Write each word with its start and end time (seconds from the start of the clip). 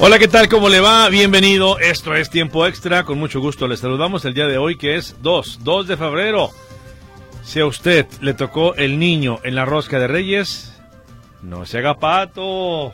Hola, 0.00 0.20
¿qué 0.20 0.28
tal? 0.28 0.48
¿Cómo 0.48 0.68
le 0.68 0.78
va? 0.78 1.08
Bienvenido. 1.08 1.80
Esto 1.80 2.14
es 2.14 2.30
Tiempo 2.30 2.64
Extra. 2.68 3.02
Con 3.02 3.18
mucho 3.18 3.40
gusto 3.40 3.66
les 3.66 3.80
saludamos 3.80 4.24
el 4.24 4.32
día 4.32 4.46
de 4.46 4.56
hoy 4.56 4.78
que 4.78 4.94
es 4.94 5.16
2, 5.22 5.64
2 5.64 5.88
de 5.88 5.96
febrero. 5.96 6.50
Si 7.42 7.58
a 7.58 7.66
usted 7.66 8.06
le 8.20 8.32
tocó 8.32 8.76
el 8.76 9.00
niño 9.00 9.40
en 9.42 9.56
la 9.56 9.64
rosca 9.64 9.98
de 9.98 10.06
Reyes, 10.06 10.80
no 11.42 11.66
se 11.66 11.78
haga 11.78 11.98
pato. 11.98 12.92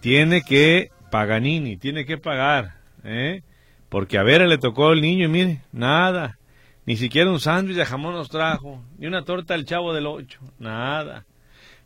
Tiene 0.00 0.40
que 0.40 0.90
Paganini, 1.10 1.76
tiene 1.76 2.06
que 2.06 2.16
pagar. 2.16 2.76
¿eh? 3.04 3.42
Porque 3.90 4.16
a 4.16 4.22
ver, 4.22 4.40
le 4.48 4.56
tocó 4.56 4.92
el 4.92 5.02
niño 5.02 5.26
y 5.26 5.28
mire, 5.28 5.60
nada. 5.70 6.38
Ni 6.86 6.96
siquiera 6.96 7.30
un 7.30 7.40
sándwich 7.40 7.76
de 7.76 7.84
jamón 7.84 8.14
nos 8.14 8.30
trajo. 8.30 8.82
Ni 8.96 9.06
una 9.06 9.22
torta 9.22 9.52
del 9.52 9.66
chavo 9.66 9.92
del 9.92 10.06
8. 10.06 10.40
Nada. 10.58 11.26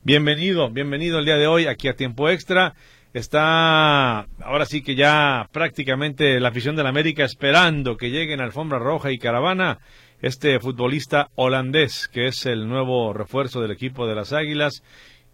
Bienvenido, 0.04 0.70
bienvenido 0.70 1.18
el 1.18 1.24
día 1.24 1.36
de 1.36 1.48
hoy 1.48 1.66
aquí 1.66 1.88
a 1.88 1.96
Tiempo 1.96 2.28
Extra 2.28 2.76
está 3.18 4.26
ahora 4.42 4.66
sí 4.66 4.82
que 4.82 4.94
ya 4.94 5.48
prácticamente 5.50 6.38
la 6.38 6.48
afición 6.48 6.76
de 6.76 6.82
la 6.82 6.90
América 6.90 7.24
esperando 7.24 7.96
que 7.96 8.10
lleguen 8.10 8.42
Alfombra 8.42 8.78
Roja 8.78 9.10
y 9.10 9.18
Caravana 9.18 9.78
este 10.20 10.60
futbolista 10.60 11.30
holandés 11.34 12.08
que 12.08 12.26
es 12.26 12.44
el 12.44 12.68
nuevo 12.68 13.14
refuerzo 13.14 13.62
del 13.62 13.70
equipo 13.70 14.06
de 14.06 14.14
las 14.14 14.34
Águilas. 14.34 14.82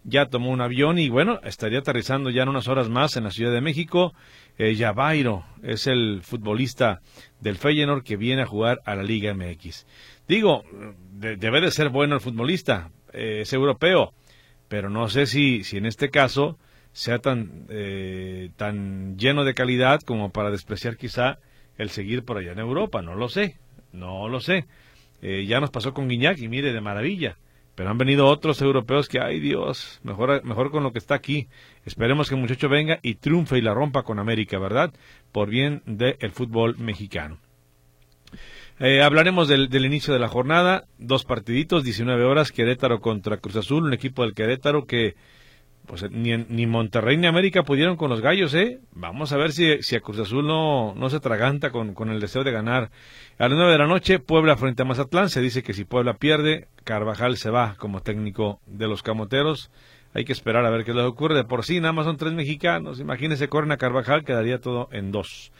Ya 0.05 0.27
tomó 0.27 0.49
un 0.51 0.61
avión 0.61 0.97
y 0.97 1.09
bueno 1.09 1.41
estaría 1.43 1.79
aterrizando 1.79 2.29
ya 2.29 2.43
en 2.43 2.49
unas 2.49 2.69
horas 2.69 2.87
más 2.87 3.17
en 3.17 3.25
la 3.25 3.31
Ciudad 3.31 3.51
de 3.51 3.59
México. 3.59 4.13
Eh, 4.57 4.75
Yabairo 4.75 5.43
es 5.61 5.87
el 5.87 6.21
futbolista 6.23 7.01
del 7.41 7.57
Feyenoord 7.57 8.03
que 8.03 8.15
viene 8.15 8.43
a 8.43 8.45
jugar 8.45 8.79
a 8.85 8.95
la 8.95 9.03
Liga 9.03 9.33
MX 9.33 9.85
digo 10.27 10.63
debe 11.11 11.59
de 11.59 11.71
ser 11.71 11.89
bueno 11.89 12.15
el 12.15 12.21
futbolista 12.21 12.91
eh, 13.11 13.39
es 13.41 13.51
europeo 13.51 14.13
pero 14.69 14.89
no 14.89 15.09
sé 15.09 15.25
si 15.25 15.63
si 15.63 15.77
en 15.77 15.85
este 15.85 16.09
caso 16.09 16.57
sea 16.93 17.19
tan, 17.19 17.65
eh, 17.69 18.51
tan 18.55 19.17
lleno 19.17 19.43
de 19.43 19.55
calidad 19.55 20.01
como 20.01 20.31
para 20.31 20.51
despreciar 20.51 20.95
quizá 20.95 21.39
el 21.77 21.89
seguir 21.89 22.23
por 22.23 22.37
allá 22.37 22.53
en 22.53 22.59
Europa. 22.59 23.01
No 23.01 23.15
lo 23.15 23.29
sé, 23.29 23.57
no 23.91 24.29
lo 24.29 24.39
sé. 24.39 24.65
Eh, 25.21 25.45
ya 25.45 25.59
nos 25.59 25.71
pasó 25.71 25.93
con 25.93 26.07
Guiñac 26.07 26.37
y 26.37 26.47
mire, 26.47 26.71
de 26.71 26.81
maravilla. 26.81 27.37
Pero 27.75 27.89
han 27.89 27.97
venido 27.97 28.27
otros 28.27 28.61
europeos 28.61 29.07
que, 29.07 29.19
ay 29.19 29.39
Dios, 29.39 29.99
mejor, 30.03 30.43
mejor 30.43 30.69
con 30.69 30.83
lo 30.83 30.93
que 30.93 30.99
está 30.99 31.15
aquí. 31.15 31.47
Esperemos 31.85 32.29
que 32.29 32.35
el 32.35 32.41
muchacho 32.41 32.69
venga 32.69 32.99
y 33.01 33.15
triunfe 33.15 33.57
y 33.57 33.61
la 33.61 33.73
rompa 33.73 34.03
con 34.03 34.19
América, 34.19 34.59
¿verdad? 34.59 34.93
Por 35.31 35.49
bien 35.49 35.81
del 35.87 36.31
fútbol 36.31 36.77
mexicano. 36.77 37.39
Eh, 38.79 39.01
hablaremos 39.01 39.47
del, 39.47 39.69
del, 39.69 39.85
inicio 39.85 40.13
de 40.13 40.19
la 40.19 40.27
jornada. 40.27 40.83
Dos 40.99 41.25
partiditos, 41.25 41.83
19 41.83 42.23
horas, 42.25 42.51
Querétaro 42.51 42.99
contra 43.01 43.37
Cruz 43.37 43.55
Azul, 43.55 43.85
un 43.85 43.93
equipo 43.93 44.21
del 44.21 44.35
Querétaro 44.35 44.85
que 44.85 45.15
pues 45.85 46.09
ni, 46.11 46.37
ni 46.37 46.65
Monterrey 46.65 47.17
ni 47.17 47.27
América 47.27 47.63
pudieron 47.63 47.97
con 47.97 48.09
los 48.09 48.21
gallos, 48.21 48.53
¿eh? 48.53 48.79
Vamos 48.91 49.31
a 49.33 49.37
ver 49.37 49.51
si, 49.51 49.81
si 49.83 49.95
a 49.95 50.01
Cruz 50.01 50.19
Azul 50.19 50.45
no, 50.45 50.93
no 50.95 51.09
se 51.09 51.19
traganta 51.19 51.71
con, 51.71 51.93
con 51.93 52.09
el 52.09 52.19
deseo 52.19 52.43
de 52.43 52.51
ganar. 52.51 52.89
A 53.37 53.47
las 53.47 53.57
nueve 53.57 53.71
de 53.71 53.77
la 53.77 53.87
noche, 53.87 54.19
Puebla 54.19 54.55
frente 54.57 54.81
a 54.81 54.85
Mazatlán. 54.85 55.29
Se 55.29 55.41
dice 55.41 55.63
que 55.63 55.73
si 55.73 55.85
Puebla 55.85 56.15
pierde, 56.15 56.67
Carvajal 56.83 57.37
se 57.37 57.49
va 57.49 57.75
como 57.77 58.01
técnico 58.01 58.59
de 58.65 58.87
los 58.87 59.03
camoteros. 59.03 59.71
Hay 60.13 60.25
que 60.25 60.33
esperar 60.33 60.65
a 60.65 60.69
ver 60.69 60.85
qué 60.85 60.93
les 60.93 61.05
ocurre. 61.05 61.35
De 61.35 61.43
por 61.43 61.65
sí, 61.65 61.79
nada 61.79 61.93
más 61.93 62.05
son 62.05 62.17
tres 62.17 62.33
mexicanos. 62.33 62.99
Imagínense, 62.99 63.49
corren 63.49 63.71
a 63.71 63.77
Carvajal, 63.77 64.23
quedaría 64.23 64.59
todo 64.59 64.89
en 64.91 65.11
dos. 65.11 65.51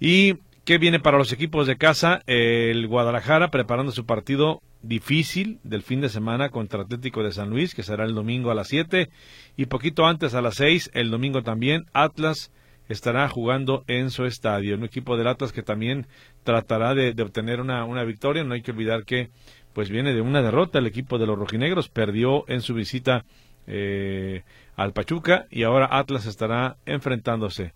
Y 0.00 0.36
¿Qué 0.64 0.78
viene 0.78 1.00
para 1.00 1.18
los 1.18 1.32
equipos 1.32 1.66
de 1.66 1.76
casa? 1.76 2.22
El 2.28 2.86
Guadalajara 2.86 3.50
preparando 3.50 3.90
su 3.90 4.06
partido 4.06 4.62
difícil 4.82 5.58
del 5.62 5.82
fin 5.82 6.00
de 6.00 6.08
semana 6.08 6.48
contra 6.48 6.82
Atlético 6.82 7.22
de 7.22 7.32
San 7.32 7.50
Luis, 7.50 7.74
que 7.74 7.82
será 7.82 8.04
el 8.04 8.14
domingo 8.14 8.50
a 8.50 8.54
las 8.54 8.68
7 8.68 9.10
y 9.56 9.66
poquito 9.66 10.06
antes 10.06 10.34
a 10.34 10.42
las 10.42 10.56
6, 10.56 10.90
el 10.94 11.10
domingo 11.10 11.42
también, 11.42 11.86
Atlas 11.92 12.52
estará 12.88 13.28
jugando 13.28 13.84
en 13.86 14.10
su 14.10 14.24
estadio. 14.24 14.76
Un 14.76 14.84
equipo 14.84 15.16
del 15.16 15.28
Atlas 15.28 15.52
que 15.52 15.62
también 15.62 16.06
tratará 16.44 16.94
de, 16.94 17.14
obtener 17.22 17.60
una, 17.60 17.84
una, 17.84 18.04
victoria. 18.04 18.44
No 18.44 18.54
hay 18.54 18.62
que 18.62 18.72
olvidar 18.72 19.04
que 19.04 19.30
pues 19.72 19.88
viene 19.88 20.12
de 20.12 20.20
una 20.20 20.42
derrota 20.42 20.78
el 20.78 20.86
equipo 20.86 21.18
de 21.18 21.26
los 21.26 21.38
rojinegros. 21.38 21.88
Perdió 21.88 22.44
en 22.48 22.60
su 22.60 22.74
visita 22.74 23.24
eh, 23.66 24.42
al 24.76 24.92
Pachuca 24.92 25.46
y 25.50 25.62
ahora 25.62 25.88
Atlas 25.90 26.26
estará 26.26 26.76
enfrentándose 26.84 27.72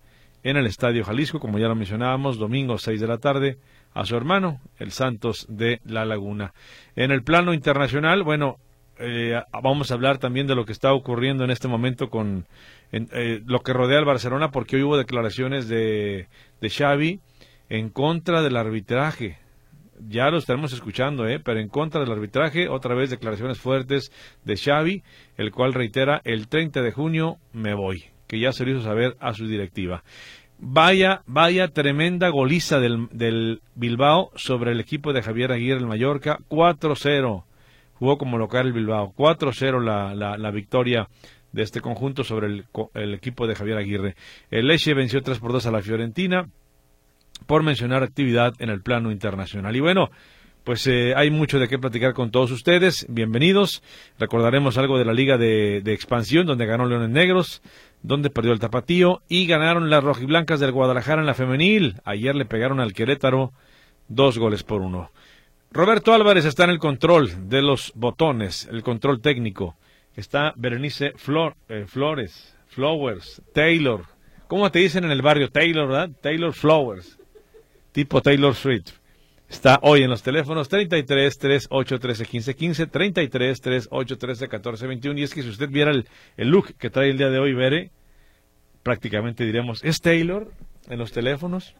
en 0.49 0.55
el 0.55 0.65
Estadio 0.65 1.03
Jalisco, 1.03 1.41
como 1.41 1.59
ya 1.59 1.67
lo 1.67 1.75
mencionábamos, 1.75 2.37
domingo 2.37 2.77
6 2.77 3.01
de 3.01 3.07
la 3.07 3.17
tarde 3.17 3.57
a 3.93 4.05
su 4.05 4.15
hermano, 4.15 4.61
el 4.77 4.91
Santos 4.91 5.45
de 5.49 5.81
La 5.83 6.05
Laguna. 6.05 6.53
En 6.95 7.11
el 7.11 7.21
plano 7.21 7.53
internacional, 7.53 8.23
bueno, 8.23 8.55
eh, 8.97 9.41
vamos 9.61 9.91
a 9.91 9.95
hablar 9.95 10.19
también 10.19 10.47
de 10.47 10.55
lo 10.55 10.63
que 10.63 10.71
está 10.71 10.93
ocurriendo 10.93 11.43
en 11.43 11.51
este 11.51 11.67
momento 11.67 12.09
con 12.09 12.45
eh, 12.93 13.41
lo 13.45 13.59
que 13.59 13.73
rodea 13.73 13.99
al 13.99 14.05
Barcelona, 14.05 14.49
porque 14.49 14.77
hoy 14.77 14.83
hubo 14.83 14.95
declaraciones 14.95 15.67
de, 15.67 16.29
de 16.61 16.69
Xavi 16.69 17.19
en 17.67 17.89
contra 17.89 18.41
del 18.41 18.55
arbitraje. 18.55 19.39
Ya 19.99 20.29
lo 20.29 20.37
estaremos 20.37 20.71
escuchando, 20.71 21.27
¿eh? 21.27 21.41
pero 21.43 21.59
en 21.59 21.67
contra 21.67 21.99
del 21.99 22.11
arbitraje, 22.13 22.69
otra 22.69 22.95
vez 22.95 23.09
declaraciones 23.09 23.59
fuertes 23.59 24.13
de 24.45 24.55
Xavi, 24.55 25.03
el 25.35 25.51
cual 25.51 25.73
reitera, 25.73 26.21
el 26.23 26.47
30 26.47 26.81
de 26.83 26.91
junio 26.93 27.35
me 27.51 27.73
voy, 27.73 28.05
que 28.27 28.39
ya 28.39 28.51
se 28.51 28.65
lo 28.65 28.71
hizo 28.71 28.83
saber 28.83 29.15
a 29.19 29.33
su 29.33 29.47
directiva. 29.47 30.03
Vaya, 30.59 31.21
vaya 31.27 31.67
tremenda 31.67 32.29
goliza 32.29 32.79
del, 32.79 33.07
del 33.11 33.61
Bilbao 33.75 34.31
sobre 34.35 34.71
el 34.71 34.79
equipo 34.79 35.13
de 35.13 35.21
Javier 35.21 35.51
Aguirre, 35.51 35.79
el 35.79 35.87
Mallorca, 35.87 36.39
4-0. 36.49 37.43
Jugó 37.93 38.17
como 38.17 38.37
local 38.37 38.67
el 38.67 38.73
Bilbao, 38.73 39.13
4-0 39.15 39.83
la, 39.83 40.15
la, 40.15 40.37
la, 40.37 40.51
victoria 40.51 41.07
de 41.51 41.63
este 41.63 41.79
conjunto 41.79 42.23
sobre 42.23 42.47
el, 42.47 42.65
el, 42.95 43.13
equipo 43.13 43.45
de 43.45 43.55
Javier 43.55 43.77
Aguirre. 43.77 44.15
El 44.49 44.67
Leche 44.67 44.95
venció 44.95 45.21
3 45.21 45.39
por 45.39 45.51
2 45.51 45.67
a 45.67 45.71
la 45.71 45.81
Fiorentina, 45.81 46.49
por 47.45 47.61
mencionar 47.61 48.01
actividad 48.01 48.53
en 48.59 48.69
el 48.69 48.81
plano 48.81 49.11
internacional. 49.11 49.75
Y 49.75 49.79
bueno, 49.79 50.09
pues 50.63 50.85
eh, 50.87 51.13
hay 51.15 51.29
mucho 51.29 51.59
de 51.59 51.67
qué 51.67 51.77
platicar 51.77 52.13
con 52.13 52.31
todos 52.31 52.51
ustedes. 52.51 53.05
Bienvenidos. 53.09 53.83
Recordaremos 54.19 54.77
algo 54.77 54.97
de 54.97 55.05
la 55.05 55.13
Liga 55.13 55.37
de, 55.37 55.81
de 55.81 55.93
Expansión, 55.93 56.47
donde 56.47 56.65
ganó 56.65 56.87
Leones 56.87 57.09
Negros 57.09 57.61
donde 58.01 58.29
perdió 58.29 58.53
el 58.53 58.59
Tapatío 58.59 59.21
y 59.27 59.47
ganaron 59.47 59.89
las 59.89 60.03
rojiblancas 60.03 60.59
del 60.59 60.71
Guadalajara 60.71 61.21
en 61.21 61.27
la 61.27 61.33
femenil. 61.33 62.01
Ayer 62.05 62.35
le 62.35 62.45
pegaron 62.45 62.79
al 62.79 62.93
Querétaro 62.93 63.51
dos 64.07 64.37
goles 64.37 64.63
por 64.63 64.81
uno. 64.81 65.11
Roberto 65.71 66.13
Álvarez 66.13 66.45
está 66.45 66.63
en 66.63 66.71
el 66.71 66.79
control 66.79 67.49
de 67.49 67.61
los 67.61 67.91
botones, 67.95 68.67
el 68.71 68.83
control 68.83 69.21
técnico. 69.21 69.75
Está 70.15 70.53
Berenice 70.55 71.11
Flor, 71.15 71.55
eh, 71.69 71.85
Flores, 71.87 72.55
Flowers, 72.67 73.41
Taylor. 73.53 74.05
¿Cómo 74.47 74.71
te 74.71 74.79
dicen 74.79 75.03
en 75.03 75.11
el 75.11 75.21
barrio? 75.21 75.49
Taylor, 75.49 75.87
¿verdad? 75.87 76.09
Taylor 76.21 76.53
Flowers. 76.53 77.19
Tipo 77.91 78.21
Taylor 78.21 78.55
Swift. 78.55 78.93
Está 79.49 79.79
hoy 79.81 80.03
en 80.03 80.09
los 80.09 80.23
teléfonos 80.23 80.67
33 80.67 81.37
38 81.37 81.99
13 81.99 82.25
15 82.25 82.55
15, 82.55 82.87
33 82.87 83.61
38 83.61 84.17
13 84.17 84.47
14 84.47 84.87
21. 84.87 85.19
Y 85.19 85.23
es 85.23 85.33
que 85.33 85.41
si 85.41 85.49
usted 85.49 85.69
viera 85.69 85.91
el, 85.91 86.05
look 86.37 86.73
que 86.77 86.89
trae 86.89 87.09
el 87.09 87.17
día 87.17 87.29
de 87.29 87.39
hoy, 87.39 87.53
Bere, 87.53 87.91
prácticamente 88.87 89.43
diremos, 89.43 89.83
¿es 89.83 89.99
Taylor 89.99 90.49
en 90.87 90.97
los 90.97 91.11
teléfonos? 91.11 91.75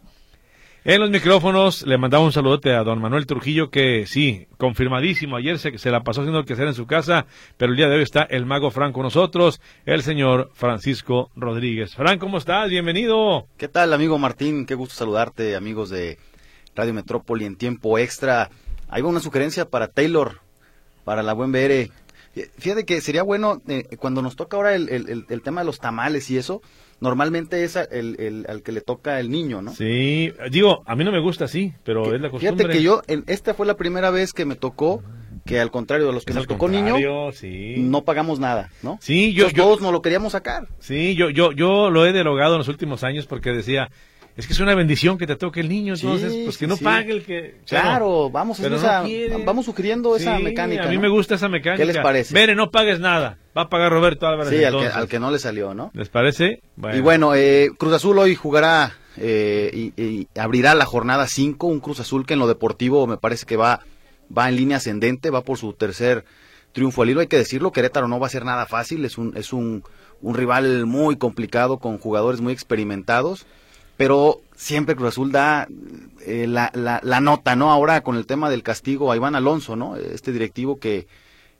En 0.84 1.00
los 1.00 1.08
micrófonos 1.08 1.86
le 1.86 1.96
mandamos 1.96 2.26
un 2.26 2.32
saludote 2.34 2.74
a 2.74 2.84
don 2.84 3.00
Manuel 3.00 3.24
Trujillo 3.24 3.70
que 3.70 4.04
sí, 4.06 4.46
confirmadísimo, 4.58 5.36
ayer 5.36 5.58
se, 5.58 5.78
se 5.78 5.90
la 5.90 6.02
pasó 6.02 6.20
haciendo 6.20 6.40
el 6.40 6.44
quehacer 6.44 6.68
en 6.68 6.74
su 6.74 6.86
casa, 6.86 7.24
pero 7.56 7.72
el 7.72 7.78
día 7.78 7.88
de 7.88 7.96
hoy 7.96 8.02
está 8.02 8.24
el 8.24 8.44
mago 8.44 8.70
Frank 8.70 8.92
con 8.92 9.04
nosotros, 9.04 9.58
el 9.86 10.02
señor 10.02 10.50
Francisco 10.52 11.30
Rodríguez. 11.34 11.94
Frank, 11.94 12.20
¿cómo 12.20 12.36
estás? 12.36 12.68
Bienvenido. 12.68 13.46
¿Qué 13.56 13.68
tal, 13.68 13.94
amigo 13.94 14.18
Martín? 14.18 14.66
Qué 14.66 14.74
gusto 14.74 14.94
saludarte, 14.94 15.56
amigos 15.56 15.88
de 15.88 16.18
Radio 16.76 16.92
Metrópoli 16.92 17.46
en 17.46 17.56
tiempo 17.56 17.98
extra. 17.98 18.50
Va 18.92 18.98
una 19.02 19.20
sugerencia 19.20 19.64
para 19.64 19.88
Taylor, 19.88 20.42
para 21.04 21.22
la 21.22 21.32
buen 21.32 21.52
BR. 21.52 21.90
Fíjate 22.58 22.84
que 22.84 23.00
sería 23.00 23.22
bueno, 23.22 23.62
eh, 23.66 23.96
cuando 23.98 24.22
nos 24.22 24.36
toca 24.36 24.56
ahora 24.56 24.74
el, 24.74 24.88
el, 24.90 25.42
tema 25.42 25.62
de 25.62 25.64
los 25.64 25.78
tamales 25.78 26.30
y 26.30 26.38
eso, 26.38 26.62
normalmente 27.00 27.64
es 27.64 27.76
el, 27.76 28.20
el, 28.20 28.46
al 28.48 28.62
que 28.62 28.72
le 28.72 28.80
toca 28.80 29.20
el 29.20 29.30
niño, 29.30 29.62
¿no? 29.62 29.72
Sí, 29.72 30.32
digo, 30.50 30.82
a 30.86 30.96
mí 30.96 31.04
no 31.04 31.12
me 31.12 31.20
gusta 31.20 31.44
así, 31.44 31.72
pero 31.84 32.14
es 32.14 32.20
la 32.20 32.30
costumbre. 32.30 32.56
Fíjate 32.56 32.78
que 32.78 32.82
yo, 32.82 33.02
en, 33.06 33.24
esta 33.26 33.54
fue 33.54 33.66
la 33.66 33.76
primera 33.76 34.10
vez 34.10 34.32
que 34.32 34.44
me 34.44 34.56
tocó 34.56 35.02
que 35.44 35.60
al 35.60 35.70
contrario 35.70 36.06
de 36.06 36.12
los 36.12 36.24
que 36.24 36.34
nos 36.34 36.46
tocó 36.46 36.68
niño, 36.68 36.96
no 37.78 38.04
pagamos 38.04 38.38
nada, 38.38 38.70
¿no? 38.82 38.98
Sí, 39.00 39.32
yo, 39.32 39.48
yo 39.48 39.64
todos 39.64 39.80
no 39.80 39.92
lo 39.92 40.02
queríamos 40.02 40.32
sacar. 40.32 40.68
Sí, 40.78 41.14
yo, 41.14 41.30
yo, 41.30 41.52
yo 41.52 41.90
lo 41.90 42.04
he 42.04 42.12
derogado 42.12 42.54
en 42.54 42.58
los 42.58 42.68
últimos 42.68 43.02
años 43.02 43.26
porque 43.26 43.52
decía, 43.52 43.90
es 44.38 44.46
que 44.46 44.52
es 44.52 44.60
una 44.60 44.76
bendición 44.76 45.18
que 45.18 45.26
te 45.26 45.34
toque 45.34 45.58
el 45.58 45.68
niño, 45.68 45.94
entonces, 45.94 46.32
pues 46.44 46.56
que 46.56 46.68
no 46.68 46.76
pague 46.76 47.10
el 47.10 47.24
que... 47.24 47.56
Claro, 47.66 48.30
vamos, 48.30 48.60
vamos 49.44 49.66
sugiriendo 49.66 50.14
esa 50.14 50.38
mecánica. 50.38 50.84
A 50.84 50.88
mí 50.88 50.96
me 50.96 51.08
gusta 51.08 51.34
esa 51.34 51.48
mecánica. 51.48 51.84
¿Qué 51.84 51.92
les 51.92 51.98
parece? 51.98 52.34
Mire, 52.34 52.54
no 52.54 52.70
pagues 52.70 53.00
nada. 53.00 53.36
Va 53.56 53.62
a 53.62 53.68
pagar 53.68 53.90
Roberto 53.90 54.28
Álvarez. 54.28 54.56
Sí, 54.56 54.62
al 54.62 55.08
que, 55.08 55.18
no 55.18 55.32
le 55.32 55.40
salió, 55.40 55.74
¿no? 55.74 55.90
¿Les 55.92 56.08
parece? 56.08 56.60
Y 56.94 57.00
bueno, 57.00 57.34
eh, 57.34 57.70
Cruz 57.76 57.92
Azul 57.94 58.16
hoy 58.16 58.36
jugará 58.36 58.92
eh, 59.16 59.90
y, 59.96 60.28
abrirá 60.38 60.76
la 60.76 60.86
jornada 60.86 61.26
5, 61.26 61.66
un 61.66 61.80
Cruz 61.80 61.98
Azul 61.98 62.24
que 62.24 62.34
en 62.34 62.38
lo 62.38 62.46
deportivo 62.46 63.08
me 63.08 63.16
parece 63.16 63.44
que 63.44 63.56
va, 63.56 63.80
va 64.36 64.48
en 64.48 64.54
línea 64.54 64.76
ascendente, 64.76 65.30
va 65.30 65.42
por 65.42 65.58
su 65.58 65.72
tercer 65.72 66.24
triunfo 66.70 67.02
al 67.02 67.10
hilo. 67.10 67.22
Hay 67.22 67.26
que 67.26 67.38
decirlo, 67.38 67.72
Querétaro 67.72 68.06
no 68.06 68.20
va 68.20 68.28
a 68.28 68.30
ser 68.30 68.44
nada 68.44 68.66
fácil, 68.66 69.04
es 69.04 69.18
un, 69.18 69.36
es 69.36 69.52
un, 69.52 69.82
un 70.20 70.34
rival 70.36 70.86
muy 70.86 71.16
complicado 71.16 71.78
con 71.78 71.98
jugadores 71.98 72.40
muy 72.40 72.52
experimentados 72.52 73.44
pero 73.98 74.40
siempre 74.54 74.94
Cruz 74.96 75.08
Azul 75.08 75.32
da 75.32 75.68
eh, 76.24 76.46
la, 76.46 76.70
la, 76.72 77.20
nota, 77.20 77.56
¿no? 77.56 77.72
Ahora 77.72 78.00
con 78.02 78.16
el 78.16 78.26
tema 78.26 78.48
del 78.48 78.62
castigo 78.62 79.10
a 79.10 79.16
Iván 79.16 79.34
Alonso, 79.34 79.74
¿no? 79.74 79.96
Este 79.96 80.30
directivo 80.32 80.78
que, 80.78 81.08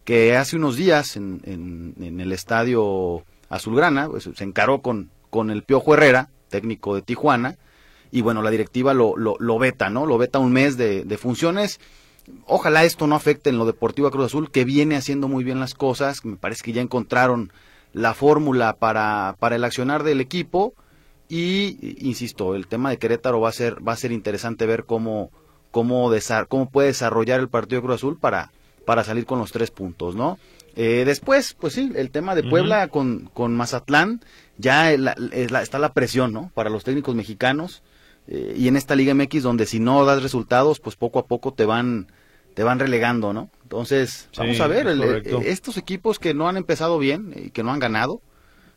que 0.05 0.37
hace 0.37 0.57
unos 0.57 0.77
días 0.77 1.17
en, 1.17 1.41
en, 1.45 2.21
el 2.21 2.31
estadio 2.33 3.25
Azulgrana 3.49 4.09
pues, 4.09 4.31
se 4.33 4.45
encaró 4.45 4.83
con, 4.83 5.11
con 5.31 5.51
el 5.51 5.65
Piojo 5.65 5.95
Herrera, 5.95 6.29
técnico 6.49 6.95
de 6.95 7.03
Tijuana, 7.03 7.57
y 8.13 8.21
bueno, 8.21 8.41
la 8.41 8.51
directiva 8.51 8.95
lo, 8.95 9.17
lo, 9.17 9.35
lo 9.41 9.59
veta, 9.59 9.91
¿no? 9.91 10.07
Lo 10.07 10.17
veta 10.17 10.39
un 10.39 10.53
mes 10.53 10.77
de, 10.77 11.05
de, 11.05 11.19
funciones. 11.19 11.81
Ojalá 12.47 12.85
esto 12.85 13.09
no 13.09 13.17
afecte 13.17 13.51
en 13.51 13.59
lo 13.59 13.67
deportivo 13.67 14.07
a 14.07 14.13
Cruz 14.13 14.27
Azul, 14.27 14.53
que 14.53 14.65
viene 14.65 14.95
haciendo 14.95 15.27
muy 15.27 15.43
bien 15.43 15.59
las 15.59 15.75
cosas. 15.75 16.25
Me 16.25 16.37
parece 16.37 16.63
que 16.63 16.73
ya 16.73 16.83
encontraron 16.83 17.53
la 17.93 18.15
fórmula 18.15 18.77
para, 18.77 19.35
para 19.41 19.57
el 19.57 19.65
accionar 19.65 20.05
del 20.05 20.21
equipo 20.21 20.75
y 21.29 21.97
insisto, 22.01 22.55
el 22.55 22.67
tema 22.67 22.91
de 22.91 22.99
Querétaro 22.99 23.41
va 23.41 23.49
a 23.49 23.53
ser 23.53 23.87
va 23.87 23.93
a 23.93 23.97
ser 23.97 24.13
interesante 24.13 24.67
ver 24.67 24.85
cómo 24.85 25.31
cómo, 25.71 26.11
cómo 26.49 26.71
puede 26.71 26.89
desarrollar 26.89 27.41
el 27.41 27.49
partido 27.49 27.81
de 27.81 27.87
Cruz 27.87 27.97
Azul 27.97 28.19
para 28.19 28.53
para 28.85 29.05
salir 29.05 29.27
con 29.27 29.39
los 29.39 29.53
tres 29.53 29.71
puntos, 29.71 30.15
¿no? 30.15 30.39
Eh, 30.75 31.03
después, 31.05 31.55
pues 31.59 31.75
sí, 31.75 31.93
el 31.95 32.11
tema 32.11 32.35
de 32.35 32.43
Puebla 32.43 32.89
con, 32.89 33.29
con 33.35 33.55
Mazatlán, 33.55 34.23
ya 34.57 34.93
está 34.93 35.79
la 35.79 35.93
presión, 35.93 36.33
¿no? 36.33 36.51
Para 36.55 36.71
los 36.71 36.85
técnicos 36.85 37.15
mexicanos 37.15 37.83
eh, 38.29 38.55
y 38.57 38.69
en 38.69 38.77
esta 38.77 38.95
Liga 38.95 39.13
MX 39.13 39.43
donde 39.43 39.67
si 39.67 39.81
no 39.81 40.05
das 40.05 40.23
resultados, 40.23 40.81
pues 40.81 40.97
poco 40.97 41.19
a 41.19 41.27
poco 41.27 41.53
te 41.53 41.67
van 41.67 42.07
te 42.55 42.63
van 42.63 42.79
relegando, 42.79 43.33
¿no? 43.33 43.51
Entonces, 43.63 44.29
vamos 44.37 44.61
a 44.61 44.67
ver, 44.67 44.87
estos 45.45 45.77
equipos 45.77 46.19
que 46.19 46.33
no 46.33 46.49
han 46.49 46.57
empezado 46.57 46.99
bien 46.99 47.35
y 47.37 47.51
que 47.51 47.63
no 47.63 47.73
han 47.73 47.79
ganado, 47.79 48.23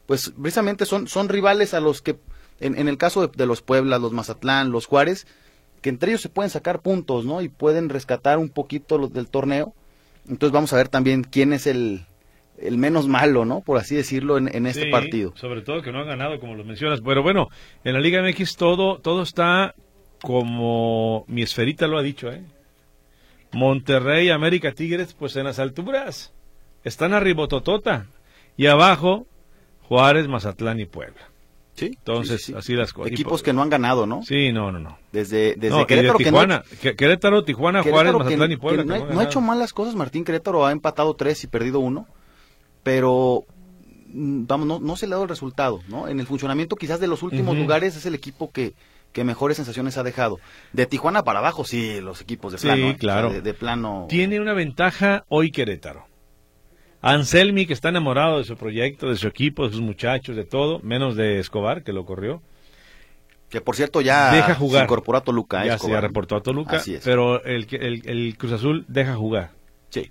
pues 0.07 0.33
precisamente 0.39 0.86
son, 0.86 1.07
son 1.07 1.30
rivales 1.30 1.74
a 1.74 1.80
los 1.80 2.01
que 2.01 2.18
en, 2.61 2.87
el 2.87 2.97
caso 2.97 3.27
de, 3.27 3.45
los 3.45 3.61
Puebla, 3.61 3.99
los 3.99 4.13
Mazatlán, 4.13 4.71
los 4.71 4.85
Juárez, 4.85 5.27
que 5.81 5.89
entre 5.89 6.11
ellos 6.11 6.21
se 6.21 6.29
pueden 6.29 6.49
sacar 6.49 6.81
puntos, 6.81 7.25
¿no? 7.25 7.41
Y 7.41 7.49
pueden 7.49 7.89
rescatar 7.89 8.37
un 8.37 8.49
poquito 8.49 8.97
los 8.97 9.11
del 9.11 9.27
torneo. 9.27 9.73
Entonces 10.29 10.53
vamos 10.53 10.71
a 10.73 10.77
ver 10.77 10.87
también 10.87 11.23
quién 11.23 11.53
es 11.53 11.65
el, 11.65 12.05
el 12.59 12.77
menos 12.77 13.07
malo, 13.07 13.45
¿no? 13.45 13.61
Por 13.61 13.77
así 13.77 13.95
decirlo, 13.95 14.37
en, 14.37 14.65
este 14.65 14.89
partido. 14.91 15.33
Sobre 15.35 15.61
todo 15.61 15.81
que 15.81 15.91
no 15.91 15.99
han 15.99 16.07
ganado, 16.07 16.39
como 16.39 16.55
lo 16.55 16.63
mencionas. 16.63 17.01
Pero 17.01 17.23
bueno, 17.23 17.49
en 17.83 17.93
la 17.93 17.99
Liga 17.99 18.21
MX 18.21 18.55
todo, 18.55 18.99
todo 18.99 19.23
está 19.23 19.73
como 20.21 21.25
mi 21.27 21.41
esferita 21.41 21.87
lo 21.87 21.97
ha 21.97 22.03
dicho, 22.03 22.31
¿eh? 22.31 22.43
Monterrey, 23.53 24.29
América, 24.29 24.71
Tigres, 24.71 25.13
pues 25.13 25.35
en 25.35 25.45
las 25.45 25.59
alturas 25.59 26.33
están 26.83 27.13
arribototota. 27.13 28.05
Y 28.55 28.67
abajo, 28.67 29.25
Juárez, 29.81 30.27
Mazatlán 30.27 30.79
y 30.79 30.85
Puebla. 30.85 31.30
Sí. 31.75 31.85
Entonces, 31.97 32.53
así 32.56 32.73
las 32.73 32.94
cosas. 32.94 33.12
Equipos 33.12 33.41
que 33.41 33.53
no 33.53 33.62
han 33.62 33.69
ganado, 33.69 34.06
¿no? 34.06 34.21
Sí, 34.23 34.51
no, 34.51 34.71
no, 34.71 34.79
no. 34.79 34.97
Desde, 35.12 35.56
desde 35.56 35.85
Querétaro, 35.85 36.18
Tijuana, 36.18 36.63
que 36.81 36.89
no, 36.89 36.95
Querétaro, 36.95 37.44
Tijuana, 37.44 37.83
Juárez, 37.83 38.13
Mazatlán 38.13 38.51
y 38.51 38.57
Puebla. 38.57 38.83
no, 38.83 39.19
ha 39.19 39.23
hecho 39.23 39.41
malas 39.41 39.73
cosas, 39.73 39.95
Martín 39.95 40.23
Querétaro 40.23 40.65
ha 40.65 40.71
empatado 40.71 41.13
tres 41.15 41.44
y 41.44 41.47
perdido 41.47 41.79
uno, 41.79 42.07
pero 42.83 43.45
mm, 44.07 44.45
vamos, 44.47 44.81
no, 44.81 44.95
se 44.95 45.07
le 45.07 45.13
ha 45.13 45.15
dado 45.15 45.23
el 45.23 45.29
resultado, 45.29 45.81
¿no? 45.88 46.07
En 46.07 46.19
el 46.19 46.27
funcionamiento 46.27 46.75
quizás 46.75 47.00
de 47.00 47.07
los 47.07 47.23
últimos 47.23 47.57
lugares 47.57 47.95
es 47.95 48.06
el 48.06 48.15
equipo 48.15 48.51
que, 48.51 48.74
que 49.13 49.24
mejores 49.24 49.57
sensaciones 49.57 49.97
ha 49.97 50.03
dejado. 50.03 50.39
De 50.74 50.85
Tijuana 50.85 51.24
para 51.24 51.39
abajo, 51.39 51.65
sí, 51.65 52.00
los 52.01 52.21
equipos 52.21 52.53
de 52.53 52.59
plano. 52.59 52.91
Sí, 52.91 52.95
claro. 52.97 53.41
de, 53.41 53.53
plano. 53.53 54.07
Tiene 54.09 54.39
una 54.39 54.53
ventaja 54.53 55.25
hoy 55.29 55.51
Querétaro. 55.51 56.10
Anselmi, 57.01 57.65
que 57.65 57.74
está 57.74 57.89
enamorado 57.89 58.38
de 58.38 58.44
su 58.44 58.56
proyecto, 58.56 59.09
de 59.09 59.18
su 59.18 59.27
equipo, 59.27 59.65
de 59.65 59.74
sus 59.74 59.81
muchachos, 59.81 60.36
de 60.36 60.45
todo, 60.45 60.80
menos 60.83 61.15
de 61.15 61.39
Escobar, 61.39 61.83
que 61.83 61.94
lo 61.94 62.06
corrió. 62.06 62.42
Que 63.50 63.59
por 63.59 63.75
cierto 63.75 64.01
ya 64.01 64.31
deja 64.31 64.56
jugar. 64.56 64.81
se 64.81 64.83
incorporó 64.86 65.18
a 65.18 65.24
Toluca. 65.24 65.63
¿eh? 65.63 65.68
Ya 65.68 65.77
se 65.77 66.00
reportó 66.00 66.38
a 66.38 66.42
Toluca, 66.42 66.81
pero 67.03 67.44
el, 67.44 67.68
el, 67.71 68.07
el, 68.07 68.38
Cruz 68.38 68.53
Azul 68.53 68.86
deja 68.88 69.15
jugar. 69.15 69.51
Sí. 69.89 70.09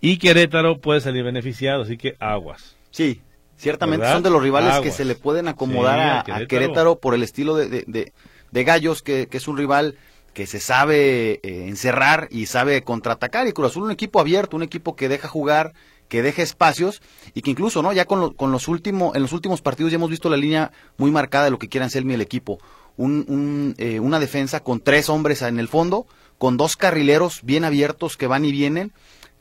Y 0.00 0.18
Querétaro 0.18 0.78
puede 0.78 1.00
salir 1.00 1.24
beneficiado, 1.24 1.82
así 1.82 1.96
que 1.96 2.16
aguas. 2.18 2.76
Sí, 2.90 3.22
ciertamente 3.56 4.10
son 4.10 4.22
de 4.22 4.30
los 4.30 4.42
rivales 4.42 4.80
que 4.80 4.90
se 4.90 5.04
le 5.04 5.14
pueden 5.14 5.48
acomodar 5.48 6.24
a, 6.28 6.46
Querétaro. 6.46 6.98
por 6.98 7.14
el 7.14 7.22
estilo 7.22 7.56
de, 7.56 7.68
de, 7.86 8.12
de, 8.50 8.64
Gallos, 8.64 9.00
que, 9.02 9.26
que, 9.28 9.38
es 9.38 9.48
un 9.48 9.56
rival 9.56 9.96
que 10.34 10.46
se 10.46 10.60
sabe 10.60 11.40
eh, 11.42 11.68
encerrar 11.68 12.28
y 12.30 12.46
sabe 12.46 12.82
contraatacar. 12.82 13.46
Y 13.46 13.52
Cruz 13.52 13.68
Azul 13.68 13.84
un 13.84 13.90
equipo 13.90 14.20
abierto, 14.20 14.56
un 14.56 14.62
equipo 14.62 14.96
que 14.96 15.08
deja 15.08 15.28
jugar 15.28 15.72
que 16.12 16.20
deje 16.20 16.42
espacios 16.42 17.00
y 17.32 17.40
que 17.40 17.52
incluso, 17.52 17.80
¿no? 17.80 17.90
Ya 17.94 18.04
con, 18.04 18.34
con 18.34 18.52
los 18.52 18.68
últimos, 18.68 19.16
en 19.16 19.22
los 19.22 19.32
últimos 19.32 19.62
partidos 19.62 19.92
ya 19.92 19.96
hemos 19.96 20.10
visto 20.10 20.28
la 20.28 20.36
línea 20.36 20.70
muy 20.98 21.10
marcada 21.10 21.46
de 21.46 21.50
lo 21.50 21.58
que 21.58 21.70
quiere 21.70 21.84
Anselmi 21.84 22.12
el 22.12 22.20
equipo. 22.20 22.58
Un, 22.98 23.74
eh, 23.78 23.98
una 23.98 24.20
defensa 24.20 24.60
con 24.60 24.80
tres 24.80 25.08
hombres 25.08 25.40
en 25.40 25.58
el 25.58 25.68
fondo, 25.68 26.06
con 26.36 26.58
dos 26.58 26.76
carrileros 26.76 27.40
bien 27.44 27.64
abiertos 27.64 28.18
que 28.18 28.26
van 28.26 28.44
y 28.44 28.52
vienen, 28.52 28.92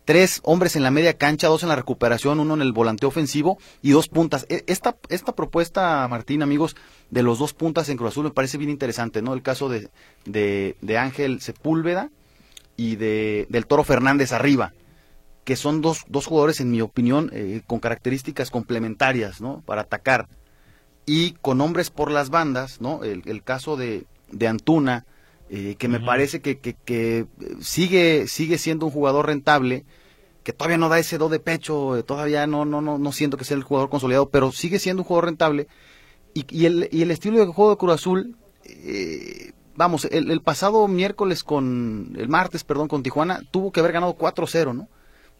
tres 0.05 0.39
hombres 0.43 0.77
en 0.77 0.83
la 0.83 0.91
media 0.91 1.17
cancha, 1.17 1.49
dos 1.49 1.63
en 1.63 1.67
la 1.67 1.75
recuperación, 1.75 2.39
uno 2.39 2.53
en 2.53 2.61
el 2.61 2.71
volante 2.71 3.05
ofensivo 3.05 3.57
y 3.81 3.91
dos 3.91 4.07
puntas. 4.07 4.45
E, 4.47 4.63
esta, 4.67 4.95
esta 5.09 5.35
propuesta, 5.35 6.07
Martín, 6.07 6.41
amigos, 6.41 6.77
de 7.09 7.21
los 7.21 7.37
dos 7.37 7.53
puntas 7.53 7.89
en 7.89 7.97
Cruz 7.97 8.11
Azul 8.11 8.23
me 8.23 8.31
parece 8.31 8.57
bien 8.57 8.69
interesante, 8.69 9.21
¿no? 9.21 9.33
El 9.33 9.41
caso 9.41 9.67
de, 9.67 9.89
de, 10.23 10.77
de 10.79 10.97
Ángel 10.97 11.41
Sepúlveda 11.41 12.11
y 12.77 12.95
de, 12.95 13.45
del 13.49 13.65
Toro 13.65 13.83
Fernández 13.83 14.31
arriba 14.31 14.71
que 15.43 15.55
son 15.55 15.81
dos, 15.81 16.03
dos 16.07 16.27
jugadores, 16.27 16.59
en 16.59 16.71
mi 16.71 16.81
opinión, 16.81 17.29
eh, 17.33 17.61
con 17.65 17.79
características 17.79 18.51
complementarias, 18.51 19.41
¿no? 19.41 19.61
Para 19.65 19.81
atacar. 19.81 20.27
Y 21.05 21.31
con 21.41 21.61
hombres 21.61 21.89
por 21.89 22.11
las 22.11 22.29
bandas, 22.29 22.79
¿no? 22.79 23.03
El, 23.03 23.43
caso 23.43 23.75
de, 23.75 24.05
de 24.31 24.47
Antuna, 24.47 25.05
eh, 25.49 25.75
que 25.77 25.87
me 25.87 25.99
parece 25.99 26.41
que, 26.41 26.59
que, 26.59 26.75
que, 26.75 27.25
sigue, 27.59 28.27
sigue 28.27 28.57
siendo 28.57 28.85
un 28.85 28.91
jugador 28.91 29.25
rentable, 29.25 29.83
que 30.43 30.53
todavía 30.53 30.77
no 30.77 30.89
da 30.89 30.99
ese 30.99 31.17
do 31.17 31.27
de 31.27 31.39
pecho, 31.39 31.97
eh, 31.97 32.03
todavía 32.03 32.45
no, 32.45 32.65
no, 32.65 32.81
no, 32.81 32.99
no 32.99 33.11
siento 33.11 33.37
que 33.37 33.45
sea 33.45 33.57
el 33.57 33.63
jugador 33.63 33.89
consolidado, 33.89 34.29
pero 34.29 34.51
sigue 34.51 34.79
siendo 34.79 35.01
un 35.01 35.07
jugador 35.07 35.25
rentable. 35.25 35.67
Y, 36.35 36.45
y, 36.55 36.65
el, 36.65 36.87
y 36.91 37.01
el 37.01 37.11
estilo 37.11 37.39
de 37.39 37.47
juego 37.47 37.71
de 37.71 37.77
Cruz 37.77 37.93
Azul, 37.93 38.37
vamos, 39.75 40.05
el, 40.05 40.29
el, 40.29 40.41
pasado 40.41 40.87
miércoles 40.87 41.43
con, 41.43 42.15
el 42.17 42.29
martes, 42.29 42.63
perdón, 42.63 42.87
con 42.87 43.01
Tijuana, 43.03 43.41
tuvo 43.49 43.71
que 43.71 43.79
haber 43.79 43.91
ganado 43.91 44.15
4-0, 44.15 44.75
¿no? 44.75 44.87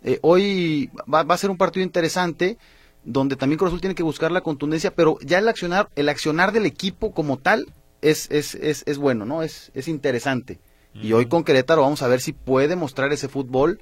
Eh, 0.04 0.20
hoy 0.22 0.90
va, 1.12 1.22
a 1.22 1.38
ser 1.38 1.50
un 1.50 1.58
partido 1.58 1.84
interesante 1.84 2.58
donde 3.04 3.36
también 3.36 3.58
Cruz 3.58 3.70
Azul 3.70 3.82
tiene 3.82 3.96
que 3.96 4.04
buscar 4.04 4.32
la 4.32 4.42
contundencia, 4.42 4.94
pero 4.94 5.18
ya 5.22 5.40
el 5.40 5.48
accionar, 5.48 5.90
el 5.96 6.10
accionar 6.10 6.52
del 6.52 6.66
equipo 6.66 7.14
como 7.14 7.38
tal 7.38 7.68
es, 8.02 8.30
es, 8.32 8.56
es, 8.56 8.84
es 8.86 8.98
bueno, 8.98 9.26
¿no? 9.26 9.44
Es, 9.44 9.72
es 9.74 9.88
interesante. 9.88 10.60
Y 10.94 11.14
hoy 11.14 11.28
con 11.28 11.46
Querétaro 11.46 11.84
vamos 11.84 12.02
a 12.02 12.08
ver 12.10 12.20
si 12.20 12.34
puede 12.34 12.76
mostrar 12.76 13.14
ese 13.14 13.30
fútbol 13.30 13.80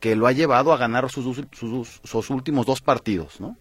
que 0.00 0.16
lo 0.16 0.26
ha 0.26 0.32
llevado 0.32 0.72
a 0.72 0.76
ganar 0.76 1.10
sus, 1.10 1.44
sus, 1.52 2.00
sus 2.04 2.30
últimos 2.30 2.66
dos 2.66 2.80
partidos, 2.80 3.40
¿no? 3.40 3.56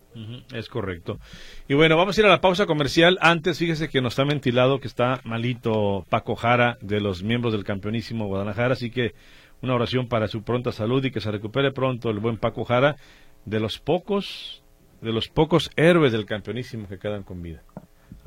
Es 0.54 0.68
correcto. 0.68 1.20
Y 1.68 1.74
bueno, 1.74 1.98
vamos 1.98 2.18
a 2.18 2.22
ir 2.22 2.28
a 2.28 2.30
la 2.30 2.42
pausa 2.42 2.66
comercial. 2.66 3.18
Antes, 3.22 3.58
fíjese 3.58 3.90
que 3.90 4.02
nos 4.02 4.14
está 4.14 4.24
ventilado 4.24 4.80
que 4.80 4.88
está 4.88 5.22
malito 5.24 6.06
Paco 6.10 6.36
Jara 6.36 6.78
de 6.82 7.02
los 7.02 7.24
miembros 7.24 7.54
del 7.54 7.64
campeonísimo 7.64 8.28
Guadalajara, 8.28 8.74
así 8.74 8.90
que 8.90 9.14
una 9.62 9.76
oración 9.76 10.08
para 10.08 10.28
su 10.28 10.44
pronta 10.44 10.72
salud 10.72 11.04
y 11.04 11.12
que 11.12 11.22
se 11.22 11.32
recupere 11.32 11.72
pronto 11.72 12.10
el 12.10 12.20
buen 12.20 12.38
Paco 12.38 12.66
Jara, 12.66 12.96
de 13.46 13.60
los 13.60 13.80
pocos, 13.80 14.64
de 15.02 15.12
los 15.12 15.28
pocos 15.30 15.72
héroes 15.76 16.12
del 16.12 16.26
campeonísimo 16.26 16.88
que 16.88 17.00
quedan 17.00 17.24
con 17.24 17.42
vida. 17.42 17.64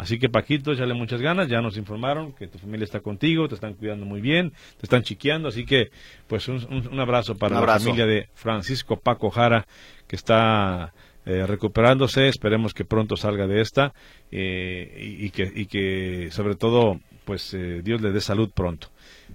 Así 0.00 0.18
que 0.18 0.30
Paquito, 0.30 0.72
échale 0.72 0.94
muchas 0.94 1.20
ganas, 1.20 1.48
ya 1.48 1.60
nos 1.60 1.76
informaron 1.76 2.32
que 2.32 2.48
tu 2.48 2.58
familia 2.58 2.84
está 2.84 3.00
contigo, 3.00 3.48
te 3.48 3.54
están 3.54 3.74
cuidando 3.74 4.06
muy 4.06 4.22
bien, 4.22 4.50
te 4.78 4.84
están 4.86 5.02
chiqueando, 5.02 5.48
así 5.48 5.66
que 5.66 5.90
pues 6.26 6.48
un, 6.48 6.98
abrazo 6.98 7.36
para 7.36 7.60
la 7.60 7.78
familia 7.78 8.06
de 8.06 8.30
Francisco 8.32 8.98
Paco 8.98 9.28
Jara, 9.28 9.66
que 10.06 10.16
está 10.16 10.94
eh, 11.26 11.44
recuperándose, 11.46 12.28
esperemos 12.28 12.72
que 12.72 12.86
pronto 12.86 13.18
salga 13.18 13.46
de 13.46 13.60
esta 13.60 13.92
eh, 14.30 15.18
y, 15.20 15.28
que, 15.30 15.52
y 15.54 15.66
que 15.66 16.30
sobre 16.30 16.54
todo 16.54 16.98
pues 17.26 17.52
eh, 17.52 17.82
Dios 17.84 18.00
le 18.00 18.10
dé 18.10 18.22
salud 18.22 18.50
pronto. 18.54 18.88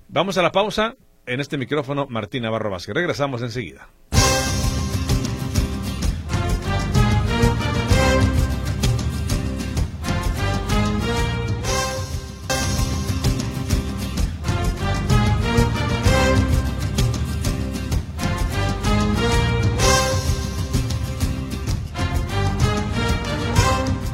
Vamos 0.08 0.38
a 0.40 0.42
la 0.42 0.52
pausa, 0.52 0.96
en 1.26 1.40
este 1.40 1.58
micrófono 1.58 2.08
Martín 2.10 2.44
Navarro 2.44 2.70
Vázquez, 2.70 2.96
regresamos 2.96 3.42
enseguida. 3.42 3.88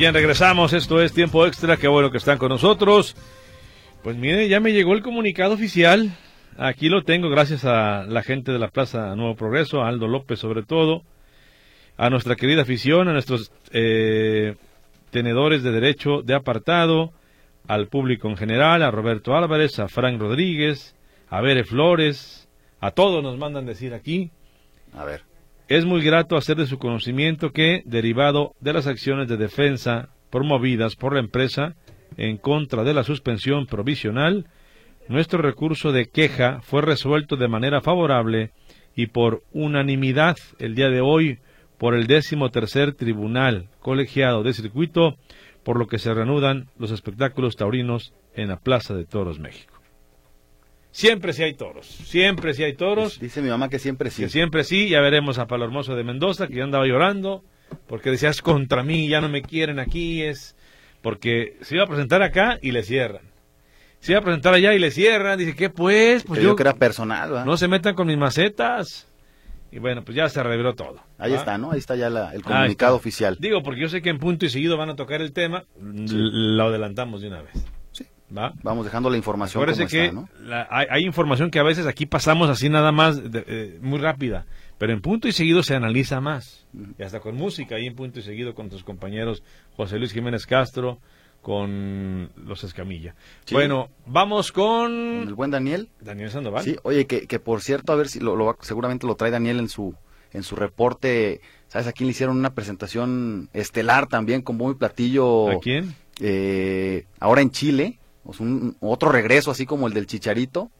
Bien, 0.02 0.16
regresamos. 0.16 0.74
Esto 0.74 1.00
es 1.00 1.14
Tiempo 1.14 1.46
Extra. 1.46 1.78
Qué 1.78 1.88
bueno 1.88 2.10
que 2.10 2.18
están 2.18 2.40
con 2.40 2.50
nosotros. 2.50 3.16
Pues 4.02 4.16
mire, 4.18 4.50
ya 4.50 4.60
me 4.60 4.74
llegó 4.74 4.94
el 4.94 5.04
comunicado 5.04 5.54
oficial. 5.54 6.10
Aquí 6.58 6.90
lo 6.90 7.04
tengo 7.04 7.30
gracias 7.30 7.66
a 7.66 8.04
la 8.04 8.24
gente 8.24 8.52
de 8.52 8.60
la 8.60 8.68
Plaza 8.68 9.16
Nuevo 9.16 9.36
Progreso, 9.36 9.82
a 9.82 9.88
Aldo 9.88 10.08
López 10.08 10.40
sobre 10.40 10.64
todo, 10.64 11.04
a 11.98 12.10
nuestra 12.10 12.36
querida 12.36 12.64
afición, 12.64 13.08
a 13.08 13.14
nuestros 13.14 13.52
eh, 13.72 14.56
tenedores 15.12 15.64
de 15.64 15.72
derecho 15.72 16.22
de 16.24 16.36
apartado, 16.36 17.14
al 17.68 17.88
público 17.88 18.28
en 18.28 18.38
general, 18.38 18.84
a 18.84 18.92
Roberto 18.92 19.36
Álvarez, 19.36 19.80
a 19.80 19.88
Frank 19.88 20.20
Rodríguez, 20.20 20.96
a 21.30 21.42
Bere 21.42 21.64
Flores, 21.64 22.50
a 22.80 22.92
todos 22.92 23.24
nos 23.24 23.38
mandan 23.38 23.66
decir 23.66 23.94
aquí. 23.94 24.32
A 24.94 25.06
ver. 25.06 25.22
Es 25.70 25.86
muy 25.86 26.04
grato 26.04 26.36
hacer 26.36 26.58
de 26.58 26.68
su 26.68 26.80
conocimiento 26.80 27.52
que, 27.52 27.82
derivado 27.86 28.54
de 28.60 28.74
las 28.74 28.88
acciones 28.88 29.30
de 29.30 29.38
defensa 29.38 30.10
promovidas 30.30 30.96
por 30.96 31.14
la 31.14 31.22
empresa 31.22 31.76
en 32.18 32.38
contra 32.38 32.84
de 32.84 32.94
la 32.94 33.04
suspensión 33.04 33.68
provisional, 33.68 34.48
nuestro 35.08 35.42
recurso 35.42 35.92
de 35.92 36.08
queja 36.08 36.62
fue 36.62 36.82
resuelto 36.82 37.36
de 37.36 37.48
manera 37.48 37.82
favorable 37.82 38.52
y 38.96 39.08
por 39.08 39.44
unanimidad 39.52 40.38
el 40.60 40.76
día 40.76 40.90
de 40.90 41.02
hoy 41.02 41.40
por 41.78 41.96
el 41.96 42.08
décimo 42.08 42.50
tercer 42.50 42.94
tribunal 42.94 43.70
colegiado 43.80 44.44
de 44.44 44.54
circuito, 44.54 45.18
por 45.64 45.78
lo 45.80 45.88
que 45.88 45.98
se 45.98 46.14
reanudan 46.14 46.68
los 46.78 46.92
espectáculos 46.92 47.56
taurinos 47.56 48.14
en 48.36 48.50
la 48.50 48.58
Plaza 48.58 48.94
de 48.94 49.06
Toros 49.06 49.40
México. 49.40 49.82
Siempre 50.92 51.32
sí 51.32 51.44
hay 51.44 51.54
toros, 51.54 51.88
siempre 51.88 52.54
sí 52.54 52.64
hay 52.64 52.74
toros. 52.74 53.20
Dice 53.20 53.42
mi 53.42 53.50
mamá 53.50 53.70
que 53.70 53.80
siempre 53.80 54.10
sí. 54.10 54.24
Que 54.24 54.30
siempre 54.30 54.64
sí, 54.66 54.90
ya 54.90 55.00
veremos 55.00 55.40
a 55.40 55.48
Palo 55.48 55.64
Hermoso 55.64 55.96
de 55.96 56.04
Mendoza, 56.04 56.48
que 56.48 56.56
ya 56.56 56.64
andaba 56.66 56.86
llorando, 56.86 57.44
porque 57.88 58.12
decía, 58.12 58.30
es 58.30 58.42
contra 58.42 58.84
mí, 58.84 59.08
ya 59.08 59.22
no 59.22 59.30
me 59.30 59.42
quieren 59.42 59.80
aquí, 59.80 60.22
es 60.22 60.56
porque 61.02 61.58
se 61.62 61.76
iba 61.76 61.86
a 61.86 61.88
presentar 61.88 62.22
acá 62.22 62.60
y 62.62 62.72
le 62.72 62.84
cierran. 62.84 63.31
Se 64.02 64.12
iba 64.12 64.20
a 64.20 64.24
presentar 64.24 64.54
allá 64.54 64.74
y 64.74 64.80
le 64.80 64.92
cierran, 64.92 65.38
dice, 65.38 65.56
¿qué 65.56 65.70
pues? 65.70 66.24
Pues 66.24 66.42
yo, 66.42 66.56
que 66.56 66.64
era 66.64 66.74
personal, 66.74 67.46
No 67.46 67.56
se 67.56 67.68
metan 67.68 67.96
con 67.96 68.08
mis 68.08 68.18
macetas. 68.18 69.08
Y 69.72 69.80
bueno, 69.80 70.04
pues 70.04 70.18
ya 70.18 70.28
se 70.28 70.44
reveló 70.44 70.74
todo. 70.74 71.00
Ahí 71.18 71.34
está, 71.34 71.58
¿no? 71.58 71.72
Ahí 71.72 71.80
está 71.80 71.96
ya 71.96 72.08
el 72.08 72.42
comunicado 72.42 72.96
oficial. 72.96 73.38
Digo, 73.40 73.64
porque 73.64 73.80
yo 73.80 73.88
sé 73.88 74.02
que 74.02 74.10
en 74.10 74.18
punto 74.18 74.46
y 74.46 74.50
seguido 74.50 74.76
van 74.76 74.90
a 74.90 74.96
tocar 74.96 75.22
el 75.22 75.32
tema, 75.32 75.64
lo 75.80 76.64
adelantamos 76.66 77.22
de 77.22 77.30
una 77.30 77.42
vez. 77.42 77.66
Vamos 78.64 78.86
dejando 78.86 79.10
la 79.10 79.18
información 79.18 79.64
como 79.64 79.88
que 79.88 80.12
hay, 80.70 81.04
información 81.04 81.52
que 81.52 81.60
a 81.60 81.64
veces 81.64 81.86
aquí 81.86 82.06
pasamos 82.06 82.50
así 82.50 82.70
nada 82.70 82.92
más, 82.92 83.22
eh, 83.34 83.78
muy 83.82 84.00
rápida, 84.00 84.46
pero 84.78 84.94
en 84.94 85.02
punto 85.02 85.28
y 85.28 85.32
seguido 85.32 85.64
se 85.64 85.76
analiza 85.76 86.22
más. 86.22 86.66
Y 86.98 87.04
hasta 87.04 87.20
con 87.20 87.36
música, 87.36 87.76
ahí 87.76 87.88
en 87.88 87.96
punto 87.96 88.20
y 88.20 88.24
seguido 88.24 88.56
con 88.56 88.70
tus 88.70 88.84
compañeros 88.84 89.44
José 89.76 90.00
Luis 90.00 90.14
Jiménez 90.14 90.46
Castro, 90.46 91.00
con 91.42 92.32
los 92.36 92.64
Escamilla. 92.64 93.16
Bueno, 93.52 93.90
vamos 94.06 94.52
con... 94.52 94.92
el 95.28 95.34
buen 95.34 95.52
Daniel. 95.52 95.90
Daniel 96.00 96.32
Sandoval. 96.32 96.64
Sí, 96.64 96.78
oye, 96.84 97.08
que, 97.08 97.28
que 97.28 97.40
por 97.40 97.62
cierto, 97.62 97.94
a 97.94 97.96
ver 97.96 98.08
si 98.08 98.20
lo, 98.20 98.58
seguramente 98.62 99.08
lo 99.08 99.16
trae 99.16 99.32
Daniel 99.32 99.60
en 99.60 99.70
su 99.70 99.96
en 100.34 100.44
su 100.44 100.56
reporte, 100.56 101.42
¿sabes? 101.68 101.88
Aquí 101.88 102.04
le 102.04 102.12
hicieron 102.12 102.38
una 102.38 102.54
presentación 102.54 103.50
estelar 103.54 104.08
también 104.08 104.42
con 104.42 104.58
muy 104.58 104.76
platillo. 104.76 105.50
¿A 105.50 105.60
quién? 105.60 105.96
Eh, 106.20 107.06
ahora 107.20 107.42
en 107.42 107.52
Chile, 107.52 108.00
un, 108.24 108.78
otro 108.80 109.12
regreso 109.12 109.52
así 109.52 109.66
como 109.66 109.88
el 109.88 109.94
del 109.94 110.08
Chicharito, 110.08 110.72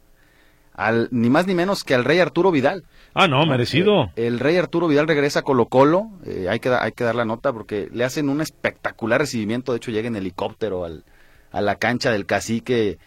al, 0.74 1.10
ni 1.12 1.30
más 1.30 1.48
ni 1.48 1.56
menos 1.56 1.84
que 1.84 1.96
al 1.96 2.06
rey 2.06 2.20
Arturo 2.20 2.52
Vidal. 2.52 2.84
Ah, 3.14 3.28
no, 3.28 3.46
merecido. 3.46 4.06
Eh, 4.16 4.28
el 4.28 4.40
rey 4.40 4.58
Arturo 4.58 4.88
Vidal 4.88 5.08
regresa 5.08 5.40
a 5.40 5.42
Colo 5.44 5.66
Colo, 5.66 6.10
eh, 6.26 6.48
hay, 6.50 6.60
que, 6.60 6.70
hay 6.70 6.92
que 6.94 7.04
dar 7.04 7.16
la 7.16 7.26
nota 7.26 7.52
porque 7.52 7.90
le 7.92 8.04
hacen 8.04 8.30
un 8.30 8.42
espectacular 8.42 9.20
recibimiento, 9.20 9.72
de 9.72 9.78
hecho 9.78 9.92
llega 9.92 10.08
en 10.08 10.16
helicóptero 10.16 10.86
al, 10.86 11.04
a 11.52 11.62
la 11.62 11.76
cancha 11.76 12.12
del 12.12 12.26
cacique. 12.26 12.98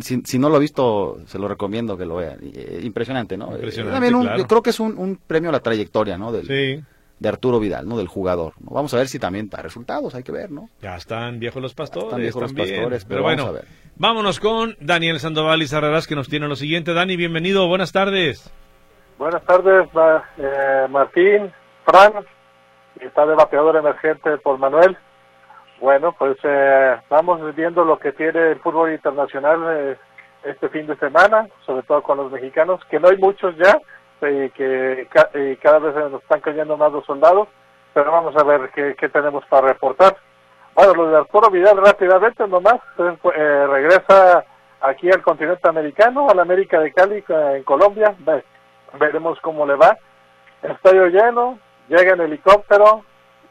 Si, 0.00 0.22
si, 0.24 0.38
no 0.38 0.48
lo 0.48 0.56
ha 0.56 0.58
visto, 0.58 1.20
se 1.26 1.38
lo 1.38 1.46
recomiendo 1.46 1.96
que 1.96 2.06
lo 2.06 2.16
vea. 2.16 2.36
Eh, 2.42 2.80
impresionante, 2.82 3.36
¿no? 3.36 3.52
Impresionante, 3.54 4.10
Yo 4.38 4.46
creo 4.48 4.62
que 4.62 4.70
es 4.70 4.80
un, 4.80 4.98
un, 4.98 5.16
premio 5.16 5.50
a 5.50 5.52
la 5.52 5.60
trayectoria, 5.60 6.18
¿no? 6.18 6.32
Del, 6.32 6.46
sí 6.46 6.82
de 7.18 7.28
Arturo 7.28 7.60
Vidal, 7.60 7.88
¿no? 7.88 7.96
Del 7.96 8.08
jugador. 8.08 8.54
Vamos 8.58 8.92
a 8.94 8.98
ver 8.98 9.08
si 9.08 9.18
también 9.18 9.48
da 9.48 9.62
resultados, 9.62 10.14
hay 10.14 10.22
que 10.22 10.32
ver, 10.32 10.50
¿no? 10.50 10.68
Ya 10.82 10.96
están 10.96 11.38
viejos 11.38 11.62
los 11.62 11.74
pastores. 11.74 12.06
están 12.06 12.20
viejos 12.20 12.42
los 12.42 12.52
pastores, 12.52 13.04
pero, 13.04 13.22
bueno, 13.22 13.44
vamos 13.44 13.60
a 13.60 13.62
ver. 13.62 13.68
Vámonos 13.96 14.40
con 14.40 14.76
Daniel 14.80 15.20
Sandoval 15.20 15.62
y 15.62 15.66
Sarrarás 15.66 16.06
que 16.06 16.14
nos 16.14 16.28
tiene 16.28 16.48
lo 16.48 16.56
siguiente. 16.56 16.94
Dani, 16.94 17.16
bienvenido, 17.16 17.68
buenas 17.68 17.92
tardes. 17.92 18.52
Buenas 19.18 19.42
tardes, 19.44 19.88
eh, 20.38 20.86
Martín, 20.90 21.52
Fran, 21.84 22.12
está 23.00 23.24
de 23.26 23.34
bateador 23.34 23.76
emergente 23.76 24.38
por 24.38 24.58
Manuel. 24.58 24.96
Bueno, 25.80 26.12
pues 26.18 26.36
eh, 26.42 26.96
vamos 27.08 27.54
viendo 27.54 27.84
lo 27.84 27.98
que 27.98 28.12
tiene 28.12 28.52
el 28.52 28.60
fútbol 28.60 28.92
internacional 28.92 29.60
eh, 29.68 29.96
este 30.44 30.68
fin 30.68 30.86
de 30.86 30.96
semana, 30.96 31.46
sobre 31.64 31.82
todo 31.84 32.02
con 32.02 32.18
los 32.18 32.32
mexicanos, 32.32 32.80
que 32.90 32.98
no 32.98 33.08
hay 33.08 33.18
muchos 33.18 33.54
ya, 33.56 33.78
y 34.26 34.50
que 34.50 35.06
cada 35.62 35.78
vez 35.78 35.94
nos 36.10 36.22
están 36.22 36.40
cayendo 36.40 36.76
más 36.76 36.90
los 36.92 37.04
soldados, 37.04 37.48
pero 37.92 38.10
vamos 38.10 38.34
a 38.36 38.42
ver 38.42 38.70
qué, 38.74 38.96
qué 38.98 39.08
tenemos 39.08 39.44
para 39.46 39.68
reportar. 39.68 40.16
Bueno, 40.74 40.94
lo 40.94 41.10
de 41.10 41.16
Arturo 41.18 41.50
Vidal 41.50 41.76
rápidamente 41.76 42.46
nomás, 42.48 42.80
eh, 42.98 43.66
regresa 43.68 44.44
aquí 44.80 45.10
al 45.10 45.22
continente 45.22 45.68
americano, 45.68 46.28
a 46.28 46.34
la 46.34 46.42
América 46.42 46.80
de 46.80 46.92
Cali, 46.92 47.24
en 47.28 47.62
Colombia, 47.62 48.14
veremos 48.98 49.38
cómo 49.40 49.66
le 49.66 49.76
va. 49.76 49.96
Estadio 50.62 51.06
lleno, 51.06 51.58
llega 51.88 52.14
en 52.14 52.22
helicóptero, 52.22 53.04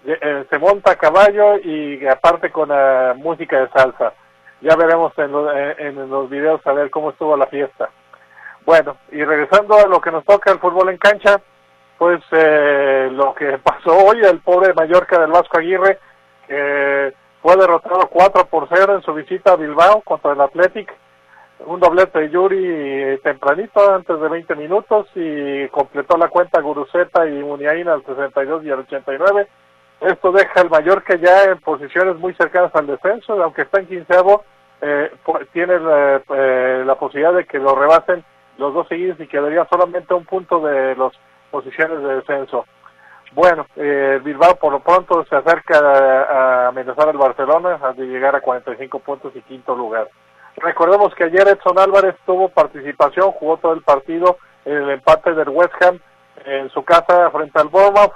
eh, 0.06 0.46
se 0.50 0.60
monta 0.60 0.92
a 0.92 0.96
caballo 0.96 1.58
y 1.60 2.06
aparte 2.08 2.52
con 2.52 2.72
uh, 2.72 3.16
música 3.16 3.60
de 3.60 3.70
salsa. 3.70 4.14
Ya 4.62 4.76
veremos 4.76 5.14
en, 5.18 5.32
en 5.78 6.10
los 6.10 6.30
videos 6.30 6.66
a 6.66 6.74
ver 6.74 6.90
cómo 6.90 7.12
estuvo 7.12 7.38
la 7.38 7.48
fiesta. 7.48 7.90
Bueno, 8.66 8.98
y 9.12 9.24
regresando 9.24 9.78
a 9.78 9.88
lo 9.88 10.00
que 10.00 10.12
nos 10.12 10.24
toca 10.26 10.52
el 10.52 10.60
fútbol 10.60 10.90
en 10.90 10.98
cancha, 10.98 11.42
pues 11.98 12.22
eh, 12.32 13.10
lo 13.12 13.34
que 13.34 13.58
pasó 13.64 13.98
hoy, 13.98 14.22
el 14.24 14.40
pobre 14.40 14.74
Mallorca 14.74 15.20
del 15.20 15.32
Vasco 15.32 15.58
Aguirre, 15.58 16.00
que 16.48 17.13
derrotado 17.56 18.08
4 18.10 18.46
por 18.46 18.68
0 18.70 18.96
en 18.96 19.02
su 19.02 19.14
visita 19.14 19.54
a 19.54 19.58
Bilbao 19.58 20.02
contra 20.02 20.34
el 20.34 20.42
Athletic, 20.42 20.94
un 21.66 21.80
doblete 21.80 22.20
de 22.20 22.30
Yuri 22.30 23.20
tempranito, 23.24 23.94
antes 23.94 24.20
de 24.20 24.28
20 24.30 24.56
minutos, 24.56 25.08
y 25.16 25.68
completó 25.70 26.18
la 26.18 26.28
cuenta 26.28 26.62
Guruceta 26.62 27.26
y 27.28 27.44
Muniain 27.44 27.88
al 27.88 28.04
62 28.06 28.66
y 28.66 28.72
al 28.72 28.80
89. 28.80 29.48
Esto 30.02 30.32
deja 30.32 30.62
al 30.62 30.70
Mallorca 30.70 31.16
ya 31.16 31.44
en 31.46 31.60
posiciones 31.60 32.18
muy 32.18 32.34
cercanas 32.34 32.76
al 32.76 32.88
descenso, 32.88 33.42
aunque 33.42 33.62
está 33.62 33.80
en 33.80 33.88
quinceavo, 33.88 34.44
eh, 34.82 35.12
tiene 35.54 35.76
eh, 35.76 36.84
la 36.86 36.96
posibilidad 36.96 37.34
de 37.34 37.46
que 37.46 37.58
lo 37.58 37.74
rebasen 37.74 38.24
los 38.58 38.74
dos 38.74 38.88
seguidos 38.90 39.20
y 39.20 39.28
quedaría 39.28 39.66
solamente 39.70 40.14
un 40.14 40.26
punto 40.26 40.60
de 40.60 40.96
las 40.96 41.14
posiciones 41.52 42.02
de 42.02 42.16
descenso. 42.16 42.66
Bueno, 43.34 43.66
eh, 43.78 44.20
Bilbao 44.24 44.56
por 44.58 44.72
lo 44.72 44.80
pronto 44.80 45.26
se 45.26 45.36
acerca 45.36 45.80
a, 45.80 46.68
amenazar 46.68 47.10
al 47.10 47.18
Barcelona 47.18 47.80
de 47.98 48.06
llegar 48.06 48.36
a 48.36 48.42
45 48.42 49.00
puntos 49.00 49.36
y 49.36 49.42
quinto 49.42 49.76
lugar. 49.76 50.08
Recordemos 50.58 51.16
que 51.16 51.24
ayer 51.24 51.48
Edson 51.48 51.80
Álvarez 51.80 52.16
tuvo 52.28 52.50
participación, 52.50 53.32
jugó 53.32 53.58
todo 53.58 53.74
el 53.74 53.82
partido 53.82 54.38
en 54.66 54.74
el 54.74 54.90
empate 54.92 55.34
del 55.34 55.50
West 55.50 55.74
Ham 55.82 56.00
en 56.46 56.70
su 56.70 56.84
casa 56.84 57.32
frente 57.32 57.60
al 57.60 57.70
Bournemouth. 57.70 58.14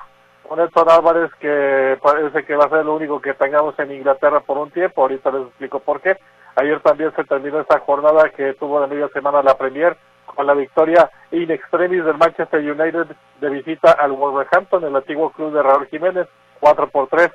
Un 0.49 0.59
Edson 0.59 0.89
Álvarez 0.89 1.31
que 1.39 1.97
parece 2.01 2.45
que 2.45 2.55
va 2.55 2.65
a 2.65 2.69
ser 2.69 2.85
lo 2.85 2.95
único 2.95 3.19
que 3.19 3.33
tengamos 3.33 3.77
en 3.79 3.91
Inglaterra 3.91 4.41
por 4.41 4.59
un 4.59 4.69
tiempo. 4.69 5.01
Ahorita 5.01 5.31
les 5.31 5.47
explico 5.47 5.79
por 5.79 5.99
qué. 5.99 6.15
Ayer 6.55 6.79
también 6.81 7.11
se 7.15 7.23
terminó 7.23 7.59
esta 7.59 7.79
jornada 7.79 8.29
que 8.29 8.53
tuvo 8.53 8.79
de 8.81 8.87
media 8.87 9.07
semana 9.09 9.41
la 9.41 9.57
Premier 9.57 9.97
con 10.35 10.45
la 10.45 10.53
victoria 10.53 11.09
in 11.31 11.49
extremis 11.51 12.05
del 12.05 12.17
Manchester 12.17 12.59
United 12.59 13.07
de 13.39 13.49
visita 13.49 13.91
al 13.91 14.11
Wolverhampton, 14.11 14.83
el 14.83 14.95
antiguo 14.95 15.31
club 15.31 15.53
de 15.53 15.63
Raúl 15.63 15.87
Jiménez, 15.87 16.27
4 16.59 16.89
por 16.89 17.07
3. 17.07 17.31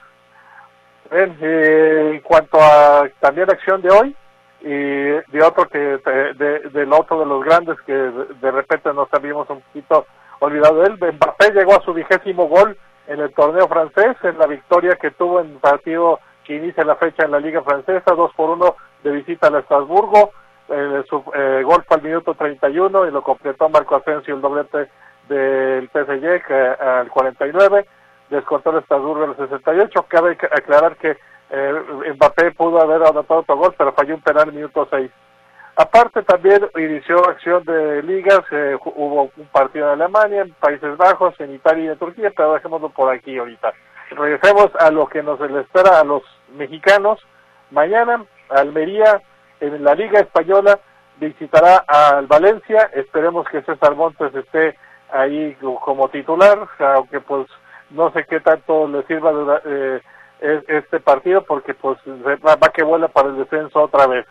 Bien, 1.11 1.37
en 1.41 2.21
cuanto 2.21 2.59
a 2.61 3.09
también 3.21 3.51
acción 3.51 3.83
de 3.83 3.91
hoy, 3.91 4.17
y 4.63 4.69
de 4.69 5.43
otro 5.45 5.69
que, 5.69 5.79
de, 5.79 6.71
del 6.71 6.93
otro 6.93 7.19
de 7.19 7.27
los 7.27 7.45
grandes 7.45 7.77
que 7.85 7.93
de, 7.93 8.51
repente 8.51 8.93
nos 8.95 9.13
habíamos 9.13 9.51
un 9.51 9.61
poquito 9.61 10.07
olvidado 10.39 10.81
de 10.81 10.87
él, 10.87 11.15
Mbappé 11.15 11.53
llegó 11.53 11.75
a 11.75 11.83
su 11.83 11.93
vigésimo 11.93 12.47
gol 12.47 12.77
en 13.09 13.21
el 13.21 13.35
torneo 13.35 13.67
francés, 13.67 14.17
en 14.23 14.39
la 14.39 14.47
victoria 14.47 14.97
que 14.97 15.11
tuvo 15.11 15.41
en 15.41 15.59
partido 15.59 16.21
que 16.45 16.57
inicia 16.57 16.85
la 16.85 16.97
fecha 16.97 17.25
en 17.25 17.33
la 17.33 17.41
Liga 17.41 17.63
Francesa, 17.63 18.15
2 18.15 18.33
por 18.35 18.51
1 18.51 18.77
de 19.03 19.11
visita 19.11 19.49
al 19.49 19.57
Estrasburgo, 19.57 20.31
eh, 20.69 21.03
su 21.09 21.23
eh, 21.35 21.63
gol 21.65 21.85
fue 21.87 21.97
al 21.97 22.03
minuto 22.03 22.35
31 22.35 23.07
y 23.07 23.11
lo 23.11 23.23
completó 23.23 23.69
Marco 23.69 23.97
Asensio, 23.97 24.35
el 24.35 24.41
doblete 24.41 24.89
del 25.29 25.89
PSG 25.89 26.47
que, 26.47 26.55
al 26.55 27.09
49, 27.09 27.87
descontó 28.31 28.71
el 28.71 28.79
Estrasburgo 28.79 29.25
el 29.25 29.37
68, 29.37 30.07
cabe 30.09 30.33
aclarar 30.33 30.97
que 30.97 31.17
eh, 31.51 32.13
Mbappé 32.15 32.53
pudo 32.53 32.81
haber 32.81 33.03
anotado 33.03 33.41
otro 33.41 33.57
gol, 33.57 33.75
pero 33.77 33.93
falló 33.93 34.15
un 34.15 34.23
penal 34.23 34.49
en 34.49 34.57
minuto 34.57 34.89
6. 34.91 35.11
Aparte 35.77 36.23
también 36.23 36.69
inició 36.77 37.27
acción 37.29 37.65
de 37.65 38.03
ligas, 38.03 38.41
eh, 38.51 38.77
hubo 38.95 39.31
un 39.37 39.47
partido 39.47 39.87
en 39.87 40.01
Alemania, 40.01 40.43
en 40.43 40.53
Países 40.53 40.97
Bajos, 40.97 41.39
en 41.41 41.55
Italia 41.55 41.85
y 41.85 41.89
en 41.89 41.99
Turquía, 41.99 42.31
pero 42.37 42.55
dejémoslo 42.55 42.91
por 42.91 43.13
aquí 43.13 43.39
ahorita. 43.39 43.73
Regresemos 44.11 44.71
a 44.79 44.91
lo 44.91 45.07
que 45.07 45.23
nos 45.23 45.41
espera 45.41 46.01
a 46.01 46.05
los 46.05 46.23
mexicanos. 46.55 47.19
Mañana, 47.71 48.25
Almería, 48.51 49.23
en 49.63 49.85
la 49.85 49.95
Liga 49.95 50.21
Española, 50.21 50.79
visitará 51.19 51.85
al 51.87 52.27
Valencia. 52.27 52.91
Esperemos 52.95 53.49
que 53.49 53.63
César 53.63 53.95
Montes 53.95 54.35
esté 54.35 54.77
ahí 55.11 55.57
como 55.85 56.09
titular, 56.09 56.69
aunque 56.79 57.21
pues 57.21 57.47
no 57.91 58.11
sé 58.13 58.25
qué 58.29 58.41
tanto 58.41 58.89
le 58.89 59.03
sirva 59.05 59.61
eh, 59.65 60.01
este 60.41 61.01
partido 61.01 61.45
porque 61.45 61.75
pues 61.75 61.99
va 62.07 62.73
que 62.73 62.83
vuela 62.83 63.09
para 63.09 63.29
el 63.29 63.37
descenso 63.37 63.83
otra 63.83 64.07
vez. 64.07 64.27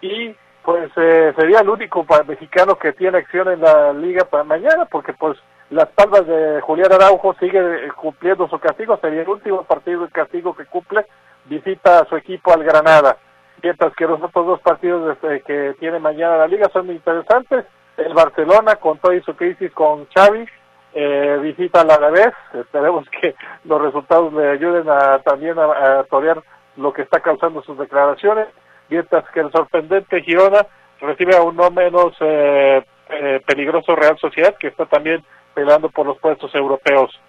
Y 0.00 0.34
pues 0.62 0.90
eh, 0.96 1.32
sería 1.36 1.60
el 1.60 1.68
único 1.68 2.06
mexicano 2.26 2.76
que 2.76 2.92
tiene 2.92 3.18
acción 3.18 3.48
en 3.48 3.60
la 3.60 3.92
liga 3.92 4.24
para 4.26 4.44
mañana 4.44 4.84
porque 4.84 5.12
pues 5.14 5.38
las 5.70 5.88
palmas 5.88 6.26
de 6.26 6.60
Julián 6.60 6.92
Araujo 6.92 7.34
sigue 7.40 7.58
eh, 7.58 7.88
cumpliendo 7.96 8.48
su 8.48 8.58
castigo, 8.58 8.96
sería 8.98 9.22
el 9.22 9.28
último 9.28 9.64
partido 9.64 10.02
de 10.02 10.10
castigo 10.10 10.54
que 10.54 10.66
cumple, 10.66 11.06
visita 11.46 12.00
a 12.00 12.04
su 12.06 12.16
equipo 12.16 12.52
al 12.52 12.62
Granada. 12.62 13.16
Mientras 13.62 13.94
que 13.94 14.06
los 14.06 14.22
otros 14.22 14.46
dos 14.46 14.60
partidos 14.60 15.16
este, 15.16 15.40
que 15.42 15.74
tiene 15.80 15.98
mañana 15.98 16.36
la 16.36 16.46
liga 16.46 16.68
son 16.72 16.90
interesantes. 16.90 17.64
El 17.96 18.14
Barcelona 18.14 18.76
con 18.76 18.98
toda 18.98 19.20
su 19.22 19.34
crisis 19.34 19.72
con 19.72 20.06
Xavi, 20.14 20.46
eh, 20.94 21.38
visita 21.42 21.84
la 21.84 21.94
Alavés, 21.94 22.32
esperemos 22.54 23.06
que 23.10 23.34
los 23.64 23.82
resultados 23.82 24.32
le 24.32 24.50
ayuden 24.50 24.88
a 24.88 25.18
también 25.18 25.58
a, 25.58 26.04
torear 26.04 26.42
lo 26.76 26.92
que 26.92 27.02
está 27.02 27.20
causando 27.20 27.62
sus 27.62 27.76
declaraciones, 27.76 28.46
mientras 28.88 29.28
que 29.30 29.40
el 29.40 29.50
sorprendente 29.50 30.22
Girona 30.22 30.64
recibe 31.00 31.36
a 31.36 31.42
un 31.42 31.56
no 31.56 31.70
menos 31.70 32.14
eh, 32.20 32.84
eh, 33.10 33.40
peligroso 33.46 33.96
Real 33.96 34.16
Sociedad, 34.18 34.56
que 34.56 34.68
está 34.68 34.86
también 34.86 35.24
peleando 35.54 35.88
por 35.88 36.06
los 36.06 36.18
puestos 36.18 36.54
europeos. 36.54 37.20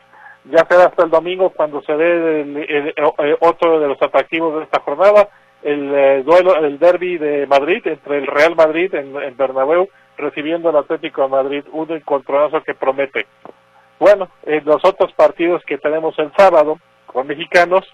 Ya 0.45 0.65
será 0.69 0.85
hasta 0.85 1.03
el 1.03 1.09
domingo 1.09 1.49
cuando 1.49 1.81
se 1.81 1.97
dé 1.97 2.95
otro 3.39 3.79
de 3.79 3.87
los 3.87 4.01
atractivos 4.01 4.55
de 4.57 4.63
esta 4.63 4.79
jornada, 4.79 5.29
el 5.63 6.23
duelo, 6.23 6.55
el 6.55 6.79
derby 6.79 7.17
de 7.17 7.45
Madrid 7.47 7.85
entre 7.85 8.17
el 8.19 8.27
Real 8.27 8.55
Madrid 8.55 8.93
en, 8.95 9.15
en 9.21 9.37
Bernabéu 9.37 9.89
recibiendo 10.19 10.69
al 10.69 10.77
Atlético 10.77 11.23
de 11.23 11.29
Madrid, 11.29 11.63
un 11.71 11.89
encontronazo 11.91 12.61
que 12.61 12.75
promete. 12.75 13.25
Bueno, 13.99 14.29
en 14.43 14.63
los 14.65 14.83
otros 14.83 15.11
partidos 15.13 15.63
que 15.65 15.77
tenemos 15.77 16.17
el 16.19 16.31
sábado 16.37 16.77
con 17.05 17.27
mexicanos, 17.27 17.85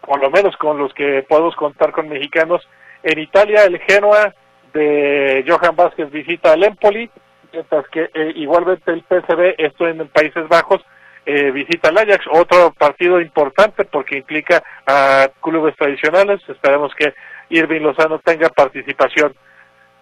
por 0.00 0.20
lo 0.20 0.30
menos 0.30 0.56
con 0.56 0.78
los 0.78 0.94
que 0.94 1.24
podemos 1.28 1.54
contar 1.56 1.92
con 1.92 2.08
mexicanos, 2.08 2.66
en 3.02 3.18
Italia 3.18 3.64
el 3.64 3.78
Genoa 3.80 4.32
de 4.72 5.44
Johan 5.46 5.76
Vázquez 5.76 6.10
visita 6.10 6.52
al 6.52 6.64
Empoli, 6.64 7.10
mientras 7.52 7.86
que 7.88 8.10
eh, 8.12 8.32
igualmente 8.36 8.90
el 8.92 9.02
PSV, 9.02 9.54
esto 9.58 9.88
en 9.88 10.06
Países 10.08 10.48
Bajos, 10.48 10.82
eh, 11.26 11.50
visita 11.50 11.88
al 11.88 11.98
Ajax, 11.98 12.24
otro 12.30 12.72
partido 12.72 13.20
importante 13.20 13.84
porque 13.84 14.18
implica 14.18 14.62
a 14.86 15.28
clubes 15.42 15.74
tradicionales, 15.76 16.40
esperemos 16.48 16.94
que 16.94 17.14
Irving 17.48 17.80
Lozano 17.80 18.20
tenga 18.20 18.48
participación. 18.48 19.34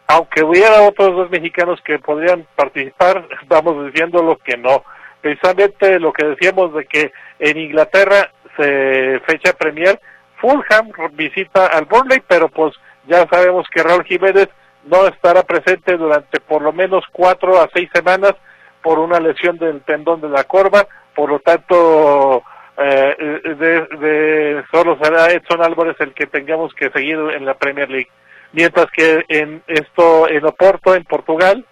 Aunque 0.07 0.45
hubiera 0.45 0.83
otros 0.83 1.17
dos 1.17 1.31
mexicanos 1.31 1.81
que 1.83 1.99
podrían 1.99 2.47
participar, 2.55 3.27
vamos 3.49 3.87
diciendo 3.87 4.23
lo 4.23 4.37
que 4.37 4.59
no. 4.59 4.85
Precisamente 5.23 5.99
lo 5.99 6.13
que 6.13 6.27
decíamos 6.27 6.75
de 6.75 6.85
que 6.85 7.11
en 7.39 7.57
Inglaterra 7.57 8.31
se 8.59 9.21
fecha 9.27 9.55
Premier, 9.55 9.99
Fulham 10.37 10.93
visita 11.13 11.69
al 11.69 11.87
Burnley, 11.87 12.23
pero 12.29 12.51
pues 12.51 12.75
ya 13.07 13.27
sabemos 13.29 13.67
que 13.75 13.83
Raúl 13.83 14.05
Jiménez 14.05 14.49
no 14.85 15.07
estará 15.07 15.43
presente 15.43 15.97
durante 15.97 16.39
por 16.41 16.61
lo 16.61 16.73
menos 16.73 17.03
cuatro 17.11 17.59
a 17.59 17.71
seis 17.73 17.89
semanas 17.95 18.35
por 18.85 18.99
una 18.99 19.19
lesión 19.19 19.57
del 19.57 19.81
tendón 19.81 20.21
de 20.21 20.29
la 20.29 20.45
corva, 20.45 20.87
por 21.17 21.31
lo 21.31 21.41
tanto 21.41 22.43
eh, 22.77 23.41
de, 23.59 23.81
de, 23.97 24.65
solo 24.71 24.99
será 25.03 25.33
Edson 25.33 25.63
Álvarez 25.63 25.97
el 26.01 26.13
que 26.13 26.27
tengamos 26.27 26.75
que 26.75 26.91
seguir 26.91 27.17
en 27.17 27.47
la 27.47 27.55
Premier 27.55 27.89
League. 27.89 28.11
Mientras 28.53 28.87
que 28.93 29.25
en 29.29 29.63
esto 29.67 30.29
en 30.29 30.45
Oporto 30.45 30.95
en 30.95 31.05
Portugal 31.05 31.65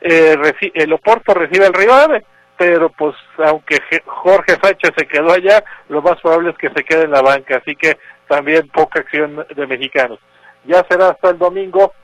eh, 0.00 0.36
el 0.74 0.92
Oporto 0.92 1.32
recibe 1.32 1.66
el 1.66 1.72
Rivadavia 1.72 2.22
pero 2.58 2.90
pues 2.90 3.14
aunque 3.38 3.78
Jorge 4.04 4.58
Sánchez 4.60 4.90
se 4.96 5.06
quedó 5.06 5.32
allá 5.32 5.62
lo 5.88 6.02
más 6.02 6.20
probable 6.20 6.50
es 6.50 6.58
que 6.58 6.70
se 6.70 6.84
quede 6.84 7.04
en 7.04 7.12
la 7.12 7.22
banca. 7.22 7.58
Así 7.58 7.76
que 7.76 7.96
también 8.26 8.68
poca 8.68 9.00
acción 9.00 9.46
de 9.54 9.66
mexicanos. 9.66 10.18
Ya 10.64 10.84
será 10.90 11.10
hasta 11.10 11.30
el 11.30 11.38
domingo 11.38 11.94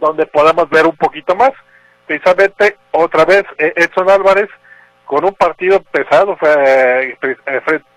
donde 0.00 0.26
podamos 0.26 0.68
ver 0.68 0.86
un 0.86 0.96
poquito 0.96 1.36
más 1.36 1.52
precisamente 2.06 2.76
otra 2.92 3.24
vez 3.24 3.44
eh, 3.58 3.72
Edson 3.76 4.08
Álvarez 4.10 4.48
con 5.04 5.24
un 5.24 5.34
partido 5.34 5.80
pesado 5.82 6.36
fue 6.36 7.16
eh, 7.22 7.36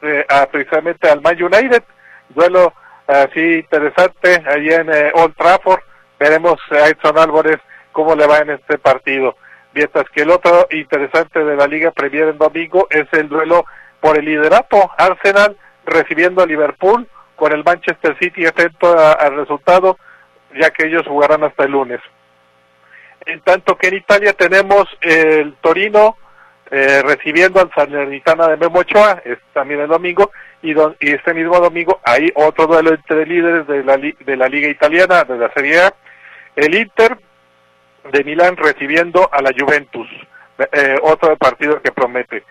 eh, 0.02 0.26
precisamente 0.52 1.10
al 1.10 1.22
Man 1.22 1.42
United 1.42 1.84
duelo 2.30 2.74
así 3.08 3.56
interesante 3.56 4.44
allí 4.48 4.72
en 4.72 4.90
Old 5.16 5.36
Trafford. 5.36 5.82
Veremos 6.20 6.60
a 6.72 6.90
Edson 6.90 7.18
Álvarez 7.18 7.58
cómo 7.92 8.16
le 8.16 8.28
va 8.28 8.40
en 8.40 8.52
este 8.52 8.78
partido. 8.78 9.36
Mientras 9.74 10.06
que 10.10 10.22
el 10.22 10.32
otro 10.32 10.68
interesante 10.72 11.44
de 11.44 11.56
la 11.56 11.68
Liga 11.68 11.92
Premier 11.92 12.28
en 12.28 12.38
domingo 12.38 12.88
es 12.90 13.08
el 13.14 13.30
duelo 13.30 13.66
por 14.00 14.18
el 14.18 14.26
liderato. 14.26 14.92
Arsenal 14.98 15.58
recibiendo 15.86 16.44
a 16.44 16.46
Liverpool 16.46 17.08
con 17.36 17.52
el 17.52 17.64
Manchester 17.64 18.18
City 18.20 18.46
atento 18.46 18.96
al 18.98 19.36
resultado, 19.36 19.98
ya 20.60 20.70
que 20.72 20.88
ellos 20.88 21.08
jugarán 21.08 21.44
hasta 21.44 21.64
el 21.64 21.72
lunes. 21.72 22.02
En 23.26 23.42
tanto 23.42 23.78
que 23.78 23.88
en 23.88 23.96
Italia 23.96 24.34
tenemos 24.34 24.86
el 25.02 25.54
Torino 25.62 26.18
eh, 26.72 27.02
recibiendo 27.04 27.60
al 27.60 27.72
Salernitana 27.74 28.48
de 28.48 28.58
Memo 28.58 28.80
Ochoa, 28.80 29.22
es 29.26 29.38
también 29.54 29.82
el 29.82 29.88
domingo, 29.88 30.32
y, 30.62 30.76
este 31.00 31.34
mismo 31.34 31.60
domingo 31.60 32.00
hay 32.04 32.32
otro 32.36 32.68
duelo 32.68 32.92
entre 32.92 33.26
líderes 33.26 33.66
de 33.68 33.84
la, 33.84 33.98
de 33.98 34.38
la 34.38 34.48
Liga 34.48 34.68
Italiana, 34.68 35.24
de 35.24 35.38
la 35.38 35.52
Serie 35.54 35.82
A, 35.82 35.94
el 36.56 36.76
Inter 36.76 37.18
de 38.12 38.24
Milán 38.24 38.58
recibiendo 38.58 39.30
a 39.32 39.42
la 39.42 39.52
Juventus, 39.58 40.08
eh, 40.72 40.98
otro 41.02 41.36
partido 41.38 41.82
que 41.82 41.92
promete. 41.92 42.44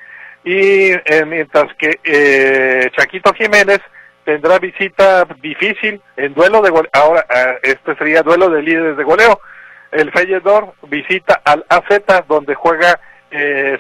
Y 0.45 0.93
eh, 0.93 1.25
mientras 1.27 1.75
que 1.77 1.99
eh, 2.05 2.91
Chaquito 2.97 3.33
Jiménez 3.35 3.81
tendrá 4.25 4.59
visita 4.59 5.27
difícil 5.41 6.01
en 6.17 6.35
duelo 6.35 6.63
de 6.63 6.71
goleo, 6.71 6.91
ahora 6.93 7.27
este 7.63 7.95
sería 7.97 8.23
duelo 8.23 8.49
de 8.49 8.63
líderes 8.63 8.97
de 8.97 9.05
goleo. 9.05 9.41
El 9.91 10.11
Feyenoord 10.13 10.75
visita 10.89 11.41
al 11.45 11.65
AZ 11.69 12.27
donde 12.29 12.55
juega 12.55 13.01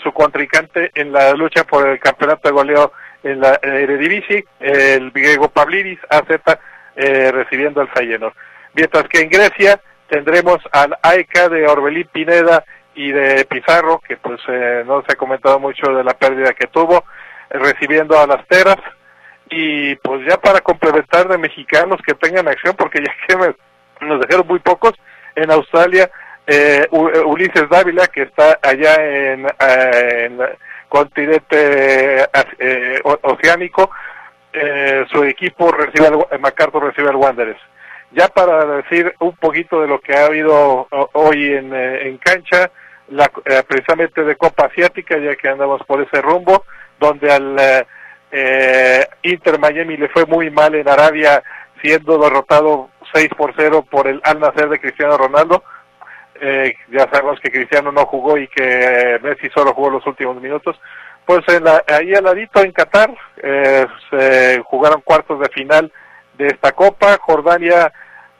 su 0.02 0.12
contrincante 0.12 0.90
en 0.94 1.10
la 1.10 1.32
lucha 1.32 1.64
por 1.64 1.88
el 1.88 1.98
campeonato 1.98 2.48
de 2.48 2.52
goleo 2.52 2.92
en 3.22 3.40
la 3.40 3.58
Eredivisie, 3.62 4.44
el 4.60 5.10
griego 5.10 5.48
Pavlidis 5.48 5.98
acepta 6.08 6.60
eh, 6.96 7.30
recibiendo 7.32 7.80
al 7.80 7.88
Feyenoord. 7.88 8.34
Mientras 8.74 9.08
que 9.08 9.20
en 9.20 9.30
Grecia 9.30 9.80
tendremos 10.08 10.58
al 10.72 10.96
AECA 11.02 11.48
de 11.48 11.66
Orbelín 11.66 12.08
Pineda 12.12 12.64
y 12.94 13.12
de 13.12 13.44
Pizarro, 13.44 14.00
que 14.00 14.16
pues 14.16 14.40
eh, 14.48 14.82
no 14.86 15.02
se 15.02 15.12
ha 15.12 15.16
comentado 15.16 15.58
mucho 15.58 15.92
de 15.92 16.04
la 16.04 16.14
pérdida 16.14 16.54
que 16.54 16.66
tuvo, 16.66 17.04
eh, 17.50 17.58
recibiendo 17.58 18.18
a 18.18 18.26
las 18.26 18.46
Teras. 18.46 18.78
Y 19.50 19.94
pues 19.96 20.26
ya 20.28 20.36
para 20.36 20.60
complementar 20.60 21.26
de 21.28 21.38
mexicanos 21.38 22.00
que 22.06 22.14
tengan 22.14 22.48
acción, 22.48 22.74
porque 22.76 23.00
ya 23.02 23.14
que 23.28 23.54
nos 24.04 24.20
dejaron 24.20 24.46
muy 24.46 24.58
pocos, 24.58 24.94
en 25.42 25.51
Australia 25.51 26.11
Ulises 27.27 27.68
Dávila, 27.68 28.07
que 28.07 28.22
está 28.22 28.59
allá 28.62 28.94
en, 28.96 29.46
en 29.61 30.38
continente 30.88 32.27
eh, 32.59 33.01
oceánico, 33.03 33.90
eh, 34.53 35.05
su 35.12 35.24
equipo 35.24 35.70
recibe 35.70 36.07
al, 36.07 36.40
MacArthur 36.40 36.85
recibe 36.85 37.11
al 37.11 37.16
Wanderers. 37.16 37.61
Ya 38.12 38.29
para 38.29 38.64
decir 38.64 39.14
un 39.20 39.37
poquito 39.37 39.83
de 39.83 39.88
lo 39.88 40.01
que 40.01 40.14
ha 40.16 40.24
habido 40.24 40.88
hoy 41.12 41.53
en, 41.53 41.74
eh, 41.74 42.09
en 42.09 42.16
cancha, 42.16 42.70
la, 43.09 43.29
precisamente 43.68 44.24
de 44.24 44.37
Copa 44.37 44.66
Asiática, 44.66 45.18
ya 45.18 45.37
que 45.37 45.48
andamos 45.48 45.83
por 45.87 46.01
ese 46.01 46.22
rumbo, 46.22 46.64
donde 46.98 47.31
al 47.31 47.87
Eh, 48.31 49.07
Inter 49.22 49.59
Miami 49.59 49.96
le 49.96 50.11
fue 50.11 50.27
muy 50.27 50.51
mal 50.51 50.74
en 50.74 50.87
Arabia, 50.87 51.42
siendo 51.81 52.18
derrotado 52.18 52.90
6 53.12 53.28
por 53.36 53.54
0 53.56 53.86
por 53.90 54.08
el 54.08 54.20
Al 54.24 54.40
Nacer 54.40 54.68
de 54.68 54.80
Cristiano 54.80 55.16
Ronaldo. 55.16 55.62
Eh, 56.40 56.74
ya 56.90 57.08
sabemos 57.10 57.40
que 57.40 57.50
Cristiano 57.50 57.90
no 57.90 58.06
jugó 58.06 58.38
y 58.38 58.46
que 58.48 59.18
Messi 59.22 59.48
solo 59.50 59.74
jugó 59.74 59.90
los 59.90 60.06
últimos 60.06 60.40
minutos. 60.40 60.78
Pues 61.24 61.42
en 61.48 61.64
la, 61.64 61.82
ahí 61.86 62.14
al 62.14 62.24
ladito 62.24 62.62
en 62.62 62.72
Qatar 62.72 63.12
eh, 63.36 63.86
se 64.10 64.62
jugaron 64.64 65.02
cuartos 65.02 65.40
de 65.40 65.48
final 65.50 65.92
de 66.38 66.46
esta 66.46 66.72
Copa. 66.72 67.18
Jordania 67.20 67.92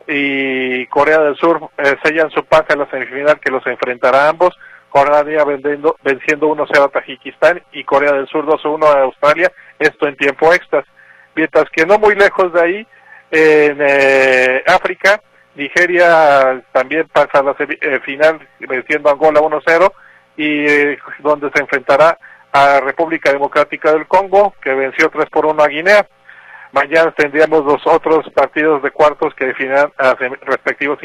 y 0.07 0.87
Corea 0.87 1.18
del 1.20 1.37
Sur 1.37 1.70
eh, 1.76 1.96
sellan 2.02 2.31
su 2.31 2.44
pase 2.44 2.72
a 2.72 2.76
la 2.76 2.90
semifinal 2.90 3.40
que 3.40 3.50
los 3.50 3.66
enfrentará 3.66 4.26
a 4.26 4.28
ambos. 4.31 4.57
Jordania 4.88 5.44
vendiendo, 5.44 5.96
venciendo 6.02 6.48
1-0 6.48 6.85
a 6.85 6.88
Tajikistán 6.88 7.62
y 7.72 7.85
Corea 7.85 8.12
del 8.12 8.26
Sur 8.28 8.46
2-1 8.46 8.87
a 8.87 9.02
Australia, 9.02 9.52
esto 9.78 10.09
en 10.09 10.16
tiempo 10.16 10.52
extras. 10.54 10.87
Mientras 11.35 11.68
que 11.70 11.85
no 11.85 11.98
muy 11.98 12.14
lejos 12.14 12.52
de 12.54 12.61
ahí, 12.62 12.87
en 13.31 13.79
eh, 13.81 14.62
África, 14.67 15.21
Nigeria 15.55 16.62
también 16.73 17.09
pasa 17.12 17.41
a 17.41 17.43
la 17.43 17.57
eh, 17.59 18.01
final 18.01 18.47
venciendo 18.61 19.09
a 19.09 19.12
Angola 19.12 19.41
1-0 19.41 19.93
y 20.37 20.67
eh, 20.67 20.99
donde 21.19 21.51
se 21.51 21.61
enfrentará 21.61 22.17
a 22.53 22.81
República 22.81 23.33
Democrática 23.33 23.93
del 23.93 24.07
Congo, 24.07 24.55
que 24.62 24.73
venció 24.73 25.11
3 25.11 25.29
por 25.31 25.47
1 25.47 25.62
a 25.62 25.69
Guinea. 25.69 26.09
Mañana 26.73 27.12
tendríamos 27.12 27.64
los 27.64 27.87
otros 27.87 28.31
partidos 28.31 28.83
de 28.83 28.91
cuartos 28.91 29.35
que 29.35 29.47
definirán 29.47 29.93
a 29.99 30.14
respectivos 30.43 30.99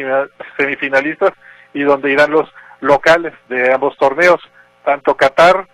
semifinalistas 0.58 1.32
y 1.74 1.84
donde 1.84 2.12
irán 2.12 2.32
los 2.32 2.50
locales 2.82 3.34
de 3.50 3.74
ambos 3.74 3.98
torneos. 3.98 4.40
Tanto 4.84 5.16
Qatar 5.16 5.68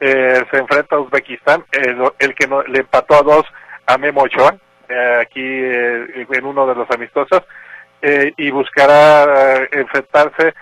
eh, 0.00 0.44
se 0.50 0.58
enfrenta 0.58 0.96
a 0.96 1.00
Uzbekistán, 1.00 1.64
el, 1.70 2.34
que 2.34 2.48
le 2.68 2.80
empató 2.80 3.14
a 3.14 3.22
dos 3.22 3.44
a 3.86 3.98
Memo 3.98 4.22
Ochoa, 4.22 4.56
eh, 4.92 5.20
aquí 5.20 5.40
eh, 5.42 6.26
en 6.30 6.44
uno 6.44 6.66
de 6.66 6.74
los 6.74 6.90
amistosos, 6.90 7.42
y 8.36 8.50
buscará 8.50 9.68
enfrentarse 9.70 10.54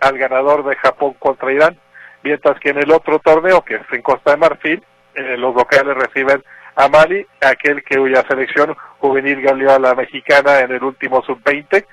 al 0.00 0.18
ganador 0.18 0.64
de 0.64 0.76
Japón 0.76 1.14
contra 1.18 1.52
Irán. 1.52 1.78
Mientras 2.22 2.58
que 2.60 2.70
en 2.70 2.78
el 2.78 2.90
otro 2.90 3.18
torneo, 3.18 3.62
que 3.62 3.76
es 3.76 3.82
en 3.92 4.02
Costa 4.02 4.32
de 4.32 4.36
Marfil, 4.36 4.82
eh, 5.14 5.36
los 5.36 5.54
locales 5.54 5.94
reciben 5.96 6.42
a 6.76 6.88
Mali, 6.88 7.26
aquel 7.40 7.82
que 7.82 7.96
cuya 7.96 8.22
selección 8.28 8.76
juvenil 8.98 9.40
galeó 9.40 9.72
a 9.72 9.78
la 9.78 9.94
mexicana 9.94 10.60
en 10.60 10.72
el 10.72 10.84
último 10.84 11.22
sub-20, 11.22 11.84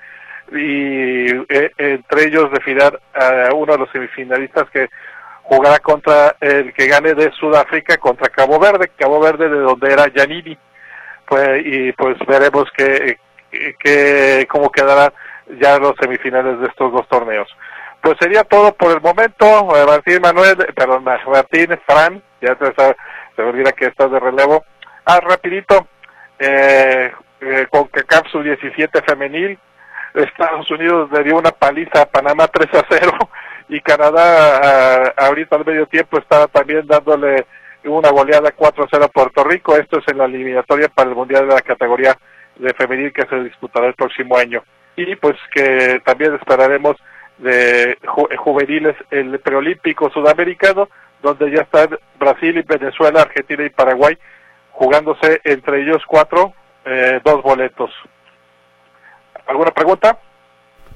y 0.52 1.30
eh, 1.50 1.72
entre 1.78 2.26
ellos 2.26 2.52
definirán 2.52 2.94
a 3.14 3.54
uno 3.54 3.74
de 3.74 3.80
los 3.80 3.92
semifinalistas 3.92 4.70
que 4.70 4.90
jugará 5.44 5.80
contra 5.80 6.36
el 6.42 6.74
que 6.74 6.88
gane 6.88 7.14
de 7.14 7.32
Sudáfrica 7.32 7.98
contra 7.98 8.30
Cabo 8.30 8.60
Verde, 8.60 8.92
Cabo 8.98 9.20
Verde 9.20 9.50
de 9.50 9.60
donde 9.60 9.92
era 9.92 10.10
Giannini, 10.10 10.58
pues, 11.28 11.62
y 11.66 11.92
pues 11.92 12.18
veremos 12.26 12.66
que, 12.76 13.20
que, 13.52 14.48
cómo 14.50 14.72
quedarán 14.72 15.12
ya 15.60 15.78
los 15.78 15.94
semifinales 16.00 16.60
de 16.60 16.68
estos 16.68 16.92
dos 16.92 17.08
torneos. 17.10 17.48
Pues 18.02 18.16
sería 18.20 18.44
todo 18.44 18.74
por 18.74 18.92
el 18.92 19.02
momento. 19.02 19.46
Eh, 19.76 19.86
Martín 19.86 20.22
Manuel, 20.22 20.58
perdón, 20.76 21.04
Martín, 21.04 21.78
Fran, 21.86 22.22
ya 22.42 22.56
te 22.56 22.74
se 22.76 23.42
me 23.42 23.50
olvida 23.50 23.72
que 23.74 23.86
estás 23.86 24.12
de 24.12 24.20
relevo. 24.20 24.64
Ah, 25.06 25.20
rapidito, 25.20 25.88
eh, 26.40 27.12
eh, 27.42 27.68
con 27.70 27.88
que 27.90 28.04
Capsule 28.04 28.56
17 28.56 29.02
femenil, 29.02 29.60
Estados 30.14 30.70
Unidos 30.72 31.10
le 31.12 31.24
dio 31.24 31.38
una 31.38 31.52
paliza 31.52 32.02
a 32.02 32.06
Panamá 32.06 32.48
3 32.48 32.74
a 32.74 32.86
0 32.90 33.12
y 33.70 33.82
Canadá 33.82 35.14
ahorita 35.18 35.58
al 35.58 35.66
medio 35.66 35.86
tiempo 35.86 36.18
estaba 36.18 36.48
también 36.48 36.88
dándole 36.88 37.46
una 37.88 38.10
goleada 38.10 38.52
4 38.52 38.84
a 38.84 38.88
0 38.90 39.06
a 39.06 39.08
Puerto 39.08 39.44
Rico. 39.44 39.76
Esto 39.76 40.00
es 40.00 40.08
en 40.08 40.18
la 40.18 40.26
eliminatoria 40.26 40.90
para 40.90 41.10
el 41.10 41.16
Mundial 41.16 41.48
de 41.48 41.56
la 41.56 41.62
categoría 41.62 42.18
de 42.56 42.74
femenil 42.74 43.14
que 43.14 43.26
se 43.26 43.44
disputará 43.44 43.88
el 43.88 43.94
próximo 43.94 44.38
año. 44.38 44.64
Y 44.96 45.16
pues 45.16 45.36
que 45.54 46.02
también 46.04 46.36
esperaremos 46.36 46.96
de 47.38 47.98
juveniles 48.38 48.96
el 49.12 49.40
preolímpico 49.40 50.10
sudamericano, 50.10 50.90
donde 51.22 51.52
ya 51.52 51.62
están 51.62 51.98
Brasil 52.20 52.58
y 52.58 52.62
Venezuela, 52.62 53.22
Argentina 53.22 53.64
y 53.64 53.70
Paraguay 53.70 54.18
jugándose 54.72 55.42
entre 55.44 55.82
ellos 55.82 56.04
cuatro 56.08 56.54
eh, 56.86 57.20
dos 57.24 57.42
boletos. 57.42 57.92
¿Alguna 59.48 59.72
pregunta? 59.72 60.20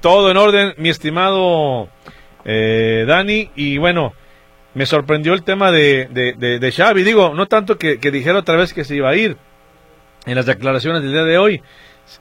Todo 0.00 0.30
en 0.30 0.36
orden, 0.36 0.74
mi 0.78 0.88
estimado 0.88 1.88
eh, 2.44 3.04
Dani, 3.06 3.50
y 3.54 3.78
bueno, 3.78 4.14
me 4.74 4.86
sorprendió 4.86 5.34
el 5.34 5.42
tema 5.42 5.70
de, 5.70 6.08
de, 6.10 6.58
de, 6.58 6.72
Xavi, 6.72 7.02
digo, 7.02 7.34
no 7.34 7.46
tanto 7.46 7.76
que, 7.76 7.96
dijera 7.96 8.38
otra 8.38 8.56
vez 8.56 8.72
que 8.72 8.84
se 8.84 8.96
iba 8.96 9.10
a 9.10 9.16
ir 9.16 9.36
en 10.26 10.34
las 10.34 10.46
declaraciones 10.46 11.02
del 11.02 11.12
día 11.12 11.24
de 11.24 11.38
hoy, 11.38 11.62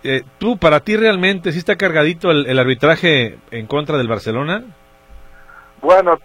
eh, 0.04 0.24
¿Tú, 0.38 0.58
para 0.58 0.82
ti 0.82 0.96
realmente, 0.96 1.52
sí 1.52 1.58
está 1.58 1.76
cargadito 1.76 2.32
el, 2.32 2.58
arbitraje 2.58 3.38
en 3.50 3.68
contra 3.68 3.98
del 3.98 4.08
Barcelona? 4.08 4.64
Bueno, 5.82 6.18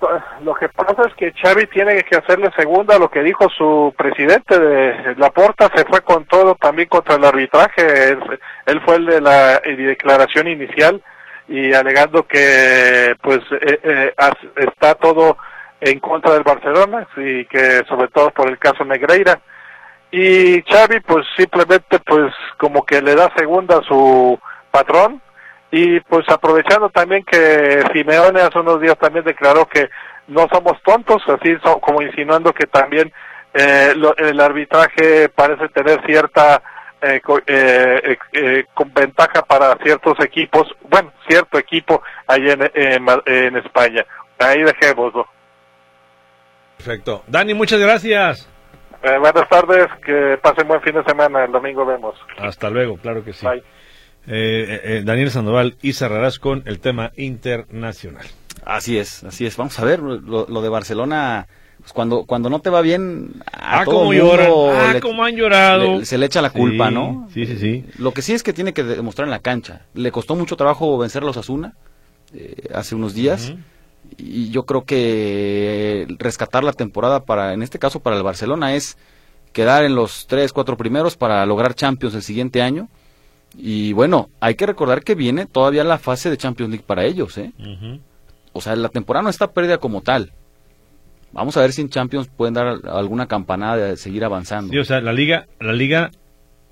lo 0.45 0.55
que 0.55 0.69
pasa 0.69 1.03
es 1.09 1.15
que 1.15 1.33
Xavi 1.33 1.67
tiene 1.69 2.03
que 2.03 2.17
hacerle 2.17 2.51
segunda 2.55 2.97
a 2.97 2.99
lo 2.99 3.11
que 3.11 3.23
dijo 3.23 3.49
su 3.49 3.93
presidente 3.97 4.59
de 4.59 5.15
la 5.17 5.31
Porta, 5.31 5.71
se 5.75 5.87
fue 5.87 6.03
con 6.03 6.27
todo 6.27 6.55
también 6.57 6.89
contra 6.89 7.15
el 7.15 7.25
arbitraje, 7.25 8.11
él, 8.67 8.81
fue 8.85 8.97
el 8.97 9.07
de 9.07 9.21
la 9.23 9.61
declaración 9.61 10.49
inicial 10.49 11.03
y 11.49 11.73
alegando 11.73 12.27
que 12.27 13.15
pues 13.23 13.41
eh, 13.53 13.81
eh, 13.83 14.15
está 14.57 14.95
todo 14.95 15.39
en 15.81 16.01
contra 16.01 16.33
del 16.35 16.43
Barcelona 16.43 17.07
y 17.17 17.45
que 17.47 17.83
sobre 17.89 18.09
todo 18.09 18.31
por 18.31 18.49
el 18.49 18.59
caso 18.59 18.85
Negreira 18.85 19.41
y 20.11 20.63
Xavi 20.63 21.01
pues 21.01 21.27
simplemente 21.37 21.99
pues 22.01 22.33
como 22.57 22.85
que 22.85 23.03
le 23.03 23.15
da 23.15 23.31
segunda 23.37 23.79
a 23.79 23.83
su 23.83 24.39
patrón 24.71 25.21
y 25.71 26.01
pues 26.01 26.27
aprovechando 26.29 26.89
también 26.91 27.25
que 27.25 27.83
Simeone 27.93 28.41
hace 28.41 28.59
unos 28.59 28.81
días 28.81 28.97
también 28.99 29.25
declaró 29.25 29.67
que 29.67 29.89
no 30.29 30.49
somos 30.53 30.81
tontos, 30.83 31.23
así 31.29 31.57
como 31.81 32.03
insinuando 32.03 32.53
que 32.53 32.67
también 32.67 33.13
eh, 33.55 33.95
el 34.19 34.41
arbitraje 34.41 35.29
parece 35.29 35.69
tener 35.69 36.05
cierta 36.07 36.63
eh, 37.03 37.21
eh, 37.47 38.19
eh, 38.33 38.65
con 38.75 38.93
ventaja 38.93 39.43
para 39.43 39.77
ciertos 39.83 40.19
equipos, 40.21 40.67
bueno, 40.89 41.13
cierto 41.29 41.59
equipo 41.59 42.03
ahí 42.27 42.51
en, 42.51 42.63
en, 42.75 43.07
en 43.27 43.57
España. 43.57 44.05
Ahí 44.39 44.63
dejémoslo. 44.63 45.27
Perfecto. 46.77 47.25
Dani, 47.27 47.55
muchas 47.55 47.81
gracias. 47.81 48.49
Eh, 49.03 49.19
buenas 49.19 49.49
tardes, 49.49 49.87
que 50.05 50.39
pasen 50.43 50.67
buen 50.67 50.81
fin 50.83 50.95
de 50.95 51.05
semana, 51.05 51.45
el 51.45 51.53
domingo 51.53 51.85
vemos. 51.87 52.15
Hasta 52.39 52.71
luego, 52.71 52.97
claro 52.97 53.25
que 53.25 53.33
sí. 53.33 53.47
Eh, 53.47 54.81
eh, 54.83 55.03
Daniel 55.05 55.31
Sandoval 55.31 55.77
y 55.83 55.93
cerrarás 55.93 56.39
con 56.39 56.63
el 56.67 56.81
tema 56.81 57.13
internacional. 57.17 58.27
Así 58.65 58.99
es, 58.99 59.23
así 59.23 59.47
es. 59.47 59.57
Vamos 59.57 59.79
a 59.79 59.85
ver, 59.85 60.01
lo, 60.01 60.45
de 60.47 60.69
Barcelona, 60.69 61.47
pues 61.79 61.93
cuando, 61.93 62.25
cuando 62.25 62.51
no 62.51 62.59
te 62.61 62.71
va 62.71 62.81
bien, 62.81 63.35
a 63.53 63.83
ah, 63.83 63.85
todo 63.85 64.07
mundo 64.07 64.71
ah, 64.73 64.95
como 65.01 65.23
han 65.23 65.37
llorado. 65.37 66.05
se 66.05 66.19
le 66.19 66.27
echa 66.27 66.43
la 66.43 66.51
culpa, 66.51 66.91
¿no? 66.91 67.29
Sí, 67.33 67.47
sí, 67.47 67.59
sí. 67.59 67.85
Lo 67.99 68.11
que 68.11 68.23
sí 68.23 68.33
es 68.33 68.43
que 68.43 68.53
tiene 68.53 68.73
que 68.73 68.83
demostrar 68.83 69.27
en 69.27 69.31
la 69.31 69.39
cancha. 69.39 69.83
Le 69.95 70.11
costó 70.11 70.35
mucho 70.35 70.57
trabajo 70.57 70.99
vencer 70.99 71.23
a 71.23 71.27
los 71.27 71.37
Asuna 71.37 71.75
hace 72.75 72.97
unos 72.97 73.15
días 73.15 73.55
y 74.19 74.51
yo 74.51 74.65
creo 74.65 74.85
que 74.85 76.07
rescatar 76.19 76.65
la 76.65 76.73
temporada 76.73 77.25
para, 77.25 77.53
en 77.53 77.63
este 77.63 77.79
caso 77.79 78.01
para 78.01 78.17
el 78.17 78.23
Barcelona, 78.23 78.75
es 78.75 78.97
quedar 79.53 79.85
en 79.85 79.95
los 79.95 80.27
tres, 80.27 80.53
cuatro 80.53 80.77
primeros 80.77 81.17
para 81.17 81.45
lograr 81.47 81.75
Champions 81.75 82.15
el 82.15 82.23
siguiente 82.23 82.63
año. 82.63 82.89
Y 83.57 83.93
bueno, 83.93 84.29
hay 84.41 84.55
que 84.55 84.67
recordar 84.67 85.03
que 85.03 85.15
viene 85.15 85.47
todavía 85.47 85.85
la 85.85 85.99
fase 85.99 86.31
de 86.31 86.37
Champions 86.37 86.71
League 86.71 86.85
para 86.87 87.05
ellos, 87.05 87.39
¿eh? 87.39 87.53
O 88.53 88.61
sea, 88.61 88.77
la 88.77 88.89
temporada 88.89 89.25
no 89.25 89.31
está 89.31 89.53
perdida 89.53 89.79
como 89.79 90.03
tal. 90.03 90.33
Vamos 91.33 91.57
a 91.57 91.61
ver 91.61 91.73
si 91.73 91.83
en 91.83 91.91
Champions 91.91 92.29
pueden 92.29 92.55
dar 92.55 92.81
alguna 92.87 93.27
campanada 93.27 93.77
de 93.77 93.97
seguir 93.97 94.25
avanzando. 94.25 94.73
Sí, 94.73 94.79
o 94.79 94.85
sea, 94.85 95.01
la 95.01 95.13
liga, 95.13 95.47
la 95.61 95.73
liga 95.73 96.11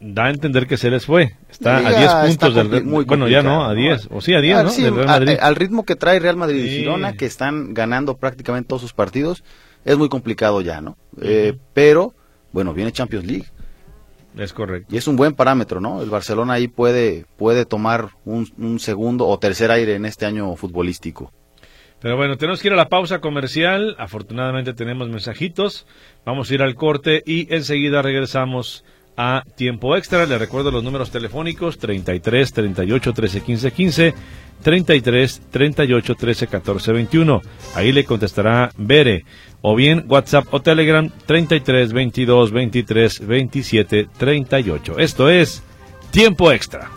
da 0.05 0.27
a 0.27 0.31
entender 0.31 0.67
que 0.67 0.77
se 0.77 0.91
les 0.91 1.07
fue. 1.07 1.35
Está 1.49 1.79
a 1.79 2.25
10 2.27 2.37
puntos 2.39 2.55
del 2.55 2.83
Bueno, 2.83 3.27
ya 3.27 3.43
no, 3.43 3.65
a 3.65 3.75
10. 3.75 4.09
O 4.11 4.21
sí, 4.21 4.35
a 4.35 4.41
10, 4.41 4.57
ah, 4.57 4.63
¿no? 4.91 5.03
al 5.41 5.57
ritmo 5.57 5.85
que 5.85 5.97
trae 5.97 6.19
Real 6.19 6.37
Madrid 6.37 6.63
y 6.63 6.69
Girona, 6.69 7.15
que 7.15 7.25
están 7.25 7.73
ganando 7.73 8.17
prácticamente 8.17 8.69
todos 8.69 8.83
sus 8.83 8.93
partidos, 8.93 9.45
es 9.85 9.97
muy 9.97 10.09
complicado 10.09 10.61
ya, 10.61 10.81
¿no? 10.81 10.99
Eh, 11.23 11.57
pero, 11.73 12.15
bueno, 12.53 12.75
viene 12.75 12.93
Champions 12.93 13.27
League. 13.27 13.47
Es 14.37 14.53
correcto. 14.53 14.95
Y 14.95 14.99
es 14.99 15.09
un 15.09 15.17
buen 15.17 15.33
parámetro, 15.33 15.81
¿no? 15.81 16.03
El 16.03 16.11
Barcelona 16.11 16.55
ahí 16.55 16.69
puede, 16.69 17.25
puede 17.37 17.65
tomar 17.65 18.11
un, 18.25 18.49
un 18.59 18.81
segundo 18.81 19.27
o 19.27 19.39
tercer 19.39 19.71
aire 19.71 19.95
en 19.95 20.05
este 20.05 20.27
año 20.27 20.55
futbolístico. 20.57 21.33
Pero 22.01 22.17
bueno, 22.17 22.37
tenemos 22.37 22.61
que 22.61 22.69
ir 22.69 22.75
a 22.75 22.77
la 22.77 22.91
pausa 22.91 23.21
comercial. 23.21 23.97
Afortunadamente 23.99 24.75
tenemos 24.75 25.09
mensajitos. 25.09 25.87
Vamos 26.27 26.51
a 26.51 26.55
ir 26.55 26.63
al 26.63 26.75
corte 26.75 27.23
y 27.25 27.55
enseguida 27.55 28.03
regresamos 28.03 28.85
a 29.17 29.45
tiempo 29.57 29.97
extra. 29.97 30.27
Le 30.27 30.39
recuerdo 30.39 30.71
los 30.71 30.85
números 30.85 31.11
telefónicos 31.11 31.79
33 31.79 32.53
38 32.53 33.13
13 33.13 33.41
15 33.41 33.73
15 33.73 34.15
33 34.63 35.43
38 35.51 36.15
13 36.15 36.47
14 36.47 36.93
21. 36.93 37.43
Ahí 37.75 37.93
le 37.93 38.05
contestará 38.05 38.71
Bere. 38.77 39.25
O 39.61 39.75
bien 39.75 40.05
WhatsApp 40.09 40.47
o 40.53 40.61
Telegram 40.61 41.11
33 41.27 41.93
22 41.93 42.53
23 42.53 43.27
27 43.27 44.09
38. 44.19 44.99
Esto 44.99 45.29
es 45.31 45.63
Tiempo 46.11 46.53
Extra. 46.53 46.91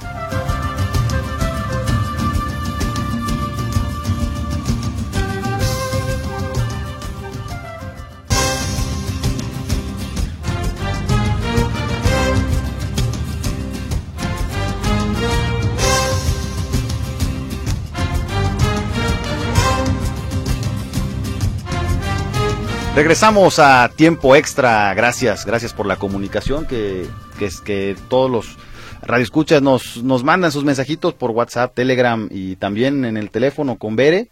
Regresamos 22.97 23.59
a 23.59 23.91
tiempo 23.95 24.35
extra. 24.35 24.91
Gracias, 24.95 25.45
gracias 25.45 25.71
por 25.71 25.85
la 25.85 25.97
comunicación 25.97 26.65
que, 26.65 27.05
que, 27.37 27.47
que 27.63 27.95
todos 28.09 28.31
los 28.31 28.57
radioescuchas 29.03 29.61
nos, 29.61 30.03
nos 30.03 30.23
mandan 30.23 30.51
sus 30.51 30.63
mensajitos 30.63 31.13
por 31.13 31.29
WhatsApp, 31.29 31.75
Telegram 31.75 32.27
y 32.31 32.55
también 32.55 33.05
en 33.05 33.15
el 33.15 33.29
teléfono 33.29 33.75
con 33.75 33.95
Bere. 33.95 34.29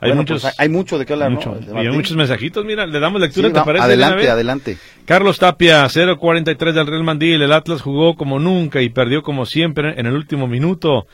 Hay, 0.00 0.12
muchos, 0.12 0.42
pues, 0.42 0.54
hay 0.58 0.68
mucho 0.68 0.98
de 0.98 1.06
qué 1.06 1.12
hablar, 1.12 1.30
mucho, 1.30 1.56
Y 1.72 1.76
hay 1.76 1.90
muchos 1.90 2.16
mensajitos, 2.16 2.64
mira, 2.64 2.84
le 2.84 2.98
damos 2.98 3.20
lectura, 3.20 3.52
¿te 3.52 3.60
parece? 3.60 3.84
Adelante, 3.84 4.28
adelante. 4.28 4.78
Carlos 5.04 5.38
Tapia, 5.38 5.84
0.43 5.84 6.72
del 6.72 6.86
Real 6.88 7.04
Mandil, 7.04 7.40
el 7.40 7.52
Atlas 7.52 7.80
jugó 7.80 8.16
como 8.16 8.40
nunca 8.40 8.82
y 8.82 8.88
perdió 8.88 9.22
como 9.22 9.46
siempre 9.46 10.00
en 10.00 10.06
el 10.06 10.14
último 10.14 10.48
minuto. 10.48 11.06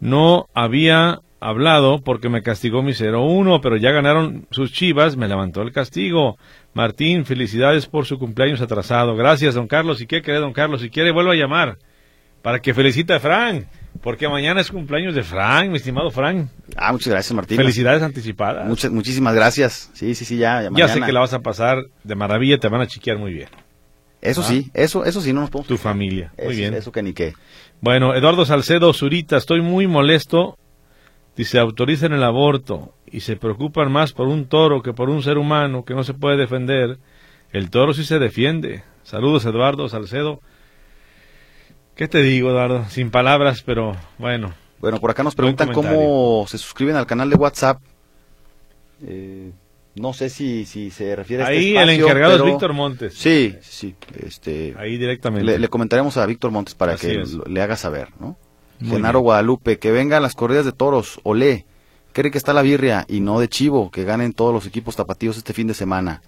No 0.00 0.48
había 0.54 1.20
hablado 1.42 2.00
porque 2.02 2.28
me 2.28 2.42
castigó 2.42 2.82
mi 2.82 2.92
0-1, 2.92 3.60
pero 3.62 3.76
ya 3.76 3.90
ganaron 3.90 4.46
sus 4.50 4.72
chivas, 4.72 5.16
me 5.16 5.28
levantó 5.28 5.62
el 5.62 5.72
castigo. 5.72 6.38
Martín, 6.74 7.24
felicidades 7.24 7.86
por 7.86 8.06
su 8.06 8.18
cumpleaños 8.18 8.60
atrasado. 8.60 9.14
Gracias, 9.16 9.54
don 9.54 9.68
Carlos. 9.68 10.00
¿Y 10.00 10.06
qué 10.06 10.22
cree, 10.22 10.38
don 10.38 10.52
Carlos? 10.52 10.80
Si 10.80 10.90
quiere, 10.90 11.10
vuelvo 11.10 11.32
a 11.32 11.36
llamar 11.36 11.78
para 12.42 12.60
que 12.60 12.74
felicite 12.74 13.14
a 13.14 13.20
Frank, 13.20 13.66
porque 14.02 14.28
mañana 14.28 14.60
es 14.60 14.70
cumpleaños 14.70 15.14
de 15.14 15.22
Frank, 15.22 15.70
mi 15.70 15.76
estimado 15.76 16.10
Frank. 16.10 16.48
Ah, 16.76 16.92
muchas 16.92 17.12
gracias, 17.12 17.32
Martín. 17.34 17.56
Felicidades 17.56 18.02
anticipadas. 18.02 18.68
Muchas, 18.68 18.90
muchísimas 18.90 19.34
gracias. 19.34 19.90
Sí, 19.94 20.14
sí, 20.14 20.24
sí, 20.24 20.36
ya. 20.36 20.68
Ya, 20.74 20.88
sé 20.88 21.00
que 21.00 21.12
la 21.12 21.20
vas 21.20 21.32
a 21.32 21.40
pasar 21.40 21.84
de 22.02 22.14
maravilla, 22.14 22.58
te 22.58 22.68
van 22.68 22.80
a 22.80 22.86
chiquear 22.86 23.18
muy 23.18 23.32
bien. 23.32 23.48
Eso 24.20 24.40
¿Ah? 24.42 24.44
sí, 24.44 24.70
eso, 24.74 25.04
eso 25.04 25.20
sí, 25.20 25.32
no 25.32 25.40
nos 25.40 25.50
podemos. 25.50 25.68
Tu 25.68 25.76
familia, 25.76 26.32
muy 26.42 26.54
bien. 26.54 26.74
Eso 26.74 26.92
que 26.92 27.02
ni 27.02 27.12
qué. 27.12 27.34
Bueno, 27.80 28.14
Eduardo 28.14 28.44
Salcedo 28.44 28.92
Zurita, 28.92 29.36
estoy 29.36 29.62
muy 29.62 29.86
molesto 29.86 30.58
Dice, 31.36 31.58
autoricen 31.58 32.12
el 32.12 32.22
aborto 32.22 32.94
y 33.06 33.20
se 33.20 33.36
preocupan 33.36 33.90
más 33.90 34.12
por 34.12 34.28
un 34.28 34.46
toro 34.46 34.82
que 34.82 34.92
por 34.92 35.08
un 35.08 35.22
ser 35.22 35.38
humano 35.38 35.84
que 35.84 35.94
no 35.94 36.04
se 36.04 36.14
puede 36.14 36.36
defender. 36.36 36.98
El 37.52 37.70
toro 37.70 37.94
sí 37.94 38.04
se 38.04 38.18
defiende. 38.18 38.82
Saludos, 39.02 39.44
Eduardo 39.44 39.88
Salcedo. 39.88 40.40
¿Qué 41.94 42.08
te 42.08 42.22
digo, 42.22 42.50
Eduardo? 42.50 42.86
Sin 42.88 43.10
palabras, 43.10 43.62
pero 43.62 43.96
bueno. 44.18 44.54
Bueno, 44.78 44.98
por 44.98 45.10
acá 45.10 45.22
nos 45.22 45.34
preguntan 45.34 45.72
cómo 45.72 46.44
se 46.48 46.58
suscriben 46.58 46.96
al 46.96 47.06
canal 47.06 47.30
de 47.30 47.36
WhatsApp. 47.36 47.80
Eh, 49.04 49.52
no 49.94 50.12
sé 50.12 50.30
si, 50.30 50.64
si 50.64 50.90
se 50.90 51.14
refiere 51.14 51.42
a 51.42 51.52
este 51.52 51.58
Ahí 51.58 51.76
el 51.76 51.90
encargado 51.90 52.36
es 52.36 52.44
Víctor 52.44 52.72
Montes. 52.72 53.14
Sí, 53.14 53.56
sí. 53.60 53.94
Este, 54.18 54.74
Ahí 54.78 54.96
directamente. 54.96 55.58
Le, 55.58 55.68
comentaremos 55.68 56.16
a 56.16 56.26
Víctor 56.26 56.50
Montes 56.50 56.74
para 56.74 56.96
que 56.96 57.22
le 57.46 57.62
haga 57.62 57.76
saber, 57.76 58.08
¿no? 58.18 58.36
Genaro 58.84 59.20
Guadalupe, 59.20 59.78
que 59.78 59.92
vengan 59.92 60.22
las 60.22 60.34
corridas 60.34 60.64
de 60.64 60.72
toros, 60.72 61.20
olé. 61.22 61.66
Cree 62.12 62.30
que 62.30 62.38
está 62.38 62.52
la 62.52 62.62
birria 62.62 63.06
y 63.08 63.20
no 63.20 63.40
de 63.40 63.48
chivo, 63.48 63.90
que 63.90 64.04
ganen 64.04 64.34
todos 64.34 64.52
los 64.52 64.66
equipos 64.66 64.96
tapatíos 64.96 65.38
este 65.38 65.54
fin 65.54 65.66
de 65.66 65.74
semana. 65.74 66.20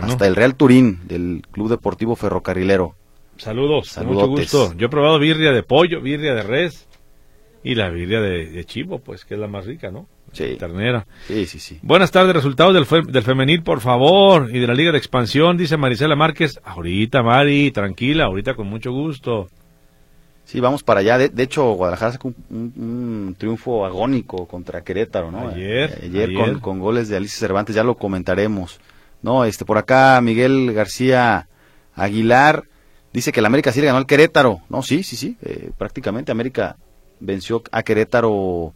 Hasta 0.00 0.26
el 0.26 0.36
Real 0.36 0.54
Turín 0.54 1.00
del 1.08 1.42
Club 1.50 1.68
Deportivo 1.68 2.14
Ferrocarrilero. 2.14 2.94
Saludos, 3.38 3.88
Saludos, 3.88 4.28
mucho 4.28 4.42
gusto. 4.42 4.74
Yo 4.76 4.86
he 4.86 4.88
probado 4.88 5.18
birria 5.18 5.50
de 5.50 5.64
pollo, 5.64 6.00
birria 6.00 6.34
de 6.34 6.42
res 6.42 6.86
y 7.64 7.74
la 7.74 7.90
birria 7.90 8.20
de, 8.20 8.64
chivo, 8.64 8.98
pues 8.98 9.24
que 9.24 9.34
es 9.34 9.40
la 9.40 9.48
más 9.48 9.66
rica, 9.66 9.90
¿no? 9.90 10.06
Sí. 10.32 10.56
Ternera. 10.58 11.06
Sí, 11.26 11.46
sí, 11.46 11.58
sí. 11.58 11.78
Buenas 11.82 12.10
tardes, 12.10 12.34
resultados 12.34 12.72
del, 12.74 13.12
del 13.12 13.22
femenil, 13.22 13.62
por 13.62 13.80
favor, 13.80 14.48
y 14.50 14.60
de 14.60 14.66
la 14.66 14.74
Liga 14.74 14.92
de 14.92 14.98
Expansión, 14.98 15.56
dice 15.56 15.76
Marisela 15.76 16.16
Márquez. 16.16 16.60
Ahorita, 16.64 17.22
Mari, 17.22 17.70
tranquila, 17.70 18.24
ahorita 18.24 18.54
con 18.54 18.68
mucho 18.68 18.92
gusto. 18.92 19.48
Sí, 20.44 20.60
vamos 20.60 20.82
para 20.82 21.00
allá. 21.00 21.18
De, 21.18 21.42
hecho, 21.42 21.72
Guadalajara 21.72 22.12
sacó 22.12 22.32
un, 22.50 23.34
triunfo 23.38 23.86
agónico 23.86 24.46
contra 24.46 24.82
Querétaro, 24.82 25.30
¿no? 25.30 25.48
Ayer. 25.48 26.00
ayer, 26.02 26.60
Con, 26.60 26.78
goles 26.78 27.08
de 27.08 27.16
Alicia 27.16 27.38
Cervantes, 27.38 27.74
ya 27.74 27.84
lo 27.84 27.96
comentaremos. 27.96 28.80
No, 29.22 29.44
este, 29.44 29.64
por 29.64 29.78
acá 29.78 30.20
Miguel 30.20 30.72
García 30.74 31.48
Aguilar 31.94 32.64
dice 33.12 33.30
que 33.30 33.40
el 33.40 33.46
América 33.46 33.72
sí 33.72 33.80
le 33.80 33.86
ganó 33.86 33.98
al 33.98 34.06
Querétaro. 34.06 34.60
No, 34.68 34.82
sí, 34.82 35.02
sí, 35.02 35.16
sí. 35.16 35.36
Eh, 35.42 35.70
prácticamente 35.78 36.32
América 36.32 36.76
venció 37.20 37.62
a 37.70 37.82
Querétaro. 37.82 38.74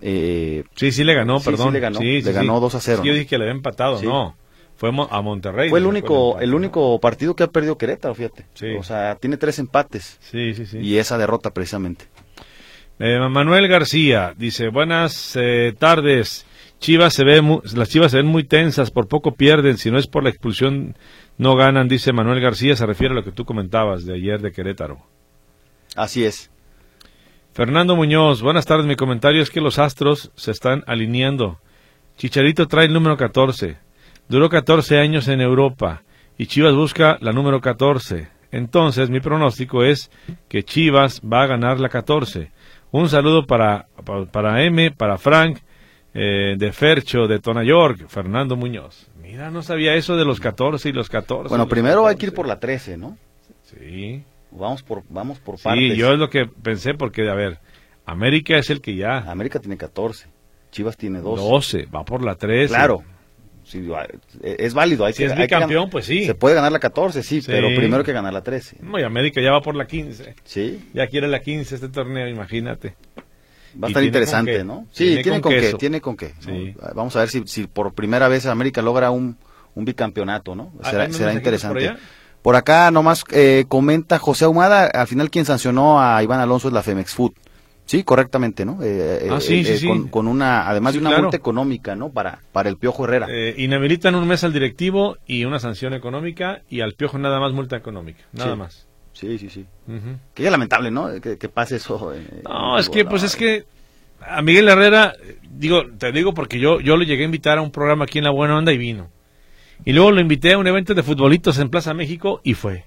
Eh, 0.00 0.64
sí, 0.76 0.92
sí 0.92 1.02
le 1.02 1.14
ganó, 1.14 1.40
perdón. 1.40 1.68
Sí, 1.68 1.72
le 1.72 1.80
ganó, 1.80 2.00
le 2.00 2.32
ganó 2.32 2.60
2 2.60 2.74
a 2.76 2.80
0. 2.80 3.02
yo 3.04 3.12
dije 3.12 3.26
que 3.26 3.38
le 3.38 3.44
había 3.44 3.56
empatado, 3.56 4.00
no. 4.02 4.36
Fue 4.78 4.90
a 4.90 5.22
Monterrey. 5.22 5.70
Fue 5.70 5.80
el 5.80 5.86
único, 5.86 6.38
el 6.38 6.54
único 6.54 7.00
partido 7.00 7.34
que 7.34 7.42
ha 7.42 7.48
perdido 7.48 7.76
Querétaro, 7.76 8.14
fíjate. 8.14 8.46
O 8.78 8.84
sea, 8.84 9.16
tiene 9.16 9.36
tres 9.36 9.58
empates. 9.58 10.18
Sí, 10.20 10.54
sí, 10.54 10.66
sí. 10.66 10.78
Y 10.78 10.98
esa 10.98 11.18
derrota 11.18 11.50
precisamente. 11.50 12.04
Eh, 13.00 13.18
Manuel 13.28 13.66
García 13.66 14.34
dice, 14.36 14.68
buenas 14.68 15.34
eh, 15.34 15.74
tardes. 15.76 16.46
Chivas 16.78 17.12
se 17.12 17.24
ve 17.24 17.42
las 17.74 17.88
Chivas 17.88 18.12
se 18.12 18.18
ven 18.18 18.26
muy 18.26 18.44
tensas, 18.44 18.92
por 18.92 19.08
poco 19.08 19.34
pierden, 19.34 19.78
si 19.78 19.90
no 19.90 19.98
es 19.98 20.06
por 20.06 20.22
la 20.22 20.30
expulsión 20.30 20.96
no 21.38 21.56
ganan, 21.56 21.88
dice 21.88 22.12
Manuel 22.12 22.40
García, 22.40 22.76
se 22.76 22.86
refiere 22.86 23.14
a 23.14 23.16
lo 23.16 23.24
que 23.24 23.32
tú 23.32 23.44
comentabas 23.44 24.04
de 24.04 24.14
ayer 24.14 24.40
de 24.40 24.52
Querétaro. 24.52 25.00
Así 25.96 26.24
es. 26.24 26.52
Fernando 27.52 27.96
Muñoz, 27.96 28.42
buenas 28.42 28.64
tardes, 28.64 28.86
mi 28.86 28.94
comentario 28.94 29.42
es 29.42 29.50
que 29.50 29.60
los 29.60 29.80
Astros 29.80 30.30
se 30.36 30.52
están 30.52 30.84
alineando. 30.86 31.58
Chicharito 32.16 32.68
trae 32.68 32.86
el 32.86 32.92
número 32.92 33.16
14. 33.16 33.87
Duró 34.28 34.50
14 34.50 34.98
años 34.98 35.26
en 35.28 35.40
Europa 35.40 36.02
y 36.36 36.46
Chivas 36.46 36.74
busca 36.74 37.16
la 37.20 37.32
número 37.32 37.60
14. 37.60 38.28
Entonces 38.50 39.08
mi 39.08 39.20
pronóstico 39.20 39.84
es 39.84 40.10
que 40.48 40.62
Chivas 40.62 41.22
va 41.22 41.42
a 41.42 41.46
ganar 41.46 41.80
la 41.80 41.88
14. 41.88 42.50
Un 42.90 43.08
saludo 43.08 43.46
para, 43.46 43.86
para, 44.30 44.64
M, 44.64 44.90
para 44.90 45.16
Frank, 45.16 45.58
eh, 46.12 46.56
de 46.58 46.72
Fercho, 46.72 47.26
de 47.26 47.38
Tona 47.38 47.64
York, 47.64 48.06
Fernando 48.08 48.54
Muñoz. 48.56 49.08
Mira, 49.20 49.50
no 49.50 49.62
sabía 49.62 49.94
eso 49.94 50.16
de 50.16 50.24
los 50.24 50.40
14 50.40 50.90
y 50.90 50.92
los 50.92 51.08
14. 51.08 51.48
Bueno, 51.48 51.66
primero 51.66 52.06
hay 52.06 52.16
que 52.16 52.26
ir 52.26 52.34
por 52.34 52.46
la 52.46 52.58
13, 52.58 52.96
¿no? 52.98 53.16
Sí. 53.62 54.22
Vamos 54.50 54.82
por, 54.82 55.02
vamos 55.08 55.38
por 55.38 55.60
partes. 55.60 55.92
Sí, 55.92 55.96
yo 55.96 56.12
es 56.12 56.18
lo 56.18 56.28
que 56.28 56.46
pensé 56.46 56.94
porque, 56.94 57.28
a 57.28 57.34
ver, 57.34 57.60
América 58.06 58.56
es 58.56 58.68
el 58.68 58.80
que 58.80 58.94
ya... 58.94 59.18
América 59.30 59.58
tiene 59.58 59.76
14, 59.76 60.28
Chivas 60.70 60.96
tiene 60.96 61.20
12. 61.20 61.42
12, 61.42 61.86
va 61.86 62.04
por 62.04 62.24
la 62.24 62.36
13. 62.36 62.68
Claro, 62.68 63.02
es 64.42 64.74
válido. 64.74 65.04
Hay 65.04 65.12
si 65.12 65.24
es 65.24 65.36
bicampeón, 65.36 65.90
pues 65.90 66.06
sí. 66.06 66.24
Se 66.26 66.34
puede 66.34 66.54
ganar 66.54 66.72
la 66.72 66.78
14, 66.78 67.22
sí, 67.22 67.42
pero 67.46 67.68
primero 67.74 68.04
que 68.04 68.12
ganar 68.12 68.32
la 68.32 68.42
13. 68.42 68.78
No, 68.80 68.98
y 68.98 69.02
América 69.02 69.40
ya 69.40 69.52
va 69.52 69.60
por 69.60 69.74
la 69.74 69.86
15. 69.86 70.34
Sí. 70.44 70.90
Ya 70.94 71.06
quiere 71.06 71.28
la 71.28 71.40
15 71.40 71.74
este 71.74 71.88
torneo, 71.88 72.28
imagínate. 72.28 72.94
Va 73.82 73.88
a 73.88 73.90
estar 73.90 74.02
interesante, 74.02 74.64
¿no? 74.64 74.86
Sí, 74.90 75.20
tiene, 75.22 75.40
con, 75.40 75.52
qué, 75.52 75.74
tiene 75.74 76.00
con 76.00 76.16
qué. 76.16 76.32
Vamos 76.94 77.14
a 77.16 77.20
ver 77.20 77.28
si, 77.28 77.42
si 77.46 77.66
por 77.66 77.92
primera 77.92 78.28
vez 78.28 78.46
América 78.46 78.82
logra 78.82 79.10
un, 79.10 79.36
un 79.74 79.84
bicampeonato, 79.84 80.54
¿no? 80.54 80.72
Ah, 80.82 80.90
será, 80.90 81.12
será 81.12 81.32
interesante. 81.32 81.94
Por, 82.42 82.56
acá 82.56 82.90
nomás 82.90 83.24
eh, 83.30 83.64
comenta 83.68 84.18
José 84.18 84.46
Ahumada, 84.46 84.86
al 84.86 85.06
final 85.06 85.30
quien 85.30 85.44
sancionó 85.44 86.00
a 86.00 86.22
Iván 86.22 86.40
Alonso 86.40 86.68
es 86.68 86.74
la 86.74 86.82
Femex 86.82 87.14
Food. 87.14 87.32
Sí, 87.88 88.04
correctamente, 88.04 88.66
¿no? 88.66 88.80
Eh, 88.82 89.28
ah, 89.30 89.40
sí, 89.40 89.60
eh, 89.60 89.78
sí, 89.78 89.88
con, 90.10 90.28
una, 90.28 90.68
además 90.68 90.92
de 90.92 90.98
una 90.98 91.18
multa 91.18 91.38
económica, 91.38 91.96
¿no? 91.96 92.10
Para, 92.10 92.40
para 92.52 92.68
el 92.68 92.76
Piojo 92.76 93.04
Herrera. 93.04 93.28
Eh, 93.30 93.54
inhabilitan 93.56 94.14
un 94.14 94.28
mes 94.28 94.44
al 94.44 94.52
directivo 94.52 95.16
y 95.26 95.46
una 95.46 95.58
sanción 95.58 95.94
económica 95.94 96.60
y 96.68 96.82
al 96.82 96.92
Piojo 96.92 97.16
nada 97.16 97.40
más 97.40 97.54
multa 97.54 97.78
económica, 97.78 98.22
nada 98.32 98.56
más. 98.56 98.86
Sí, 99.14 99.38
sí, 99.38 99.48
sí. 99.48 99.64
Que 100.34 100.44
es 100.44 100.50
lamentable, 100.50 100.90
¿no? 100.90 101.18
Que, 101.18 101.48
pase 101.48 101.76
eso. 101.76 102.12
no, 102.44 102.78
es 102.78 102.90
que, 102.90 103.06
pues 103.06 103.22
es 103.22 103.34
que 103.34 103.64
a 104.20 104.42
Miguel 104.42 104.68
Herrera, 104.68 105.14
digo, 105.50 105.86
te 105.86 106.12
digo 106.12 106.34
porque 106.34 106.60
yo, 106.60 106.80
yo 106.80 106.98
lo 106.98 107.04
llegué 107.04 107.22
a 107.22 107.24
invitar 107.24 107.56
a 107.56 107.62
un 107.62 107.70
programa 107.70 108.04
aquí 108.04 108.18
en 108.18 108.24
La 108.24 108.30
Buena 108.30 108.58
Onda 108.58 108.70
y 108.70 108.76
vino. 108.76 109.08
Y 109.86 109.94
luego 109.94 110.10
lo 110.10 110.20
invité 110.20 110.52
a 110.52 110.58
un 110.58 110.66
evento 110.66 110.92
de 110.92 111.02
futbolitos 111.02 111.58
en 111.58 111.70
Plaza 111.70 111.94
México 111.94 112.42
y 112.44 112.52
fue. 112.52 112.84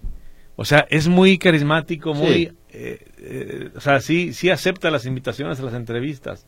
O 0.58 0.64
sea, 0.64 0.86
es 0.92 1.08
muy 1.08 1.40
carismático, 1.40 2.14
muy 2.14 2.52
eh, 2.72 3.06
eh, 3.20 3.70
o 3.76 3.82
sea, 3.82 4.00
sí, 4.00 4.34
sí 4.34 4.50
acepta 4.50 4.92
las 4.92 5.06
invitaciones 5.06 5.60
a 5.60 5.64
las 5.64 5.74
entrevistas. 5.74 6.46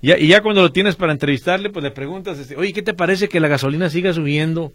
Y 0.00 0.08
ya, 0.08 0.18
y 0.18 0.28
ya 0.28 0.42
cuando 0.42 0.62
lo 0.62 0.72
tienes 0.72 0.96
para 0.96 1.12
entrevistarle, 1.12 1.70
pues 1.70 1.82
le 1.82 1.90
preguntas, 1.90 2.38
este, 2.38 2.56
oye, 2.56 2.72
¿qué 2.72 2.82
te 2.82 2.94
parece 2.94 3.28
que 3.28 3.40
la 3.40 3.48
gasolina 3.48 3.90
siga 3.90 4.12
subiendo? 4.12 4.72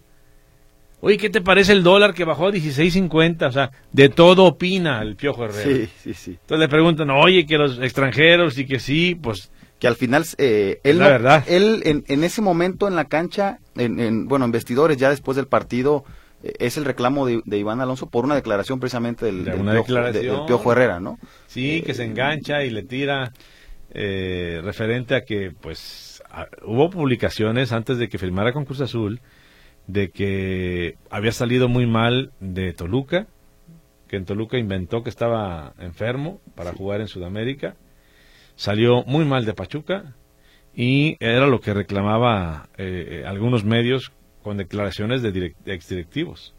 Oye, 0.99 1.17
¿qué 1.17 1.29
te 1.29 1.41
parece 1.41 1.73
el 1.73 1.83
dólar 1.83 2.13
que 2.13 2.23
bajó 2.23 2.47
a 2.47 2.51
16.50? 2.51 3.47
O 3.47 3.51
sea, 3.51 3.71
de 3.91 4.07
todo 4.07 4.45
opina 4.45 5.01
el 5.01 5.17
Piojo 5.17 5.43
Herrera. 5.43 5.63
Sí, 5.63 5.89
sí, 6.01 6.13
sí. 6.13 6.31
Entonces 6.31 6.59
le 6.59 6.69
preguntan, 6.69 7.09
oye, 7.09 7.45
que 7.45 7.57
los 7.57 7.77
extranjeros 7.79 8.57
y 8.57 8.65
que 8.65 8.79
sí, 8.79 9.13
pues 9.13 9.51
que 9.83 9.87
al 9.87 9.97
final 9.97 10.23
eh, 10.37 10.79
él, 10.85 11.01
él 11.47 11.81
en, 11.83 12.05
en, 12.07 12.23
ese 12.23 12.41
momento 12.41 12.87
en 12.87 12.95
la 12.95 13.03
cancha, 13.03 13.59
en, 13.75 14.29
bueno, 14.29 14.45
en 14.45 14.51
vestidores 14.53 14.95
ya 14.95 15.09
después 15.09 15.35
del 15.35 15.47
partido, 15.47 16.05
es 16.43 16.77
el 16.77 16.85
reclamo 16.85 17.25
de, 17.25 17.57
Iván 17.57 17.81
Alonso 17.81 18.09
por 18.09 18.25
una 18.25 18.35
declaración 18.35 18.79
precisamente 18.79 19.25
del, 19.25 19.43
Piojo, 20.45 20.71
Herrera, 20.71 20.99
¿no? 20.99 21.17
Sí, 21.47 21.81
que 21.81 21.93
se 21.93 22.03
engancha 22.03 22.63
y 22.63 22.69
le 22.69 22.83
tira 22.83 23.31
eh, 23.91 24.59
referente 24.63 25.15
a 25.15 25.23
que, 25.23 25.51
pues, 25.59 26.21
hubo 26.63 26.89
publicaciones 26.89 27.71
antes 27.71 27.97
de 27.97 28.09
que 28.09 28.17
firmara 28.17 28.51
con 28.51 28.65
Cruz 28.65 28.81
Azul 28.81 29.21
de 29.87 30.11
que 30.11 30.95
había 31.09 31.31
salido 31.31 31.67
muy 31.67 31.85
mal 31.85 32.31
de 32.39 32.73
Toluca, 32.73 33.27
que 34.07 34.15
en 34.15 34.25
Toluca 34.25 34.57
inventó 34.57 35.03
que 35.03 35.09
estaba 35.09 35.73
enfermo 35.79 36.41
para 36.55 36.73
jugar 36.73 37.01
en 37.01 37.07
Sudamérica. 37.07 37.75
Salió 38.55 39.03
muy 39.05 39.25
mal 39.25 39.45
de 39.45 39.53
Pachuca 39.53 40.15
y 40.75 41.17
era 41.19 41.47
lo 41.47 41.59
que 41.59 41.73
reclamaba 41.73 42.69
eh, 42.77 43.21
eh, 43.21 43.25
algunos 43.25 43.63
medios 43.63 44.11
con 44.43 44.57
declaraciones 44.57 45.21
de, 45.21 45.55
exdirectivos. 45.65 46.53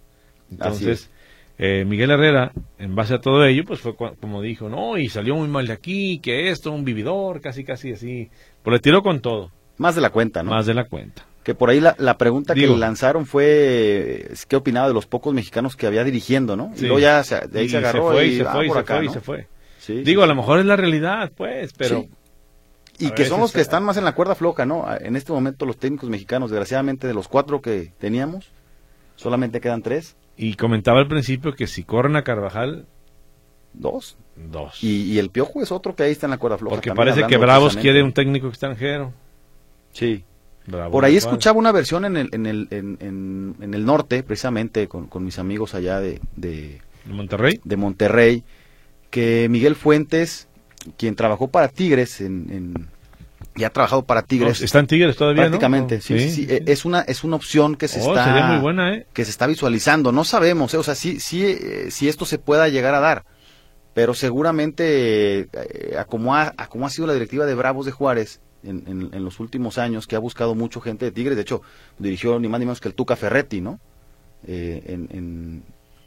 Entonces, 0.51 1.11
eh, 1.59 1.85
Miguel 1.85 2.11
Herrera, 2.11 2.53
en 2.79 2.97
base 2.97 3.15
a 3.15 3.21
todo 3.21 3.45
ello, 3.45 3.65
pues 3.65 3.81
fue 3.81 3.95
como 3.95 4.43
dijo, 4.43 4.69
no, 4.69 4.99
y 4.99 5.09
salió 5.09 5.37
muy 5.37 5.49
mal 5.49 5.67
de 5.67 5.73
aquí, 5.73 6.19
que 6.19 6.51
esto, 6.51 6.73
un 6.73 6.85
vividor, 6.85 7.41
casi, 7.41 7.65
casi 7.65 7.93
así. 7.93 8.29
Pues 8.63 8.73
le 8.73 8.81
tiró 8.81 9.03
con 9.03 9.21
todo. 9.21 9.53
Más 9.79 9.95
de 9.95 10.01
la 10.01 10.11
cuenta, 10.11 10.43
¿no? 10.43 10.51
Más 10.51 10.67
de 10.67 10.75
la 10.75 10.85
cuenta. 10.85 11.27
Que 11.45 11.55
por 11.55 11.69
ahí 11.69 11.79
la, 11.81 12.17
pregunta 12.17 12.55
que 12.55 12.67
le 12.67 12.77
lanzaron 12.77 13.27
fue 13.27 14.31
qué 14.49 14.57
opinaba 14.57 14.89
de 14.89 14.95
los 14.95 15.07
pocos 15.07 15.35
mexicanos 15.35 15.77
que 15.77 15.87
había 15.87 16.03
dirigiendo, 16.03 16.57
¿no? 16.57 16.73
Y 16.77 16.83
luego 16.83 16.99
ya 16.99 17.23
de 17.23 17.61
ahí 17.61 17.69
se 17.69 17.77
agarró 17.77 18.23
y, 18.23 18.39
se 18.39 18.45
fue, 18.45 18.67
y, 18.67 18.71
se 18.71 18.83
fue, 18.83 19.05
y 19.05 19.09
se 19.11 19.21
fue. 19.21 19.47
Digo, 20.03 20.23
a 20.23 20.27
lo 20.27 20.35
mejor 20.35 20.59
es 20.59 20.65
la 20.65 20.77
realidad, 20.77 21.31
pues, 21.37 21.73
pero... 21.77 22.07
Y 22.99 23.11
que 23.11 23.25
son 23.25 23.41
los 23.41 23.53
que 23.53 23.61
están 23.61 23.85
más 23.85 23.97
en 23.97 24.05
la 24.05 24.15
cuerda 24.15 24.35
floja, 24.35 24.67
¿no? 24.67 24.87
En 25.01 25.17
este 25.17 25.33
momento 25.33 25.67
los 25.67 25.77
técnicos 25.77 26.11
mexicanos, 26.11 26.51
desgraciadamente, 26.51 27.07
de 27.07 27.15
los 27.15 27.29
cuatro 27.29 27.61
que 27.61 27.93
teníamos, 27.99 28.51
solamente 29.17 29.61
quedan 29.61 29.83
tres. 29.83 30.17
Y 30.37 30.55
comentaba 30.55 31.01
al 31.01 31.09
principio 31.09 31.55
que 31.55 31.67
si 31.67 31.85
corren 31.85 32.17
a 32.17 32.23
Carvajal... 32.23 32.87
Dos. 33.73 34.17
Dos. 34.37 34.83
Y, 34.85 35.19
el 35.19 35.31
Piojo 35.31 35.61
es 35.61 35.73
otro 35.73 35.97
que 35.97 36.05
ahí 36.05 36.13
está 36.13 36.27
en 36.27 36.31
la 36.31 36.39
cuerda 36.39 36.59
floja. 36.59 36.77
Porque 36.77 36.93
parece 36.93 37.27
que 37.27 37.37
Bravos 37.37 37.77
quiere 37.77 38.03
un 38.03 38.13
técnico 38.13 38.49
extranjero. 38.49 39.13
Sí. 39.93 40.25
Por 40.91 41.05
ahí 41.05 41.17
escuchaba 41.17 41.59
una 41.59 41.73
versión 41.73 42.05
en 42.05 42.17
el, 42.17 42.29
en 42.33 42.47
el, 42.47 42.69
en, 42.71 43.57
en, 43.61 43.75
el 43.75 43.85
norte, 43.85 44.23
precisamente, 44.23 44.89
con, 44.89 45.09
con 45.09 45.25
mis 45.25 45.39
amigos 45.39 45.75
allá 45.75 46.01
de, 46.01 46.21
de... 46.37 46.81
¿De 47.05 47.13
Monterrey? 47.13 47.61
De 47.65 47.77
Monterrey 47.77 48.45
que 49.15 49.47
Miguel 49.49 49.77
Fuentes, 49.77 50.49
quien 50.97 51.15
trabajó 51.15 51.49
para 51.49 51.69
Tigres 51.69 52.21
en, 52.21 52.89
y 53.57 53.65
ha 53.65 53.71
trabajado 53.71 54.05
para 54.05 54.23
Tigres. 54.23 54.61
¿Está 54.61 54.81
en 54.81 54.87
Tigres 54.87 55.17
todavía? 55.17 55.45
Prácticamente, 55.45 56.01
sí, 56.01 56.31
sí, 56.31 56.47
e, 56.49 56.65
Es 56.67 56.85
una, 56.85 57.01
es 57.03 57.23
una 57.23 57.37
opción 57.37 57.77
que 57.77 57.89
se 57.89 58.01
oh, 58.01 58.09
está. 58.09 58.61
¿eh? 58.93 59.07
Que 59.13 59.25
se 59.25 59.31
está 59.31 59.47
visualizando. 59.47 60.11
No 60.13 60.25
sabemos, 60.25 60.75
¿eh? 60.75 60.79
o 60.79 60.83
sea, 60.83 60.95
sí, 60.95 61.21
sí, 61.21 61.45
eh, 61.45 61.91
si 61.91 62.09
esto 62.09 62.25
se 62.25 62.39
pueda 62.39 62.69
llegar 62.69 62.95
a 62.95 63.01
dar. 63.01 63.25
Pero 63.93 64.13
seguramente, 64.15 65.49
a, 65.97 66.05
como 66.05 66.35
ha, 66.35 66.53
ha 66.57 66.91
sido 66.91 67.07
la 67.07 67.13
directiva 67.13 67.47
de 67.47 67.55
Bravos 67.55 67.87
de 67.87 67.93
Juárez 67.93 68.41
en, 68.65 69.11
en, 69.13 69.25
los 69.25 69.39
últimos 69.39 69.79
años, 69.79 70.09
que 70.09 70.17
ha 70.17 70.19
buscado 70.19 70.57
mucho 70.57 70.81
gente 70.81 71.05
de 71.05 71.13
Tigres, 71.13 71.37
de 71.37 71.43
hecho, 71.43 71.63
dirigió 71.99 72.41
ni 72.41 72.49
más 72.49 72.59
ni 72.59 72.67
menos 72.67 72.81
que 72.81 72.89
el 72.89 72.95
Tuca 72.95 73.15
Ferretti, 73.15 73.61
¿no? 73.61 73.79
en, 74.47 75.63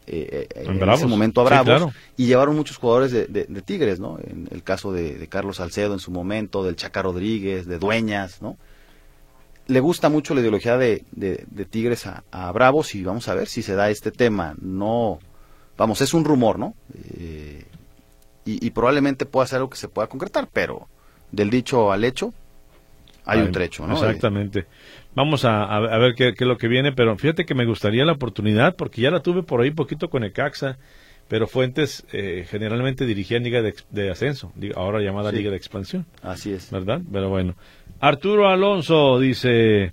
eh, 0.09 0.47
eh, 0.55 0.63
en, 0.65 0.89
ese 0.89 1.05
momento 1.05 1.41
a 1.41 1.43
Bravos 1.43 1.93
y 2.15 2.27
llevaron 2.27 2.55
muchos 2.55 2.77
jugadores 2.77 3.11
de, 3.11 3.61
Tigres, 3.65 3.99
¿no? 3.99 4.17
En 4.19 4.47
el 4.51 4.63
caso 4.63 4.93
de, 4.93 5.27
Carlos 5.27 5.57
Salcedo 5.57 5.93
en 5.93 5.99
su 5.99 6.11
momento, 6.11 6.63
del 6.63 6.77
Chaca 6.77 7.01
Rodríguez, 7.01 7.67
de 7.67 7.77
Dueñas, 7.77 8.41
¿no? 8.41 8.57
Le 9.67 9.81
gusta 9.81 10.07
mucho 10.07 10.33
la 10.33 10.39
ideología 10.39 10.77
de, 10.77 11.03
Tigres 11.69 12.07
a, 12.07 12.51
Bravos 12.53 12.95
y 12.95 13.03
vamos 13.03 13.27
a 13.27 13.35
ver 13.35 13.49
si 13.49 13.61
se 13.61 13.75
da 13.75 13.89
este 13.89 14.11
tema. 14.11 14.55
No, 14.61 15.19
vamos, 15.77 15.99
es 15.99 16.13
un 16.13 16.23
rumor, 16.23 16.57
¿no? 16.57 16.73
Eh, 17.17 17.65
y, 18.45 18.69
probablemente 18.71 19.25
pueda 19.25 19.45
ser 19.45 19.57
algo 19.57 19.69
que 19.69 19.77
se 19.77 19.89
pueda 19.89 20.07
concretar, 20.07 20.47
pero 20.53 20.87
del 21.33 21.49
dicho 21.49 21.91
al 21.91 22.05
hecho 22.05 22.33
hay 23.25 23.41
un 23.41 23.51
trecho, 23.51 23.85
¿no? 23.85 23.95
Exactamente. 23.95 24.67
Vamos 25.17 25.45
a, 25.45 25.79
ver 25.79 26.13
qué, 26.13 26.35
es 26.37 26.41
lo 26.41 26.59
que 26.59 26.67
viene, 26.67 26.91
pero 26.91 27.17
fíjate 27.17 27.43
que 27.43 27.55
me 27.55 27.65
gustaría 27.65 28.05
la 28.05 28.11
oportunidad, 28.11 28.75
porque 28.75 29.01
ya 29.01 29.09
la 29.09 29.21
tuve 29.21 29.41
por 29.41 29.61
ahí 29.61 29.71
poquito 29.71 30.11
con 30.11 30.23
Ecaxa, 30.23 30.77
pero 31.27 31.47
Fuentes 31.47 32.05
eh, 32.13 32.45
generalmente 32.47 33.03
dirigía 33.07 33.39
Liga 33.39 33.63
de, 33.63 34.11
Ascenso, 34.11 34.53
ahora 34.75 35.01
llamada 35.01 35.31
Liga 35.31 35.49
de 35.49 35.57
Expansión. 35.57 36.05
Así 36.21 36.51
es. 36.51 36.69
¿Verdad? 36.69 37.01
Pero 37.11 37.29
bueno. 37.29 37.55
Arturo 37.99 38.47
Alonso 38.47 39.19
dice, 39.19 39.91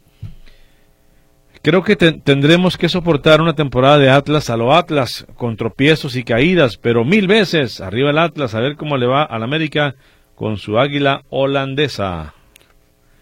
creo 1.62 1.82
que 1.82 1.96
tendremos 1.96 2.76
que 2.76 2.90
soportar 2.90 3.40
una 3.40 3.54
temporada 3.54 3.96
de 3.96 4.10
Atlas 4.10 4.50
a 4.50 4.58
lo 4.58 4.74
Atlas, 4.74 5.26
con 5.38 5.56
tropiezos 5.56 6.16
y 6.16 6.24
caídas, 6.24 6.76
pero 6.76 7.02
mil 7.02 7.28
veces 7.28 7.80
arriba 7.80 8.10
el 8.10 8.18
Atlas, 8.18 8.54
a 8.54 8.60
ver 8.60 8.76
cómo 8.76 8.98
le 8.98 9.06
va 9.06 9.22
al 9.22 9.42
América 9.42 9.94
con 10.34 10.58
su 10.58 10.78
águila 10.78 11.22
holandesa. 11.30 12.34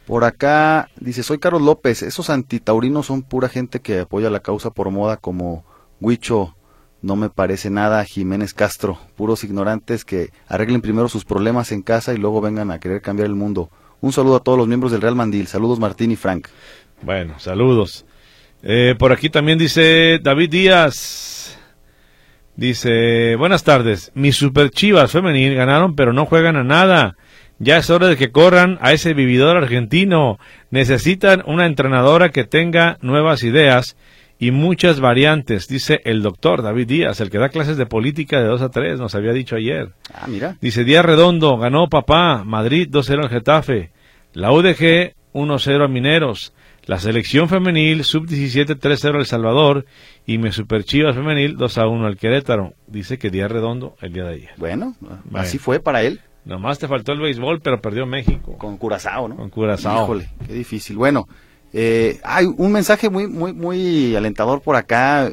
Por 0.07 0.25
acá 0.25 0.89
dice, 0.99 1.23
soy 1.23 1.39
Carlos 1.39 1.63
López, 1.63 2.03
esos 2.03 2.29
antitaurinos 2.29 3.07
son 3.07 3.23
pura 3.23 3.49
gente 3.49 3.81
que 3.81 4.01
apoya 4.01 4.31
la 4.31 4.41
causa 4.41 4.71
por 4.71 4.91
moda 4.91 5.17
como 5.17 5.65
Huicho, 6.01 6.57
no 7.03 7.17
me 7.17 7.31
parece 7.31 7.71
nada 7.71 8.05
Jiménez 8.05 8.55
Castro, 8.55 8.99
puros 9.17 9.45
ignorantes 9.45 10.05
que 10.05 10.31
arreglen 10.49 10.81
primero 10.81 11.09
sus 11.09 11.25
problemas 11.25 11.71
en 11.73 11.83
casa 11.83 12.15
y 12.15 12.17
luego 12.17 12.41
vengan 12.41 12.71
a 12.71 12.81
querer 12.81 13.01
cambiar 13.01 13.27
el 13.27 13.35
mundo. 13.35 13.71
Un 14.01 14.13
saludo 14.13 14.37
a 14.37 14.41
todos 14.41 14.59
los 14.59 14.67
miembros 14.67 14.91
del 14.91 15.01
Real 15.01 15.15
Mandil, 15.15 15.47
saludos 15.47 15.79
Martín 15.79 16.11
y 16.11 16.17
Frank. 16.17 16.49
Bueno, 17.03 17.39
saludos. 17.39 18.05
Eh, 18.63 18.95
por 18.99 19.13
aquí 19.13 19.31
también 19.31 19.59
dice 19.59 20.19
David 20.23 20.51
Díaz, 20.51 21.59
dice, 22.57 23.37
buenas 23.37 23.65
tardes, 23.65 24.11
mis 24.15 24.37
super 24.37 24.71
chivas 24.71 25.11
femenil 25.13 25.55
ganaron 25.55 25.95
pero 25.95 26.13
no 26.13 26.27
juegan 26.27 26.57
a 26.57 26.65
nada. 26.65 27.17
Ya 27.63 27.77
es 27.77 27.91
hora 27.91 28.09
de 28.09 28.17
que 28.17 28.33
corran 28.33 28.77
a 28.81 28.93
ese 28.93 29.15
vividor 29.15 29.57
argentino. 29.57 30.41
Necesitan 30.73 31.45
una 31.47 31.67
entrenadora 31.67 32.31
que 32.31 32.43
tenga 32.43 32.99
nuevas 33.03 33.45
ideas 33.45 33.97
y 34.41 34.51
muchas 34.51 34.99
variantes, 34.99 35.69
dice 35.69 36.01
el 36.05 36.23
doctor 36.23 36.63
David 36.63 36.89
Díaz, 36.89 37.21
el 37.21 37.31
que 37.31 37.39
da 37.39 37.51
clases 37.51 37.77
de 37.77 37.87
política 37.87 38.41
de 38.41 38.49
2 38.49 38.63
a 38.63 38.71
3, 38.71 38.99
nos 38.99 39.15
había 39.15 39.33
dicho 39.33 39.55
ayer. 39.55 39.93
Ah, 40.13 40.27
mira. 40.27 40.57
Dice 40.61 40.83
Díaz 40.83 41.05
Redondo, 41.05 41.57
ganó 41.57 41.89
papá, 41.89 42.43
Madrid 42.43 42.89
2-0 42.91 43.23
al 43.23 43.31
Getafe, 43.31 43.93
la 44.33 44.51
UDG 44.51 45.15
1-0 45.33 45.85
a 45.85 45.87
Mineros, 45.87 46.55
la 46.87 46.99
selección 46.99 47.49
femenil 47.49 48.03
sub-17 48.03 48.77
3-0 48.77 49.19
al 49.19 49.27
Salvador 49.27 49.87
y 50.27 50.39
mi 50.39 50.51
superchivas 50.51 51.15
femenil 51.15 51.57
2-1 51.57 52.07
al 52.07 52.17
Querétaro. 52.17 52.75
Dice 52.89 53.19
que 53.19 53.31
Díaz 53.31 53.53
Redondo 53.53 53.95
el 54.01 54.13
día 54.13 54.25
de 54.25 54.35
ayer. 54.35 54.51
bueno, 54.57 54.97
así 55.35 55.59
fue 55.59 55.79
para 55.79 56.03
él. 56.03 56.21
Nomás 56.45 56.79
te 56.79 56.89
faltó 56.89 57.13
el 57.13 57.21
béisbol, 57.21 57.61
pero 57.61 57.81
perdió 57.81 58.05
México. 58.05 58.57
Con 58.59 58.77
Curazao, 58.77 59.29
¿no? 59.29 59.37
Con 59.37 59.51
Curazao. 59.51 60.05
Híjole, 60.05 60.29
qué 60.47 60.53
difícil. 60.53 60.97
Bueno, 60.97 61.29
eh, 61.73 62.21
hay 62.25 62.47
un 62.47 62.73
mensaje 62.73 63.09
muy, 63.09 63.27
muy, 63.29 63.53
muy 63.53 64.17
alentador 64.17 64.61
por 64.61 64.77
acá. 64.77 65.31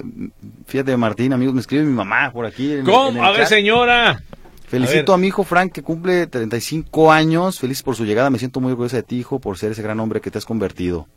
Fíjate, 0.67 0.95
Martín, 0.97 1.33
amigos, 1.33 1.53
me 1.53 1.61
escribe 1.61 1.83
mi 1.83 1.93
mamá 1.93 2.31
por 2.31 2.45
aquí. 2.45 2.77
¿Cómo? 2.85 3.23
a 3.23 3.31
ver, 3.31 3.47
señora. 3.47 4.21
Felicito 4.67 5.13
a, 5.13 5.17
mi 5.17 5.27
hijo 5.27 5.43
Frank, 5.43 5.71
que 5.71 5.81
cumple 5.81 6.27
35 6.27 7.11
años. 7.11 7.59
Feliz 7.59 7.81
por 7.81 7.95
su 7.95 8.05
llegada. 8.05 8.29
Me 8.29 8.37
siento 8.37 8.59
muy 8.59 8.71
orgullosa 8.71 8.97
de 8.97 9.03
ti, 9.03 9.17
hijo, 9.17 9.39
por 9.39 9.57
ser 9.57 9.71
ese 9.71 9.81
gran 9.81 9.99
hombre 9.99 10.21
que 10.21 10.29
te 10.29 10.37
has 10.37 10.45
convertido. 10.45 11.07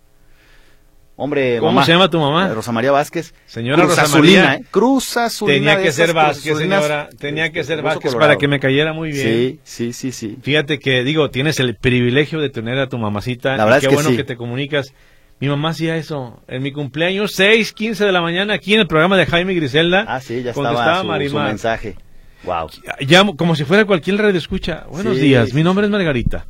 Hombre, 1.16 1.58
¿Cómo 1.58 1.84
se 1.84 1.92
llama 1.92 2.08
tu 2.08 2.18
mamá? 2.18 2.48
Eh, 2.48 2.54
Rosa 2.54 2.72
María 2.72 2.90
Vázquez. 2.90 3.34
Señora 3.44 3.84
Rosa 3.84 4.08
María. 4.08 4.54
¿eh? 4.54 4.64
Cruz 4.70 5.16
Azulina. 5.16 5.72
Tenía 5.72 5.82
que 5.82 5.92
ser 5.92 6.14
Vázquez, 6.14 6.56
señora. 6.56 7.08
Tenía 7.18 7.52
que 7.52 7.64
ser 7.64 7.82
Vázquez 7.82 8.14
para 8.14 8.36
que 8.36 8.48
me 8.48 8.58
cayera 8.58 8.92
muy 8.92 9.12
bien. 9.12 9.26
Sí, 9.26 9.60
sí, 9.62 9.92
sí, 9.92 10.12
sí. 10.12 10.38
Fíjate 10.42 10.78
que, 10.78 11.04
digo, 11.04 11.30
tienes 11.30 11.60
el 11.60 11.76
privilegio 11.76 12.40
de 12.40 12.48
tener 12.48 12.78
a 12.78 12.88
tu 12.88 12.98
mamacita. 12.98 13.56
La 13.56 13.64
verdad 13.64 13.80
qué 13.80 13.86
es 13.86 13.90
que 13.90 13.94
bueno 13.94 14.16
que 14.16 14.24
te 14.24 14.36
comunicas. 14.36 14.94
Mi 15.38 15.48
mamá 15.48 15.70
hacía 15.70 15.96
eso. 15.96 16.40
En 16.48 16.62
mi 16.62 16.72
cumpleaños, 16.72 17.32
6, 17.34 17.72
15 17.72 18.04
de 18.06 18.12
la 18.12 18.22
mañana, 18.22 18.54
aquí 18.54 18.74
en 18.74 18.80
el 18.80 18.86
programa 18.86 19.16
de 19.16 19.26
Jaime 19.26 19.54
Griselda. 19.54 20.04
Ah, 20.08 20.20
sí, 20.20 20.42
ya 20.42 20.50
estaba 20.50 21.02
su, 21.02 21.28
su 21.28 21.38
mensaje. 21.38 21.96
Wow. 22.44 22.70
Llamo, 23.00 23.36
como 23.36 23.54
si 23.54 23.64
fuera 23.64 23.84
cualquier 23.84 24.18
radio 24.18 24.38
escucha. 24.38 24.86
Buenos 24.90 25.16
días, 25.16 25.52
mi 25.52 25.62
nombre 25.62 25.86
es 25.86 25.90
Margarita. 25.90 26.46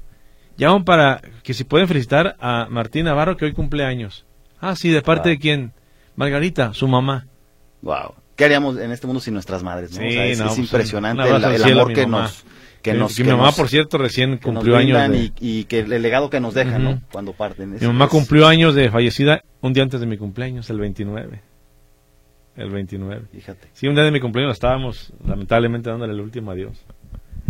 Llamo 0.56 0.84
para 0.84 1.20
que 1.42 1.54
si 1.54 1.64
pueden 1.64 1.88
felicitar 1.88 2.36
a 2.38 2.66
Martín 2.70 3.06
Navarro, 3.06 3.36
que 3.36 3.46
hoy 3.46 3.52
cumple 3.52 3.84
años. 3.84 4.26
Ah, 4.62 4.76
sí, 4.76 4.90
¿de 4.90 5.02
parte 5.02 5.28
de 5.28 5.38
quién? 5.38 5.72
Margarita, 6.14 6.72
su 6.72 6.86
mamá. 6.86 7.26
Wow. 7.82 8.14
¿Qué 8.36 8.44
haríamos 8.44 8.78
en 8.78 8.92
este 8.92 9.08
mundo 9.08 9.20
sin 9.20 9.34
nuestras 9.34 9.64
madres? 9.64 9.98
¿no? 9.98 10.02
es, 10.02 10.40
pues, 10.40 10.58
impresionante 10.58 11.28
el, 11.28 11.44
amor 11.64 11.92
que 11.92 12.06
nos, 12.06 12.44
que 12.80 12.94
nos... 12.94 13.18
mi 13.18 13.26
mamá, 13.26 13.50
por 13.50 13.68
cierto, 13.68 13.98
recién 13.98 14.38
cumplió 14.38 14.76
años. 14.76 15.10
De... 15.10 15.32
Y, 15.40 15.64
que 15.64 15.80
el 15.80 16.00
legado 16.00 16.30
que 16.30 16.38
nos 16.38 16.54
dejan, 16.54 16.84
¿no? 16.84 17.02
Cuando 17.10 17.32
parten. 17.32 17.72
mi 17.72 17.86
mamá 17.88 18.06
cumplió 18.06 18.46
años 18.46 18.76
de 18.76 18.88
fallecida 18.88 19.42
un 19.62 19.72
día 19.72 19.82
antes 19.82 19.98
de 19.98 20.06
mi 20.06 20.16
cumpleaños, 20.16 20.70
el 20.70 20.78
29. 20.78 21.40
El 22.54 22.70
29. 22.70 23.22
Fíjate. 23.32 23.68
Sí, 23.72 23.88
un 23.88 23.96
día 23.96 24.04
de 24.04 24.12
mi 24.12 24.20
cumpleaños 24.20 24.52
estábamos 24.54 25.12
lamentablemente 25.26 25.90
dándole 25.90 26.12
el 26.12 26.20
último 26.20 26.52
adiós. 26.52 26.78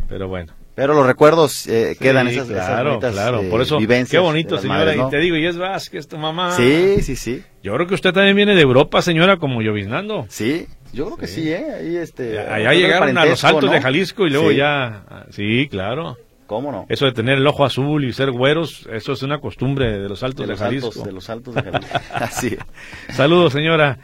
Pero 0.08 0.28
bueno. 0.28 0.54
Pero 0.74 0.94
los 0.94 1.06
recuerdos 1.06 1.66
eh, 1.66 1.96
quedan 2.00 2.28
esas, 2.28 2.48
claro, 2.48 2.98
claro. 2.98 3.42
Por 3.50 3.60
eso, 3.60 3.78
qué 3.78 4.18
bonito, 4.18 4.56
señora. 4.58 4.94
Y 4.96 5.10
te 5.10 5.18
digo, 5.18 5.36
y 5.36 5.46
es 5.46 5.58
Vázquez, 5.58 6.08
tu 6.08 6.16
mamá. 6.16 6.52
Sí, 6.52 7.02
sí, 7.02 7.16
sí. 7.16 7.42
Yo 7.62 7.74
creo 7.74 7.86
que 7.86 7.94
usted 7.94 8.12
también 8.12 8.36
viene 8.36 8.54
de 8.54 8.62
Europa, 8.62 9.02
señora, 9.02 9.36
como 9.36 9.60
lloviznando. 9.60 10.26
Sí, 10.28 10.66
yo 10.92 11.06
creo 11.06 11.16
que 11.18 11.26
sí, 11.26 11.50
¿eh? 11.50 11.64
Ahí, 11.78 11.96
este, 11.96 12.38
Allá 12.38 12.72
llegaron 12.72 13.16
a 13.18 13.26
los 13.26 13.44
altos 13.44 13.70
de 13.70 13.80
Jalisco 13.80 14.26
y 14.26 14.30
luego 14.30 14.50
ya... 14.50 15.04
Sí, 15.30 15.68
claro. 15.70 16.16
¿Cómo 16.46 16.70
no? 16.70 16.86
Eso 16.88 17.06
de 17.06 17.12
tener 17.12 17.38
el 17.38 17.46
ojo 17.46 17.64
azul 17.64 18.04
y 18.04 18.12
ser 18.12 18.30
güeros, 18.30 18.86
eso 18.92 19.12
es 19.12 19.22
una 19.22 19.38
costumbre 19.38 19.98
de 19.98 20.08
los 20.08 20.22
altos 20.22 20.46
de, 20.46 20.54
Jalisco. 20.54 21.02
de 21.02 21.12
los 21.12 21.30
altos 21.30 21.54
de 21.54 21.62
Jalisco. 21.62 21.98
Así 22.14 22.58
Saludos, 23.10 23.54
señora. 23.54 23.98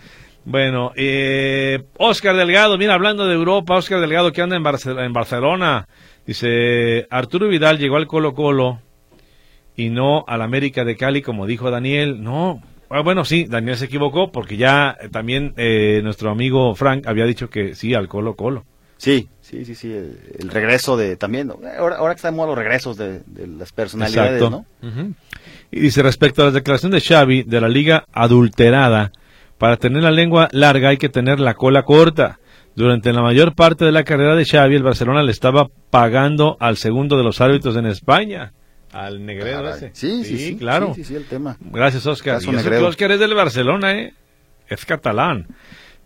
Bueno, 0.46 0.92
eh, 0.96 1.82
Oscar 1.98 2.36
Delgado, 2.36 2.78
mira, 2.78 2.94
hablando 2.94 3.26
de 3.26 3.34
Europa, 3.34 3.76
Oscar 3.76 4.00
Delgado 4.00 4.32
que 4.32 4.40
anda 4.40 4.56
en, 4.56 4.98
en 4.98 5.12
Barcelona, 5.12 5.88
dice, 6.28 7.06
Arturo 7.10 7.48
Vidal 7.48 7.78
llegó 7.78 7.96
al 7.96 8.06
Colo 8.06 8.34
Colo 8.34 8.80
y 9.74 9.88
no 9.88 10.24
al 10.28 10.42
América 10.42 10.84
de 10.84 10.96
Cali, 10.96 11.22
como 11.22 11.46
dijo 11.46 11.70
Daniel. 11.70 12.22
No, 12.22 12.62
ah, 12.90 13.00
bueno, 13.00 13.24
sí, 13.24 13.46
Daniel 13.48 13.78
se 13.78 13.86
equivocó 13.86 14.30
porque 14.30 14.58
ya 14.58 14.96
eh, 15.00 15.08
también 15.08 15.54
eh, 15.56 16.00
nuestro 16.04 16.30
amigo 16.30 16.74
Frank 16.74 17.06
había 17.06 17.24
dicho 17.24 17.48
que 17.48 17.74
sí 17.74 17.94
al 17.94 18.08
Colo 18.08 18.36
Colo. 18.36 18.64
Sí, 18.98 19.28
sí, 19.40 19.64
sí, 19.64 19.74
sí, 19.74 19.92
el, 19.92 20.50
regreso 20.50 20.96
de 20.96 21.16
también, 21.16 21.52
ahora, 21.78 21.96
ahora 21.96 22.14
que 22.14 22.18
estamos 22.18 22.44
a 22.44 22.48
los 22.48 22.58
regresos 22.58 22.96
de, 22.96 23.22
las 23.56 23.70
personalidades, 23.72 24.42
¿no? 24.50 24.66
Y 25.70 25.80
dice, 25.80 26.02
respecto 26.02 26.42
a 26.42 26.46
la 26.46 26.50
declaración 26.50 26.90
de 26.90 27.00
Xavi 27.00 27.44
de 27.44 27.60
la 27.60 27.68
liga 27.68 28.04
adulterada, 28.12 29.12
para 29.56 29.76
tener 29.76 30.02
la 30.02 30.10
lengua 30.10 30.48
larga 30.50 30.88
hay 30.88 30.96
que 30.96 31.08
tener 31.08 31.38
la 31.38 31.54
cola 31.54 31.84
corta. 31.84 32.40
Durante 32.78 33.12
la 33.12 33.22
mayor 33.22 33.56
parte 33.56 33.84
de 33.84 33.90
la 33.90 34.04
carrera 34.04 34.36
de 34.36 34.44
Xavi, 34.44 34.76
el 34.76 34.84
Barcelona 34.84 35.24
le 35.24 35.32
estaba 35.32 35.66
pagando 35.90 36.56
al 36.60 36.76
segundo 36.76 37.16
de 37.16 37.24
los 37.24 37.40
árbitros 37.40 37.76
en 37.76 37.86
España. 37.86 38.52
Al 38.92 39.26
Negredo 39.26 39.68
ese. 39.68 39.90
Sí, 39.94 40.22
sí, 40.22 40.38
sí, 40.38 40.56
claro. 40.56 40.94
Sí, 40.94 41.02
sí, 41.02 41.16
el 41.16 41.24
tema. 41.24 41.56
Gracias, 41.58 42.06
Oscar. 42.06 42.40
Y 42.40 42.54
Oscar 42.54 43.10
es 43.10 43.18
del 43.18 43.34
Barcelona, 43.34 43.98
¿eh? 43.98 44.14
Es 44.68 44.86
catalán. 44.86 45.48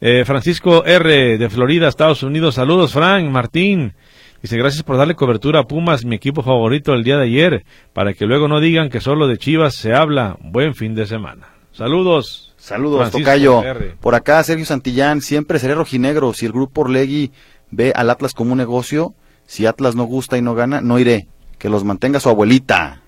Eh, 0.01 0.25
Francisco 0.25 0.83
R. 0.87 1.37
de 1.37 1.51
Florida, 1.51 1.89
Estados 1.89 2.23
Unidos. 2.23 2.55
Saludos, 2.55 2.95
Frank, 2.95 3.29
Martín. 3.29 3.93
Dice, 4.41 4.57
gracias 4.57 4.83
por 4.83 4.97
darle 4.97 5.15
cobertura 5.15 5.61
a 5.61 5.65
Pumas, 5.65 6.07
mi 6.07 6.17
equipo 6.17 6.43
favorito 6.43 6.95
el 6.95 7.05
día 7.05 7.19
de 7.19 7.25
ayer, 7.25 7.65
para 7.93 8.15
que 8.15 8.25
luego 8.25 8.49
no 8.49 8.61
digan 8.61 8.89
que 8.89 9.03
solo 9.03 9.29
de 9.29 9.37
Chivas 9.37 9.75
se 9.75 9.93
habla. 9.93 10.39
Buen 10.41 10.75
fin 10.75 10.95
de 10.95 11.05
semana. 11.05 11.49
Saludos. 11.73 12.52
Saludos, 12.63 13.11
Tocayo. 13.11 13.61
Por 14.01 14.15
acá, 14.15 14.41
Sergio 14.45 14.65
Santillán, 14.65 15.21
siempre 15.21 15.59
seré 15.59 15.75
rojinegro. 15.75 16.33
Si 16.33 16.47
el 16.47 16.53
grupo 16.53 16.83
Orlegui 16.83 17.33
ve 17.73 17.93
al 17.97 18.09
Atlas 18.09 18.35
como 18.35 18.53
un 18.53 18.59
negocio, 18.59 19.17
si 19.47 19.67
Atlas 19.67 19.97
no 19.97 20.05
gusta 20.05 20.39
y 20.39 20.43
no 20.43 20.55
gana, 20.55 20.81
no 20.81 21.01
iré. 21.01 21.27
Que 21.59 21.69
los 21.69 21.83
mantenga 21.83 22.21
su 22.21 22.29
abuelita. 22.29 23.01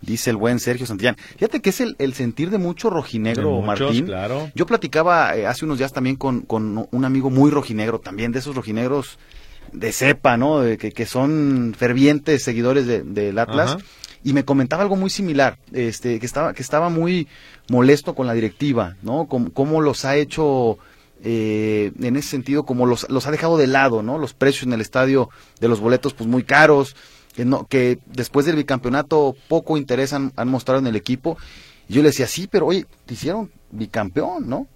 Dice 0.00 0.30
el 0.30 0.38
buen 0.38 0.60
Sergio 0.60 0.86
Santillán. 0.86 1.16
Fíjate 1.36 1.60
que 1.60 1.68
es 1.68 1.82
el, 1.82 2.14
sentir 2.14 2.48
de 2.48 2.56
mucho 2.56 2.88
rojinegro, 2.88 3.60
Martín. 3.60 4.06
Claro. 4.06 4.50
Yo 4.54 4.64
platicaba 4.64 5.36
eh, 5.36 5.46
hace 5.46 5.66
unos 5.66 5.76
días 5.76 5.92
también 5.92 6.16
con, 6.16 6.40
con, 6.40 6.88
un 6.90 7.04
amigo 7.04 7.28
muy 7.28 7.50
rojinegro, 7.50 7.98
también 7.98 8.32
de 8.32 8.38
esos 8.38 8.56
rojinegros 8.56 9.18
de 9.72 9.92
cepa, 9.92 10.38
¿no? 10.38 10.60
De, 10.60 10.78
que, 10.78 10.92
que 10.92 11.04
son 11.04 11.74
fervientes 11.76 12.42
seguidores 12.42 12.86
del 12.86 13.38
Atlas 13.38 13.76
y 14.26 14.32
me 14.32 14.44
comentaba 14.44 14.82
algo 14.82 14.96
muy 14.96 15.08
similar, 15.08 15.56
este, 15.72 16.18
que 16.18 16.26
estaba, 16.26 16.52
que 16.52 16.60
estaba 16.60 16.88
muy 16.88 17.28
molesto 17.68 18.16
con 18.16 18.26
la 18.26 18.34
directiva, 18.34 18.96
¿no? 19.02 19.28
Cómo, 19.28 19.80
los 19.80 20.04
ha 20.04 20.16
hecho 20.16 20.78
eh, 21.22 21.92
en 22.02 22.16
ese 22.16 22.30
sentido, 22.30 22.66
como 22.66 22.86
los, 22.86 23.08
los 23.08 23.28
ha 23.28 23.30
dejado 23.30 23.56
de 23.56 23.68
lado, 23.68 24.02
¿no? 24.02 24.18
Los 24.18 24.34
precios 24.34 24.64
en 24.64 24.72
el 24.72 24.80
estadio 24.80 25.30
de 25.60 25.68
los 25.68 25.78
boletos, 25.78 26.12
pues 26.12 26.28
muy 26.28 26.42
caros, 26.42 26.96
que, 27.36 27.44
no, 27.44 27.68
que 27.68 28.00
después 28.06 28.46
del 28.46 28.56
bicampeonato 28.56 29.36
poco 29.46 29.76
interés 29.76 30.12
han, 30.12 30.32
mostrado 30.46 30.80
en 30.80 30.88
el 30.88 30.96
equipo. 30.96 31.38
Y 31.88 31.94
yo 31.94 32.02
le 32.02 32.08
decía, 32.08 32.26
sí, 32.26 32.48
pero 32.50 32.66
oye, 32.66 32.84
te 33.04 33.14
hicieron 33.14 33.52
bicampeón, 33.70 34.48
¿no? 34.48 34.66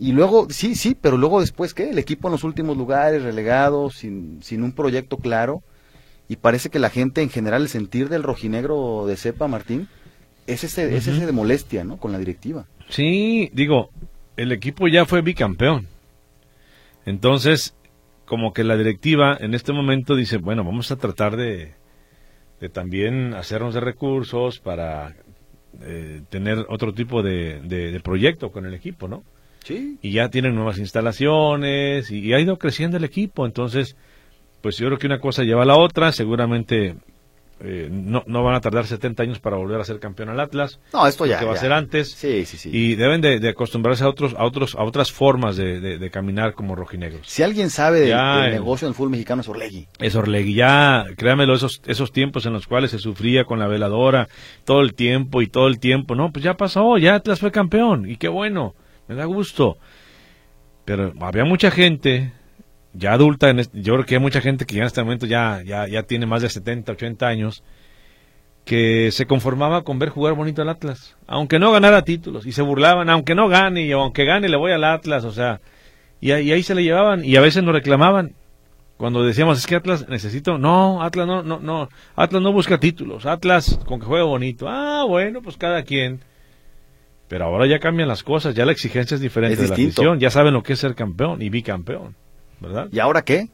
Y 0.00 0.10
luego, 0.10 0.48
sí, 0.50 0.74
sí, 0.74 0.96
pero 1.00 1.16
luego 1.16 1.40
después, 1.40 1.74
¿qué? 1.74 1.90
El 1.90 1.98
equipo 2.00 2.26
en 2.26 2.32
los 2.32 2.42
últimos 2.42 2.76
lugares, 2.76 3.22
relegado, 3.22 3.88
sin, 3.90 4.42
sin 4.42 4.64
un 4.64 4.72
proyecto 4.72 5.18
claro 5.18 5.62
y 6.30 6.36
parece 6.36 6.70
que 6.70 6.78
la 6.78 6.90
gente 6.90 7.22
en 7.22 7.28
general, 7.28 7.62
el 7.62 7.68
sentir 7.68 8.08
del 8.08 8.22
rojinegro 8.22 9.04
de 9.04 9.16
cepa, 9.16 9.48
Martín, 9.48 9.88
es 10.46 10.62
ese, 10.62 10.96
es 10.96 11.08
ese 11.08 11.26
de 11.26 11.32
molestia, 11.32 11.82
¿no? 11.82 11.96
Con 11.96 12.12
la 12.12 12.20
directiva. 12.20 12.66
Sí, 12.88 13.50
digo, 13.52 13.90
el 14.36 14.52
equipo 14.52 14.86
ya 14.86 15.06
fue 15.06 15.22
bicampeón. 15.22 15.88
Entonces, 17.04 17.74
como 18.26 18.52
que 18.52 18.62
la 18.62 18.76
directiva 18.76 19.36
en 19.40 19.54
este 19.54 19.72
momento 19.72 20.14
dice, 20.14 20.36
bueno, 20.36 20.62
vamos 20.62 20.92
a 20.92 20.96
tratar 20.96 21.36
de, 21.36 21.72
de 22.60 22.68
también 22.68 23.34
hacernos 23.34 23.74
de 23.74 23.80
recursos 23.80 24.60
para 24.60 25.16
eh, 25.82 26.22
tener 26.28 26.64
otro 26.68 26.94
tipo 26.94 27.24
de, 27.24 27.60
de, 27.60 27.98
proyecto 27.98 28.52
con 28.52 28.66
el 28.66 28.74
equipo, 28.74 29.08
¿no? 29.08 29.24
Sí. 29.64 29.98
Y 30.00 30.12
ya 30.12 30.28
tienen 30.28 30.54
nuevas 30.54 30.78
instalaciones 30.78 32.08
y 32.12 32.32
ha 32.34 32.38
ido 32.38 32.56
creciendo 32.56 32.98
el 32.98 33.04
equipo, 33.04 33.46
entonces 33.46 33.96
pues 34.60 34.76
yo 34.76 34.86
creo 34.86 34.98
que 34.98 35.06
una 35.06 35.20
cosa 35.20 35.42
lleva 35.42 35.62
a 35.62 35.66
la 35.66 35.76
otra, 35.76 36.12
seguramente 36.12 36.96
eh, 37.62 37.88
no, 37.90 38.24
no 38.26 38.42
van 38.42 38.54
a 38.54 38.60
tardar 38.60 38.86
70 38.86 39.22
años 39.22 39.38
para 39.38 39.56
volver 39.56 39.78
a 39.80 39.84
ser 39.84 39.98
campeón 39.98 40.30
al 40.30 40.40
Atlas. 40.40 40.80
No, 40.94 41.06
esto 41.06 41.26
ya. 41.26 41.38
Que 41.38 41.44
va 41.44 41.52
a 41.52 41.56
ser 41.58 41.72
antes. 41.72 42.10
Sí, 42.10 42.46
sí, 42.46 42.56
sí. 42.56 42.70
Y 42.72 42.94
deben 42.94 43.20
de, 43.20 43.46
acostumbrarse 43.48 44.02
a 44.04 44.08
otros, 44.08 44.34
a 44.34 44.44
otros, 44.44 44.74
a 44.74 44.82
otras 44.82 45.12
formas 45.12 45.56
de, 45.56 46.10
caminar 46.10 46.54
como 46.54 46.74
rojinegros. 46.74 47.26
Si 47.28 47.42
alguien 47.42 47.68
sabe 47.68 48.00
del, 48.00 48.50
negocio 48.50 48.88
del 48.88 48.94
fútbol 48.94 49.10
mexicano 49.10 49.42
es 49.42 49.48
Orlegui. 49.48 49.86
Es 49.98 50.14
Orlegui. 50.14 50.54
Ya, 50.54 51.04
créamelo, 51.16 51.54
esos, 51.54 51.82
esos 51.86 52.12
tiempos 52.12 52.46
en 52.46 52.54
los 52.54 52.66
cuales 52.66 52.92
se 52.92 52.98
sufría 52.98 53.44
con 53.44 53.58
la 53.58 53.68
veladora 53.68 54.28
todo 54.64 54.80
el 54.80 54.94
tiempo 54.94 55.42
y 55.42 55.46
todo 55.46 55.68
el 55.68 55.78
tiempo. 55.78 56.14
No, 56.14 56.32
pues 56.32 56.42
ya 56.42 56.54
pasó, 56.54 56.96
ya 56.96 57.16
Atlas 57.16 57.40
fue 57.40 57.52
campeón. 57.52 58.08
Y 58.08 58.16
qué 58.16 58.28
bueno, 58.28 58.74
me 59.06 59.14
da 59.14 59.26
gusto. 59.26 59.76
Pero 60.86 61.12
había 61.20 61.44
mucha 61.44 61.70
gente 61.70 62.32
ya 62.92 63.12
adulta, 63.12 63.50
en 63.50 63.62
yo 63.72 63.94
creo 63.94 64.04
que 64.04 64.14
hay 64.16 64.20
mucha 64.20 64.40
gente 64.40 64.64
que 64.64 64.74
ya 64.74 64.80
en 64.82 64.86
este 64.86 65.02
momento 65.02 65.26
ya, 65.26 65.62
ya, 65.64 65.86
ya 65.86 66.02
tiene 66.02 66.26
más 66.26 66.42
de 66.42 66.48
70, 66.48 66.92
80 66.92 67.26
años, 67.26 67.62
que 68.64 69.10
se 69.10 69.26
conformaba 69.26 69.82
con 69.82 69.98
ver 69.98 70.10
jugar 70.10 70.34
bonito 70.34 70.62
al 70.62 70.68
Atlas, 70.68 71.16
aunque 71.26 71.58
no 71.58 71.72
ganara 71.72 72.02
títulos, 72.02 72.46
y 72.46 72.52
se 72.52 72.62
burlaban, 72.62 73.08
aunque 73.10 73.34
no 73.34 73.48
gane, 73.48 73.82
y 73.82 73.92
aunque 73.92 74.24
gane 74.24 74.48
le 74.48 74.56
voy 74.56 74.72
al 74.72 74.84
Atlas, 74.84 75.24
o 75.24 75.32
sea, 75.32 75.60
y, 76.20 76.32
ahí 76.32 76.62
se 76.62 76.74
le 76.74 76.82
llevaban, 76.82 77.24
y 77.24 77.36
a 77.36 77.40
veces 77.40 77.62
nos 77.62 77.74
reclamaban, 77.74 78.34
cuando 78.96 79.24
decíamos, 79.24 79.58
es 79.58 79.66
que 79.66 79.76
Atlas 79.76 80.08
necesito, 80.08 80.58
no, 80.58 81.02
Atlas 81.02 81.26
no, 81.26 81.42
no, 81.42 81.58
no, 81.58 81.88
Atlas 82.16 82.42
no 82.42 82.52
busca 82.52 82.78
títulos, 82.78 83.24
Atlas 83.24 83.78
con 83.86 84.00
que 84.00 84.06
juegue 84.06 84.24
bonito, 84.24 84.68
ah, 84.68 85.04
bueno, 85.08 85.40
pues 85.42 85.56
cada 85.56 85.82
quien. 85.84 86.20
Pero 87.28 87.44
ahora 87.44 87.66
ya 87.66 87.78
cambian 87.78 88.08
las 88.08 88.24
cosas, 88.24 88.54
ya 88.54 88.66
la 88.66 88.72
exigencia 88.72 89.14
es 89.14 89.20
diferente 89.20 89.62
de 89.62 89.68
la 89.68 89.74
afición, 89.74 90.18
ya 90.18 90.30
saben 90.30 90.52
lo 90.52 90.62
que 90.62 90.72
es 90.72 90.80
ser 90.80 90.94
campeón 90.94 91.40
y 91.40 91.48
bicampeón. 91.48 92.16
¿Verdad? 92.60 92.88
¿Y 92.92 92.98
ahora 92.98 93.22
qué? 93.22 93.48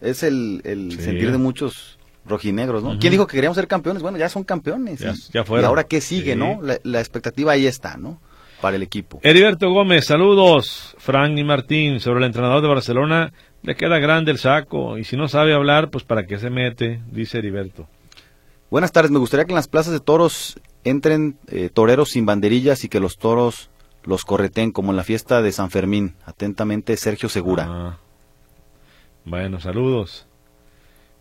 Es 0.00 0.22
el, 0.22 0.62
sentir 0.98 1.30
de 1.30 1.38
muchos 1.38 1.98
rojinegros, 2.24 2.82
¿no? 2.82 2.98
¿Quién 2.98 3.12
dijo 3.12 3.26
que 3.26 3.36
queríamos 3.36 3.56
ser 3.56 3.66
campeones? 3.66 4.02
Bueno, 4.02 4.18
ya 4.18 4.28
son 4.28 4.44
campeones. 4.44 5.00
Ya, 5.00 5.44
y, 5.44 5.64
ahora 5.64 5.84
qué 5.84 6.00
sigue, 6.00 6.36
¿no? 6.36 6.60
La, 6.82 7.00
expectativa 7.00 7.52
ahí 7.52 7.66
está, 7.66 7.96
¿no? 7.96 8.20
Para 8.60 8.76
el 8.76 8.82
equipo. 8.82 9.20
Heriberto 9.22 9.70
Gómez, 9.70 10.06
saludos. 10.06 10.94
Frank 10.98 11.36
y 11.36 11.44
Martín, 11.44 11.98
sobre 12.00 12.20
el 12.20 12.26
entrenador 12.26 12.60
de 12.60 12.68
Barcelona, 12.68 13.32
le 13.62 13.74
queda 13.74 13.98
grande 13.98 14.30
el 14.30 14.38
saco. 14.38 14.98
Y 14.98 15.04
si 15.04 15.16
no 15.16 15.28
sabe 15.28 15.54
hablar, 15.54 15.90
pues 15.90 16.04
para 16.04 16.26
qué 16.26 16.38
se 16.38 16.50
mete, 16.50 17.00
dice 17.10 17.38
Heriberto. 17.38 17.88
Buenas 18.70 18.92
tardes, 18.92 19.10
me 19.10 19.18
gustaría 19.18 19.46
que 19.46 19.52
en 19.52 19.56
las 19.56 19.68
plazas 19.68 19.92
de 19.92 20.00
toros 20.00 20.60
entren 20.84 21.38
eh, 21.48 21.70
toreros 21.72 22.10
sin 22.10 22.26
banderillas 22.26 22.84
y 22.84 22.88
que 22.88 23.00
los 23.00 23.18
toros 23.18 23.70
los 24.04 24.24
correten 24.24 24.72
como 24.72 24.92
en 24.92 24.96
la 24.96 25.04
fiesta 25.04 25.42
de 25.42 25.52
San 25.52 25.70
Fermín. 25.70 26.14
Atentamente, 26.24 26.96
Sergio 26.96 27.28
Segura. 27.28 27.66
Ah. 27.68 27.98
Bueno, 29.30 29.60
saludos. 29.60 30.26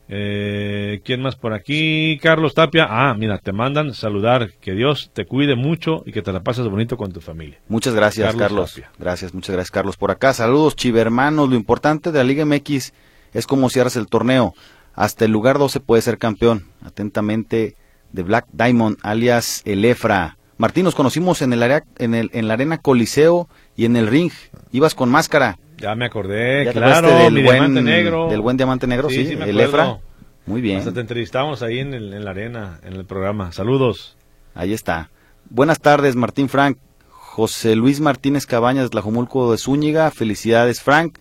Eh, 0.07 1.01
¿Quién 1.05 1.22
más 1.22 1.36
por 1.36 1.53
aquí? 1.53 2.18
Carlos 2.20 2.55
Tapia. 2.55 2.88
Ah, 2.89 3.14
mira, 3.14 3.38
te 3.38 3.51
mandan 3.51 3.93
saludar. 3.93 4.49
Que 4.60 4.74
Dios 4.74 5.12
te 5.14 5.26
cuide 5.26 5.55
mucho 5.55 6.01
y 6.07 6.12
que 6.12 6.24
te 6.24 6.34
la 6.34 6.41
pases 6.41 6.68
bonito 6.68 6.97
con 6.97 7.12
tu 7.14 7.22
familia. 7.22 7.60
Muchas 7.68 7.93
gracias, 7.93 8.36
Carlos. 8.36 8.82
Gracias, 8.97 9.36
muchas 9.36 9.55
gracias, 9.55 9.70
Carlos. 9.70 9.95
Por 9.95 10.10
acá, 10.10 10.34
saludos, 10.34 10.76
chivermanos. 10.76 11.49
Lo 11.49 11.55
importante 11.55 12.12
de 12.12 12.18
la 12.18 12.24
Liga 12.24 12.45
MX 12.45 12.93
es 13.34 13.45
cómo 13.45 13.70
cierras 13.70 13.95
el 13.95 14.07
torneo. 14.07 14.55
Hasta 14.95 15.26
el 15.26 15.32
lugar 15.32 15.60
12 15.60 15.80
puede 15.80 16.01
ser 16.01 16.18
campeón. 16.18 16.66
Atentamente, 16.84 17.76
de 18.12 18.24
Black 18.24 18.47
Diamond, 18.51 18.97
alias 19.03 19.62
El 19.66 19.86
Efra. 19.86 20.39
Martín, 20.57 20.84
nos 20.84 20.95
conocimos 20.95 21.43
en, 21.43 21.53
el 21.53 21.62
área, 21.62 21.84
en, 21.99 22.16
el, 22.16 22.32
en 22.34 22.47
la 22.47 22.55
Arena 22.55 22.80
Coliseo 22.80 23.47
y 23.78 23.86
en 23.86 23.95
el 23.95 24.07
ring. 24.07 24.32
Ibas 24.72 24.95
con 24.95 25.10
máscara. 25.10 25.60
Ya 25.80 25.95
me 25.95 26.05
acordé, 26.05 26.71
claro, 26.71 27.07
del 27.07 27.34
mi 27.34 27.43
buen, 27.43 27.57
diamante 27.57 27.82
negro. 27.82 28.30
Del 28.30 28.41
buen 28.41 28.57
diamante 28.57 28.88
negro, 28.88 29.09
sí, 29.09 29.38
el 29.39 29.59
Efra. 29.59 29.99
Muy 30.45 30.61
bien. 30.61 30.80
Hasta 30.80 30.93
te 30.93 30.99
entrevistamos 30.99 31.61
ahí 31.61 31.80
en, 31.80 31.93
en, 31.93 32.25
la 32.25 32.32
arena, 32.32 32.80
en 32.84 32.93
el 32.93 33.05
programa. 33.05 33.51
Saludos. 33.51 34.17
Ahí 34.55 34.73
está. 34.73 35.09
Buenas 35.49 35.80
tardes, 35.80 36.15
Martín 36.15 36.49
Frank. 36.49 36.77
José 37.07 37.75
Luis 37.75 38.01
Martínez 38.01 38.45
Cabañas, 38.45 38.89
Tlajumulco 38.89 39.51
de 39.51 39.57
Zúñiga. 39.57 40.11
Felicidades, 40.11 40.82
Frank. 40.82 41.19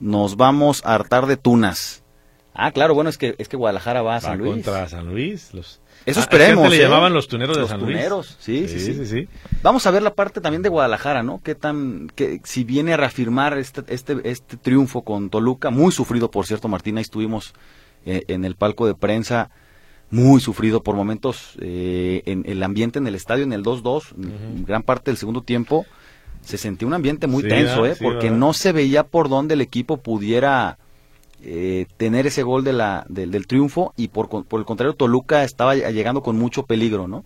Nos 0.00 0.36
vamos 0.36 0.82
a 0.84 0.94
hartar 0.94 1.26
de 1.26 1.36
tunas. 1.36 2.02
Ah, 2.54 2.72
claro, 2.72 2.94
bueno, 2.94 3.10
es 3.10 3.18
que, 3.18 3.34
es 3.38 3.48
que 3.48 3.56
Guadalajara 3.56 4.02
va 4.02 4.16
a 4.16 4.20
San 4.20 4.38
Luis. 4.38 4.52
contra 4.52 4.88
San 4.88 5.06
Luis. 5.06 5.52
Los... 5.52 5.80
Eso 6.06 6.20
ah, 6.20 6.22
esperemos. 6.22 6.70
le 6.70 6.76
¿eh? 6.76 6.80
llamaban 6.82 7.12
los 7.12 7.26
tuneros 7.26 7.56
de 7.56 7.66
San 7.66 7.80
Luis. 7.80 7.96
Tuneros, 7.96 8.36
sí 8.38 8.68
sí 8.68 8.78
sí, 8.78 9.04
sí 9.06 9.28
Vamos 9.62 9.86
a 9.86 9.90
ver 9.90 10.02
la 10.02 10.14
parte 10.14 10.40
también 10.40 10.62
de 10.62 10.68
Guadalajara, 10.68 11.24
¿no? 11.24 11.40
Qué 11.42 11.56
tan, 11.56 12.08
que 12.14 12.40
si 12.44 12.62
viene 12.62 12.94
a 12.94 12.96
reafirmar 12.96 13.58
este, 13.58 13.82
este, 13.88 14.16
este 14.22 14.56
triunfo 14.56 15.02
con 15.02 15.30
Toluca, 15.30 15.70
muy 15.70 15.90
sufrido, 15.90 16.30
por 16.30 16.46
cierto, 16.46 16.68
Martina, 16.68 17.00
estuvimos 17.00 17.54
eh, 18.06 18.22
en 18.28 18.44
el 18.44 18.54
palco 18.54 18.86
de 18.86 18.94
prensa, 18.94 19.50
muy 20.10 20.40
sufrido 20.40 20.84
por 20.84 20.94
momentos 20.94 21.56
eh, 21.60 22.22
en 22.24 22.44
el 22.46 22.62
ambiente 22.62 23.00
en 23.00 23.08
el 23.08 23.16
estadio, 23.16 23.42
en 23.42 23.52
el 23.52 23.64
2-2, 23.64 24.12
gran 24.64 24.84
parte 24.84 25.10
del 25.10 25.18
segundo 25.18 25.42
tiempo, 25.42 25.86
se 26.40 26.56
sentía 26.56 26.86
un 26.86 26.94
ambiente 26.94 27.26
muy 27.26 27.42
tenso, 27.42 27.84
¿eh? 27.84 27.96
porque 28.00 28.30
no 28.30 28.52
se 28.52 28.70
veía 28.70 29.02
por 29.02 29.28
dónde 29.28 29.54
el 29.54 29.60
equipo 29.60 29.96
pudiera 29.96 30.78
eh, 31.42 31.86
tener 31.96 32.26
ese 32.26 32.42
gol 32.42 32.64
de 32.64 32.72
la, 32.72 33.04
del 33.08 33.46
triunfo 33.46 33.92
y 33.96 34.08
por, 34.08 34.28
por, 34.28 34.60
el 34.60 34.66
contrario 34.66 34.94
Toluca 34.94 35.44
estaba 35.44 35.74
llegando 35.74 36.22
con 36.22 36.38
mucho 36.38 36.64
peligro, 36.64 37.08
¿no? 37.08 37.24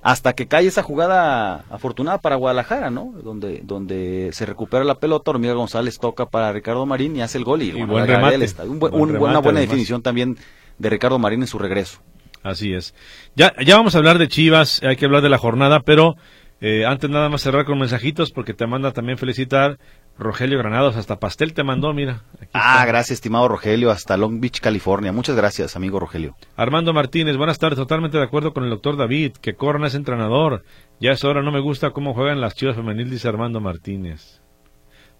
Hasta 0.00 0.32
que 0.32 0.46
cae 0.46 0.66
esa 0.66 0.82
jugada 0.82 1.64
afortunada 1.70 2.18
para 2.18 2.36
Guadalajara, 2.36 2.90
¿no? 2.90 3.12
Donde, 3.22 3.60
donde 3.64 4.30
se 4.32 4.46
recupera 4.46 4.84
la 4.84 4.94
pelota, 4.94 5.32
Hormiga 5.32 5.54
González 5.54 5.98
toca 5.98 6.26
para 6.26 6.52
Ricardo 6.52 6.86
Marín 6.86 7.16
y 7.16 7.22
hace 7.22 7.38
el 7.38 7.44
gol 7.44 7.62
y, 7.62 7.72
buen 7.82 8.06
remate, 8.06 8.46
una 8.70 9.40
buena 9.40 9.60
definición 9.60 10.02
también 10.02 10.36
de 10.78 10.90
Ricardo 10.90 11.18
Marín 11.18 11.40
en 11.40 11.48
su 11.48 11.58
regreso. 11.58 12.00
Así 12.42 12.72
es. 12.72 12.94
Ya, 13.34 13.52
ya 13.64 13.76
vamos 13.76 13.94
a 13.94 13.98
hablar 13.98 14.18
de 14.18 14.28
Chivas, 14.28 14.80
hay 14.82 14.96
que 14.96 15.04
hablar 15.04 15.22
de 15.22 15.28
la 15.28 15.38
jornada, 15.38 15.80
pero 15.80 16.14
eh, 16.60 16.84
antes 16.86 17.08
nada 17.08 17.28
más 17.28 17.42
cerrar 17.42 17.64
con 17.64 17.78
mensajitos 17.78 18.32
porque 18.32 18.54
te 18.54 18.66
manda 18.66 18.92
también 18.92 19.18
felicitar 19.18 19.78
Rogelio 20.18 20.58
Granados, 20.58 20.96
hasta 20.96 21.20
pastel 21.20 21.54
te 21.54 21.62
mandó, 21.62 21.92
mira. 21.94 22.22
ah, 22.52 22.84
gracias, 22.86 23.12
estimado 23.12 23.46
Rogelio, 23.46 23.90
hasta 23.90 24.16
Long 24.16 24.40
Beach, 24.40 24.60
California. 24.60 25.12
Muchas 25.12 25.36
gracias, 25.36 25.76
amigo 25.76 26.00
Rogelio. 26.00 26.34
Armando 26.56 26.92
Martínez, 26.92 27.36
buenas 27.36 27.58
tardes, 27.58 27.78
totalmente 27.78 28.18
de 28.18 28.24
acuerdo 28.24 28.52
con 28.52 28.64
el 28.64 28.70
doctor 28.70 28.96
David, 28.96 29.32
que 29.40 29.54
Corna 29.54 29.86
es 29.86 29.94
entrenador. 29.94 30.64
Ya 31.00 31.12
es 31.12 31.22
hora, 31.22 31.42
no 31.42 31.52
me 31.52 31.60
gusta 31.60 31.90
cómo 31.90 32.14
juegan 32.14 32.40
las 32.40 32.54
chivas 32.54 32.74
femenil, 32.74 33.10
dice 33.10 33.28
Armando 33.28 33.60
Martínez. 33.60 34.42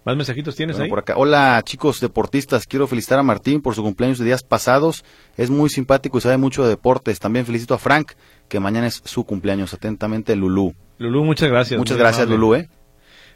¿Más 0.05 0.15
mensajitos 0.15 0.55
tienes 0.55 0.79
ahí? 0.79 0.89
Por 0.89 0.99
acá. 0.99 1.13
Hola, 1.17 1.61
chicos 1.63 1.99
deportistas. 1.99 2.65
Quiero 2.65 2.87
felicitar 2.87 3.19
a 3.19 3.23
Martín 3.23 3.61
por 3.61 3.75
su 3.75 3.83
cumpleaños 3.83 4.17
de 4.17 4.25
días 4.25 4.43
pasados. 4.43 5.03
Es 5.37 5.49
muy 5.49 5.69
simpático 5.69 6.17
y 6.17 6.21
sabe 6.21 6.37
mucho 6.37 6.63
de 6.63 6.69
deportes. 6.69 7.19
También 7.19 7.45
felicito 7.45 7.73
a 7.73 7.77
Frank, 7.77 8.13
que 8.47 8.61
mañana 8.61 8.87
es 8.87 9.01
su 9.03 9.25
cumpleaños. 9.25 9.73
Atentamente, 9.73 10.35
Lulú. 10.37 10.73
Lulú, 10.97 11.25
muchas 11.25 11.49
gracias. 11.49 11.77
Muchas 11.77 11.97
gracias, 11.97 12.27
Lulú, 12.29 12.55
¿eh? 12.55 12.69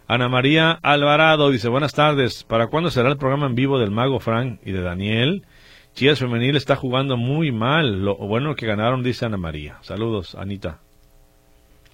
Ana 0.08 0.28
María 0.28 0.72
Alvarado 0.82 1.50
dice, 1.50 1.70
buenas 1.70 1.94
tardes, 1.94 2.44
¿para 2.44 2.68
cuándo 2.68 2.92
será 2.92 3.10
el 3.10 3.18
programa 3.18 3.48
en 3.48 3.56
vivo 3.56 3.80
del 3.80 3.92
Mago 3.92 4.20
Frank 4.20 4.60
y 4.66 4.72
de 4.72 4.82
Daniel? 4.82 5.46
Chivas 5.94 6.20
Femenil 6.20 6.58
está 6.58 6.76
jugando 6.76 7.16
muy 7.16 7.52
mal, 7.52 8.04
lo 8.04 8.16
bueno 8.16 8.56
que 8.56 8.66
ganaron, 8.66 9.04
dice 9.04 9.26
Ana 9.26 9.38
María. 9.38 9.78
Saludos, 9.82 10.36
Anita. 10.36 10.80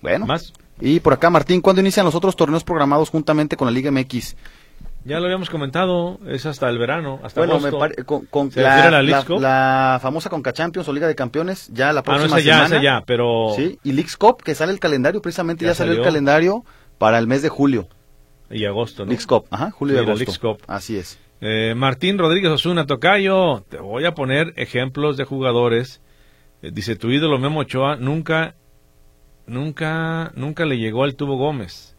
Bueno. 0.01 0.25
¿Más? 0.25 0.53
Y 0.79 1.01
por 1.01 1.13
acá, 1.13 1.29
Martín, 1.29 1.61
¿cuándo 1.61 1.81
inician 1.81 2.05
los 2.05 2.15
otros 2.15 2.35
torneos 2.35 2.63
programados 2.63 3.09
juntamente 3.09 3.57
con 3.57 3.67
la 3.67 3.71
Liga 3.71 3.91
MX? 3.91 4.35
Ya 5.05 5.19
lo 5.19 5.25
habíamos 5.25 5.49
comentado, 5.49 6.19
es 6.27 6.45
hasta 6.45 6.69
el 6.69 6.77
verano, 6.77 7.19
hasta 7.23 7.39
bueno, 7.39 7.59
con, 8.05 8.51
la, 8.55 9.01
la, 9.01 9.99
famosa 10.01 10.29
Conca 10.29 10.51
Champions 10.51 10.87
o 10.87 10.93
Liga 10.93 11.07
de 11.07 11.15
Campeones, 11.15 11.69
ya 11.73 11.93
la 11.93 12.03
próxima 12.03 12.35
ah, 12.35 12.39
no, 12.39 12.43
ya, 12.43 12.67
semana. 12.67 12.83
ya, 12.83 13.03
pero... 13.05 13.53
Sí, 13.55 13.79
y 13.83 13.93
Leagues 13.93 14.17
Cup, 14.17 14.43
que 14.43 14.55
sale 14.55 14.73
el 14.73 14.79
calendario, 14.79 15.21
precisamente 15.21 15.65
ya, 15.65 15.73
salió 15.73 15.93
el 15.93 16.03
calendario 16.03 16.65
para 16.97 17.17
el 17.17 17.27
mes 17.27 17.41
de 17.41 17.49
julio. 17.49 17.87
Y 18.51 18.65
agosto, 18.65 19.03
¿no? 19.03 19.09
Leagues 19.09 19.27
Cup, 19.27 19.45
ajá, 19.51 19.71
julio 19.71 19.95
y 19.95 19.99
agosto. 19.99 20.57
Así 20.67 20.97
es. 20.97 21.19
Eh, 21.41 21.73
Martín 21.75 22.17
Rodríguez 22.17 22.51
Osuna, 22.51 22.85
Tocayo, 22.85 23.63
te 23.69 23.77
voy 23.77 24.05
a 24.05 24.13
poner 24.13 24.53
ejemplos 24.57 25.17
de 25.17 25.23
jugadores. 25.23 26.01
Eh, 26.61 26.71
dice, 26.73 26.95
tu 26.95 27.09
ídolo 27.11 27.37
Memo 27.37 27.61
Ochoa 27.61 27.95
nunca, 27.95 28.55
nunca, 29.45 30.31
nunca 30.35 30.65
le 30.65 30.77
llegó 30.77 31.03
al 31.03 31.15
tubo 31.15 31.37
Gómez. 31.37 31.95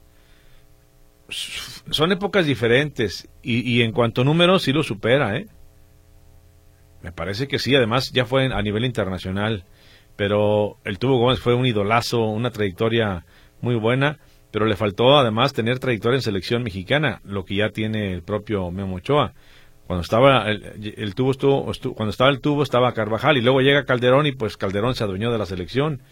Son 1.29 2.11
épocas 2.13 2.45
diferentes 2.45 3.29
y, 3.43 3.61
y 3.61 3.83
en 3.83 3.93
cuanto 3.93 4.23
a 4.23 4.25
números 4.25 4.63
sí 4.63 4.73
lo 4.73 4.83
supera, 4.83 5.37
¿eh? 5.37 5.47
Me 7.03 7.13
parece 7.13 7.49
que 7.49 7.59
sí, 7.59 7.75
además 7.75 8.11
ya 8.13 8.27
fue 8.27 8.53
a 8.53 8.63
nivel 8.63 8.85
internacional, 8.85 9.65
pero 10.17 10.77
el 10.85 10.99
tubo 10.99 11.19
Gómez 11.19 11.39
fue 11.39 11.55
un 11.55 11.65
idolazo, 11.65 12.25
una 12.25 12.51
trayectoria 12.51 13.25
muy 13.63 13.77
buena 13.77 14.19
pero 14.51 14.67
le 14.67 14.77
faltó 14.77 15.17
además 15.19 15.53
tener 15.53 15.79
trayectoria 15.79 16.17
en 16.17 16.23
selección 16.23 16.63
mexicana, 16.63 17.21
lo 17.25 17.45
que 17.45 17.57
ya 17.57 17.71
tiene 17.71 18.13
el 18.13 18.23
propio 18.23 18.71
Memo 18.71 18.97
Ochoa. 18.97 19.33
Cuando 19.87 20.03
estaba 20.03 20.49
el, 20.49 21.15
tubo 21.17 21.73
cuando 21.97 22.11
estaba 22.11 22.31
el 22.31 22.41
tubo 22.41 22.63
estaba 22.63 22.93
Carvajal 22.93 23.37
y 23.37 23.41
luego 23.41 23.61
llega 23.61 23.85
Calderón 23.85 24.27
y 24.27 24.33
pues 24.33 24.57
Calderón 24.57 24.95
se 24.95 25.03
adueñó 25.03 25.33
de 25.33 25.39
la 25.39 25.47
selección. 25.47 26.03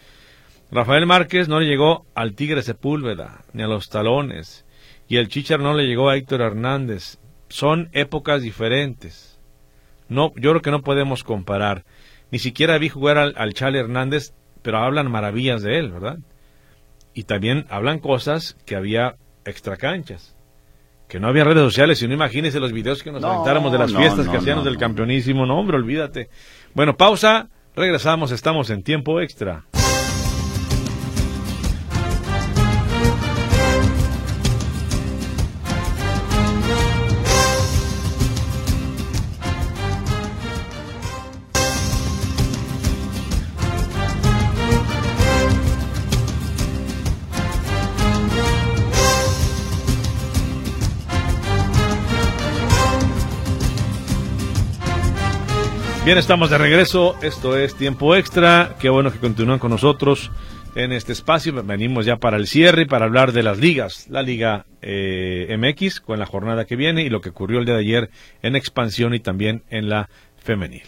Rafael 0.70 1.06
Márquez 1.06 1.48
no 1.48 1.60
le 1.60 1.66
llegó 1.66 2.04
al 2.14 2.34
Tigre 2.34 2.62
Sepúlveda 2.62 3.44
ni 3.52 3.62
a 3.62 3.68
los 3.68 3.88
talones 3.88 4.64
y 5.08 5.16
el 5.16 5.28
Chichar 5.28 5.60
no 5.60 5.74
le 5.74 5.86
llegó 5.86 6.08
a 6.08 6.16
Héctor 6.16 6.40
Hernández. 6.40 7.18
Son 7.48 7.88
épocas 7.92 8.42
diferentes. 8.42 9.38
No, 10.08 10.32
yo 10.34 10.50
creo 10.50 10.62
que 10.62 10.70
no 10.70 10.82
podemos 10.82 11.22
comparar. 11.22 11.84
Ni 12.30 12.38
siquiera 12.40 12.78
vi 12.78 12.88
jugar 12.88 13.16
al, 13.16 13.34
al 13.36 13.54
Chale 13.54 13.78
Hernández, 13.78 14.34
pero 14.62 14.78
hablan 14.78 15.10
maravillas 15.10 15.62
de 15.62 15.78
él, 15.78 15.92
¿verdad? 15.92 16.18
Y 17.18 17.24
también 17.24 17.66
hablan 17.68 17.98
cosas 17.98 18.56
que 18.64 18.76
había 18.76 19.16
extracanchas. 19.44 20.36
Que 21.08 21.18
no 21.18 21.26
había 21.26 21.42
redes 21.42 21.64
sociales, 21.64 22.00
y 22.00 22.06
no 22.06 22.14
imagínese 22.14 22.60
los 22.60 22.70
videos 22.70 23.02
que 23.02 23.10
nos 23.10 23.24
aventáramos 23.24 23.72
de 23.72 23.78
las 23.78 23.92
fiestas 23.92 24.28
que 24.28 24.36
hacíamos 24.36 24.64
del 24.64 24.78
campeonísimo. 24.78 25.44
No, 25.44 25.58
hombre, 25.58 25.78
olvídate. 25.78 26.28
Bueno, 26.74 26.96
pausa, 26.96 27.48
regresamos, 27.74 28.30
estamos 28.30 28.70
en 28.70 28.84
tiempo 28.84 29.20
extra. 29.20 29.64
Bien, 56.08 56.16
estamos 56.16 56.48
de 56.48 56.56
regreso. 56.56 57.16
Esto 57.20 57.54
es 57.54 57.74
Tiempo 57.74 58.16
Extra. 58.16 58.76
Qué 58.80 58.88
bueno 58.88 59.12
que 59.12 59.18
continúan 59.18 59.58
con 59.58 59.70
nosotros 59.70 60.30
en 60.74 60.92
este 60.92 61.12
espacio. 61.12 61.52
Venimos 61.62 62.06
ya 62.06 62.16
para 62.16 62.38
el 62.38 62.46
cierre 62.46 62.84
y 62.84 62.86
para 62.86 63.04
hablar 63.04 63.32
de 63.32 63.42
las 63.42 63.58
ligas. 63.58 64.08
La 64.08 64.22
Liga 64.22 64.64
eh, 64.80 65.54
MX 65.58 66.00
con 66.00 66.18
la 66.18 66.24
jornada 66.24 66.64
que 66.64 66.76
viene 66.76 67.02
y 67.02 67.10
lo 67.10 67.20
que 67.20 67.28
ocurrió 67.28 67.58
el 67.58 67.66
día 67.66 67.74
de 67.74 67.80
ayer 67.80 68.10
en 68.40 68.56
expansión 68.56 69.12
y 69.12 69.20
también 69.20 69.64
en 69.68 69.90
la 69.90 70.08
femenil. 70.38 70.84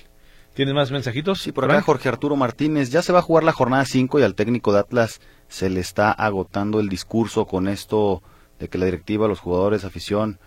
¿Tienes 0.54 0.74
más 0.74 0.90
mensajitos? 0.90 1.42
Sí, 1.42 1.52
por 1.52 1.66
acá 1.66 1.82
Jorge 1.82 2.08
Arturo 2.08 2.34
Martínez. 2.34 2.88
Ya 2.88 3.02
se 3.02 3.12
va 3.12 3.18
a 3.18 3.22
jugar 3.22 3.44
la 3.44 3.52
jornada 3.52 3.84
5 3.84 4.20
y 4.20 4.22
al 4.22 4.34
técnico 4.34 4.72
de 4.72 4.78
Atlas 4.78 5.20
se 5.48 5.68
le 5.68 5.80
está 5.80 6.12
agotando 6.12 6.80
el 6.80 6.88
discurso 6.88 7.44
con 7.44 7.68
esto 7.68 8.22
de 8.58 8.68
que 8.68 8.78
la 8.78 8.86
directiva, 8.86 9.28
los 9.28 9.40
jugadores, 9.40 9.84
afición 9.84 10.38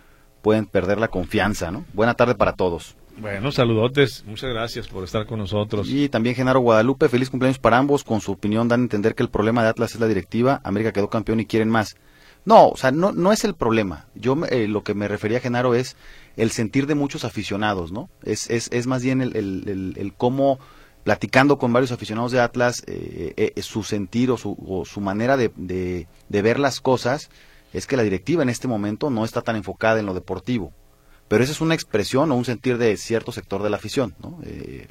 pueden 0.41 0.65
perder 0.65 0.97
la 0.97 1.09
confianza, 1.09 1.69
¿no? 1.69 1.85
Buena 1.93 2.15
tarde 2.15 2.33
para 2.33 2.53
todos. 2.53 2.95
Bueno, 3.17 3.51
saludotes, 3.51 4.23
muchas 4.25 4.49
gracias 4.49 4.87
por 4.87 5.03
estar 5.03 5.25
con 5.25 5.39
nosotros. 5.39 5.87
Y 5.89 6.09
también 6.09 6.35
Genaro 6.35 6.59
Guadalupe, 6.61 7.09
feliz 7.09 7.29
cumpleaños 7.29 7.59
para 7.59 7.77
ambos. 7.77 8.03
Con 8.03 8.21
su 8.21 8.31
opinión 8.31 8.67
dan 8.67 8.81
a 8.81 8.83
entender 8.83 9.15
que 9.15 9.23
el 9.23 9.29
problema 9.29 9.63
de 9.63 9.69
Atlas 9.69 9.93
es 9.93 9.99
la 9.99 10.07
directiva, 10.07 10.61
América 10.63 10.91
quedó 10.91 11.09
campeón 11.09 11.39
y 11.39 11.45
quieren 11.45 11.69
más. 11.69 11.95
No, 12.45 12.69
o 12.69 12.75
sea, 12.75 12.91
no, 12.91 13.11
no 13.11 13.31
es 13.31 13.45
el 13.45 13.53
problema. 13.53 14.07
Yo 14.15 14.35
eh, 14.49 14.67
lo 14.67 14.83
que 14.83 14.95
me 14.95 15.07
refería, 15.07 15.39
Genaro, 15.39 15.75
es 15.75 15.95
el 16.35 16.51
sentir 16.51 16.87
de 16.87 16.95
muchos 16.95 17.23
aficionados, 17.23 17.91
¿no? 17.91 18.09
Es, 18.23 18.49
es, 18.49 18.69
es 18.73 18.87
más 18.87 19.03
bien 19.03 19.21
el, 19.21 19.35
el, 19.95 20.13
cómo, 20.17 20.59
platicando 21.03 21.57
con 21.57 21.71
varios 21.71 21.91
aficionados 21.91 22.31
de 22.31 22.41
Atlas, 22.41 22.83
eh, 22.87 23.33
eh, 23.37 23.61
su 23.61 23.83
sentir 23.83 24.31
o 24.31 24.37
su, 24.37 24.57
o 24.67 24.83
su 24.83 24.99
manera 24.99 25.37
de, 25.37 25.51
de 25.55 26.41
ver 26.41 26.59
las 26.59 26.81
cosas 26.81 27.29
es 27.71 27.87
que 27.87 27.95
la 27.95 28.03
directiva 28.03 28.43
en 28.43 28.49
este 28.49 28.67
momento 28.67 29.09
no 29.09 29.23
está 29.23 29.41
tan 29.41 29.55
enfocada 29.55 29.99
en 29.99 30.05
lo 30.05 30.13
deportivo 30.13 30.73
pero 31.27 31.43
esa 31.43 31.53
es 31.53 31.61
una 31.61 31.75
expresión 31.75 32.31
o 32.31 32.35
un 32.35 32.45
sentir 32.45 32.77
de 32.77 32.97
cierto 32.97 33.31
sector 33.31 33.63
de 33.63 33.69
la 33.69 33.77
afición, 33.77 34.15
¿no? 34.21 34.39
Eh, 34.43 34.87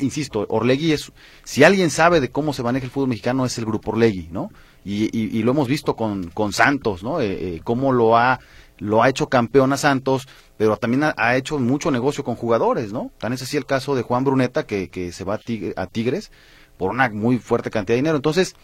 insisto, 0.00 0.46
Orlegui 0.48 0.92
es, 0.92 1.12
si 1.44 1.64
alguien 1.64 1.90
sabe 1.90 2.20
de 2.20 2.30
cómo 2.30 2.52
se 2.52 2.62
maneja 2.62 2.86
el 2.86 2.90
fútbol 2.90 3.08
mexicano 3.08 3.44
es 3.44 3.58
el 3.58 3.64
grupo 3.64 3.92
Orlegui, 3.92 4.28
¿no? 4.30 4.50
Y, 4.86 5.42
lo 5.42 5.52
hemos 5.52 5.66
visto 5.66 5.96
con, 5.96 6.30
con 6.30 6.52
Santos, 6.52 7.02
¿no? 7.02 7.20
Eh, 7.20 7.32
eh, 7.56 7.60
cómo 7.64 7.92
lo 7.92 8.18
ha, 8.18 8.40
lo 8.78 9.02
ha 9.02 9.08
hecho 9.08 9.30
campeón 9.30 9.72
a 9.72 9.78
Santos, 9.78 10.28
pero 10.58 10.76
también 10.76 11.04
ha, 11.16 11.36
hecho 11.36 11.58
mucho 11.58 11.90
negocio 11.90 12.22
con 12.22 12.34
jugadores, 12.34 12.92
¿no? 12.92 13.10
Tan 13.18 13.32
es 13.32 13.40
así 13.40 13.56
el 13.56 13.64
caso 13.64 13.94
de 13.94 14.02
Juan 14.02 14.24
Bruneta, 14.24 14.66
que, 14.66 14.90
que 14.90 15.12
se 15.12 15.24
va 15.24 15.38
a, 15.76 15.86
Tigres 15.86 16.30
por 16.76 16.90
una 16.90 17.08
muy 17.08 17.38
fuerte 17.38 17.70
cantidad 17.70 17.94
de 17.94 18.02
dinero. 18.02 18.16
Entonces, 18.16 18.56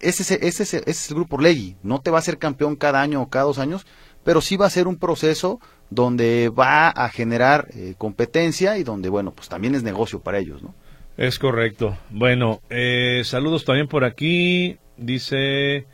ese, 0.00 0.22
ese, 0.22 0.46
ese, 0.46 0.62
ese 0.62 0.90
es 0.90 1.08
el 1.10 1.14
grupo 1.14 1.36
Orlegui, 1.36 1.76
no 1.84 2.00
te 2.00 2.10
va 2.10 2.18
a 2.18 2.22
ser 2.22 2.38
campeón 2.38 2.74
cada 2.74 3.00
año 3.00 3.22
o 3.22 3.28
cada 3.28 3.44
dos 3.44 3.58
años, 3.58 3.86
pero 4.24 4.40
sí 4.40 4.56
va 4.56 4.66
a 4.66 4.70
ser 4.70 4.88
un 4.88 4.96
proceso 4.96 5.60
donde 5.94 6.48
va 6.48 6.88
a 6.88 7.08
generar 7.10 7.68
eh, 7.74 7.94
competencia 7.98 8.78
y 8.78 8.82
donde, 8.82 9.08
bueno, 9.08 9.32
pues 9.32 9.48
también 9.48 9.74
es 9.74 9.82
negocio 9.82 10.20
para 10.20 10.38
ellos, 10.38 10.62
¿no? 10.62 10.74
Es 11.16 11.38
correcto. 11.38 11.96
Bueno, 12.10 12.60
eh, 12.70 13.22
saludos 13.24 13.64
también 13.64 13.86
por 13.86 14.04
aquí. 14.04 14.78
Dice, 14.96 15.86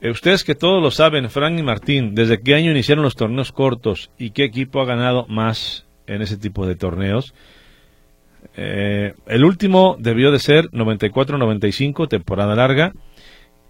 eh, 0.00 0.10
ustedes 0.10 0.44
que 0.44 0.54
todos 0.54 0.82
lo 0.82 0.90
saben, 0.90 1.30
Frank 1.30 1.58
y 1.58 1.62
Martín, 1.62 2.14
¿desde 2.14 2.40
qué 2.40 2.54
año 2.54 2.70
iniciaron 2.70 3.04
los 3.04 3.16
torneos 3.16 3.52
cortos 3.52 4.10
y 4.18 4.30
qué 4.30 4.44
equipo 4.44 4.80
ha 4.80 4.86
ganado 4.86 5.26
más 5.28 5.86
en 6.06 6.22
ese 6.22 6.36
tipo 6.36 6.66
de 6.66 6.76
torneos? 6.76 7.34
el 8.54 9.44
último 9.44 9.96
debió 9.98 10.30
de 10.30 10.38
ser 10.38 10.70
94-95, 10.70 12.08
temporada 12.08 12.54
larga. 12.54 12.92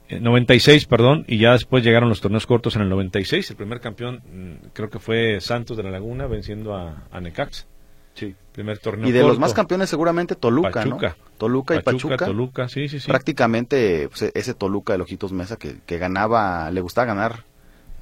96, 0.08 0.82
eh, 0.82 0.86
perdón, 0.88 1.24
y 1.26 1.38
ya 1.38 1.52
después 1.52 1.84
llegaron 1.84 2.08
los 2.08 2.20
torneos 2.20 2.46
cortos 2.46 2.76
en 2.76 2.82
el 2.82 2.88
96. 2.88 3.50
El 3.50 3.56
primer 3.56 3.80
campeón 3.80 4.22
mm, 4.32 4.68
creo 4.72 4.90
que 4.90 4.98
fue 4.98 5.40
Santos 5.40 5.76
de 5.76 5.82
la 5.82 5.90
Laguna 5.90 6.26
venciendo 6.26 6.74
a, 6.74 7.04
a 7.10 7.20
Necaxa. 7.20 7.66
Sí. 8.14 8.34
Primer 8.52 8.78
torneo. 8.78 9.08
Y 9.08 9.12
de 9.12 9.22
los 9.22 9.38
más 9.38 9.52
campeones 9.52 9.90
seguramente 9.90 10.34
Toluca, 10.34 10.84
¿no? 10.86 10.98
Toluca 11.36 11.76
y 11.76 11.80
Pachuca. 11.80 12.16
Toluca, 12.16 12.68
sí, 12.68 12.88
sí, 12.88 12.98
sí. 12.98 13.08
Prácticamente 13.08 14.08
pues, 14.08 14.32
ese 14.34 14.54
Toluca 14.54 14.96
de 14.96 15.02
Ojitos 15.02 15.32
Mesa 15.32 15.56
que, 15.56 15.76
que 15.84 15.98
ganaba, 15.98 16.70
le 16.70 16.80
gustaba 16.80 17.06
ganar 17.06 17.44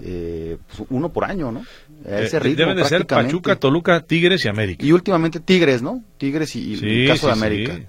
eh, 0.00 0.58
pues, 0.68 0.86
uno 0.90 1.12
por 1.12 1.24
año, 1.24 1.50
¿no? 1.50 1.64
A 2.06 2.20
ese 2.20 2.36
eh, 2.36 2.40
ritmo, 2.40 2.58
Deben 2.58 2.76
de 2.76 2.84
ser 2.84 3.06
Pachuca, 3.06 3.56
Toluca, 3.56 4.00
Tigres 4.02 4.44
y 4.44 4.48
América. 4.48 4.84
Y 4.84 4.92
últimamente 4.92 5.40
Tigres, 5.40 5.82
¿no? 5.82 6.04
Tigres 6.18 6.54
y, 6.54 6.74
el 6.74 7.08
caso 7.08 7.26
de 7.26 7.32
América. 7.32 7.80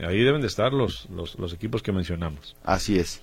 Ahí 0.00 0.22
deben 0.22 0.40
de 0.40 0.46
estar 0.46 0.72
los, 0.72 1.08
los, 1.10 1.38
los 1.38 1.52
equipos 1.52 1.82
que 1.82 1.92
mencionamos. 1.92 2.56
Así 2.64 2.98
es. 2.98 3.20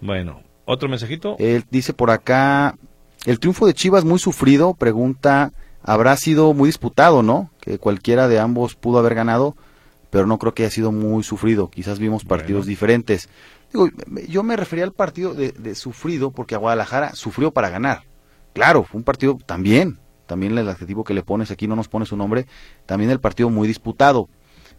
Bueno, 0.00 0.42
otro 0.64 0.88
mensajito. 0.88 1.36
Él 1.38 1.64
dice 1.70 1.92
por 1.92 2.10
acá, 2.10 2.76
el 3.24 3.40
triunfo 3.40 3.66
de 3.66 3.74
Chivas 3.74 4.04
muy 4.04 4.18
sufrido, 4.18 4.74
pregunta, 4.74 5.52
habrá 5.82 6.16
sido 6.16 6.54
muy 6.54 6.68
disputado, 6.68 7.22
¿no? 7.22 7.50
Que 7.60 7.78
cualquiera 7.78 8.28
de 8.28 8.38
ambos 8.38 8.74
pudo 8.74 8.98
haber 8.98 9.14
ganado, 9.14 9.56
pero 10.10 10.26
no 10.26 10.38
creo 10.38 10.54
que 10.54 10.62
haya 10.64 10.70
sido 10.70 10.92
muy 10.92 11.22
sufrido. 11.24 11.70
Quizás 11.70 11.98
vimos 11.98 12.24
partidos 12.24 12.66
diferentes. 12.66 13.28
Digo, 13.72 13.88
yo 14.28 14.42
me 14.42 14.56
refería 14.56 14.84
al 14.84 14.92
partido 14.92 15.34
de, 15.34 15.74
sufrido 15.74 16.30
porque 16.30 16.54
a 16.54 16.58
Guadalajara 16.58 17.14
sufrió 17.14 17.50
para 17.50 17.70
ganar. 17.70 18.04
Claro, 18.54 18.84
fue 18.84 18.98
un 18.98 19.04
partido 19.04 19.38
también, 19.46 19.98
también 20.26 20.56
el 20.56 20.68
adjetivo 20.68 21.04
que 21.04 21.14
le 21.14 21.22
pones 21.22 21.50
aquí 21.50 21.68
no 21.68 21.76
nos 21.76 21.88
pone 21.88 22.06
su 22.06 22.16
nombre, 22.16 22.46
también 22.86 23.10
el 23.10 23.20
partido 23.20 23.50
muy 23.50 23.68
disputado, 23.68 24.28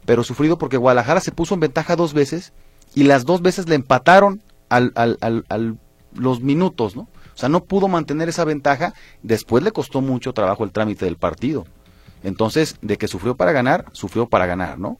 pero 0.05 0.24
sufrido 0.24 0.57
porque 0.57 0.78
Guadalajara 0.78 1.20
se 1.20 1.32
puso 1.32 1.53
en 1.53 1.59
ventaja 1.59 1.95
dos 1.95 2.13
veces 2.13 2.51
y 2.95 3.03
las 3.03 3.26
dos 3.26 3.41
veces 3.41 3.70
le 3.70 3.76
empataron 3.76 4.41
al, 4.70 4.91
al, 4.95 5.17
al, 5.22 5.78
los 6.13 6.41
minutos, 6.41 6.95
¿no? 6.95 7.03
O 7.03 7.38
sea, 7.39 7.49
no 7.49 7.63
pudo 7.63 7.88
mantener 7.88 8.30
esa 8.30 8.43
ventaja, 8.45 8.93
después 9.24 9.63
le 9.63 9.72
costó 9.72 10.01
mucho 10.01 10.34
trabajo 10.34 10.63
el 10.63 10.72
trámite 10.72 11.05
del 11.05 11.17
partido. 11.17 11.65
Entonces, 12.24 12.78
de 12.82 12.97
que 12.97 13.07
sufrió 13.07 13.36
para 13.36 13.51
ganar, 13.51 13.86
sufrió 13.93 14.28
para 14.28 14.45
ganar, 14.45 14.78
¿no? 14.78 14.99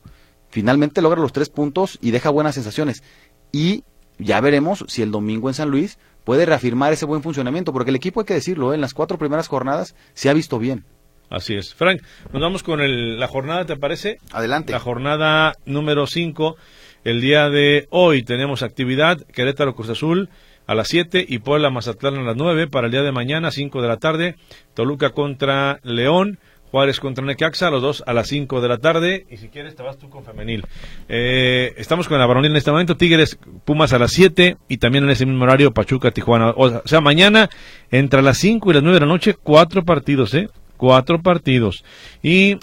Finalmente 0.50 1.02
logra 1.02 1.22
los 1.22 1.34
tres 1.34 1.50
puntos 1.50 2.00
y 2.02 2.12
deja 2.12 2.30
buenas 2.30 2.56
sensaciones. 2.56 3.04
Y 3.52 3.84
ya 4.18 4.40
veremos 4.42 4.86
si 4.88 5.02
el 5.02 5.12
domingo 5.12 5.50
en 5.50 5.54
San 5.54 5.70
Luis 5.70 6.00
puede 6.24 6.46
reafirmar 6.46 6.94
ese 6.94 7.06
buen 7.06 7.24
funcionamiento, 7.24 7.74
porque 7.74 7.90
el 7.90 7.96
equipo, 7.96 8.22
hay 8.22 8.26
que 8.26 8.34
decirlo, 8.34 8.72
¿eh? 8.72 8.76
en 8.76 8.82
las 8.82 8.94
cuatro 8.94 9.18
primeras 9.18 9.48
jornadas 9.48 9.96
se 10.14 10.30
ha 10.30 10.34
visto 10.34 10.60
bien. 10.60 10.86
Así 11.30 11.56
es. 11.56 11.76
Frank, 11.76 12.02
nos 12.34 12.42
vamos 12.42 12.64
con 12.64 12.82
el, 12.82 13.20
la 13.20 13.28
jornada, 13.28 13.66
¿te 13.66 13.78
parece? 13.78 14.18
Adelante. 14.32 14.74
La 14.74 14.80
jornada 14.80 15.54
número 15.66 16.08
5 16.08 16.56
el 17.04 17.22
día 17.22 17.50
de 17.50 17.88
hoy 17.90 18.24
tenemos 18.24 18.64
actividad 18.64 19.20
Querétaro 19.34 19.76
Cruz 19.76 19.90
Azul 19.90 20.30
a 20.68 20.76
las 20.76 20.88
7 20.88 21.26
y 21.28 21.40
Puebla 21.40 21.70
Mazatlán 21.70 22.18
a 22.18 22.24
las 22.24 22.36
9 22.36 22.68
para 22.68 22.88
el 22.88 22.92
día 22.92 23.02
de 23.02 23.12
mañana 23.12 23.52
5 23.52 23.82
de 23.82 23.88
la 23.88 23.98
tarde 23.98 24.36
Toluca 24.74 25.12
contra 25.12 25.80
León 25.84 26.40
Juárez 26.72 27.00
contra 27.00 27.26
Necaxa, 27.26 27.70
los 27.70 27.82
dos 27.82 28.04
a 28.06 28.14
las 28.14 28.28
5 28.28 28.62
de 28.62 28.68
la 28.68 28.78
tarde. 28.78 29.26
Y 29.30 29.38
si 29.38 29.50
quieres, 29.50 29.76
te 29.76 29.84
vas 29.84 29.98
tú 29.98 30.10
con 30.10 30.24
femenil. 30.24 30.64
Eh, 31.08 31.74
estamos 31.78 32.08
con 32.08 32.20
la 32.20 32.26
varonil 32.26 32.52
en 32.52 32.58
este 32.58 32.72
momento. 32.72 32.96
Tigres, 32.96 33.40
Pumas 33.66 33.94
a 33.94 34.00
las 34.00 34.12
7 34.12 34.58
y 34.68 34.78
también 34.78 35.04
en 35.04 35.10
ese 35.10 35.26
mismo 35.26 35.44
horario 35.44 35.74
Pachuca, 35.74 36.12
Tijuana. 36.12 36.54
O 36.56 36.88
sea, 36.88 37.02
mañana 37.02 37.50
entre 37.92 38.22
las 38.22 38.38
5 38.38 38.70
y 38.70 38.74
las 38.74 38.84
9 38.84 39.00
de 39.00 39.06
la 39.06 39.12
noche, 39.12 39.34
cuatro 39.34 39.84
partidos, 39.84 40.34
¿eh? 40.34 40.50
Cuatro 40.78 41.22
partidos. 41.22 41.84
Y 42.22 42.58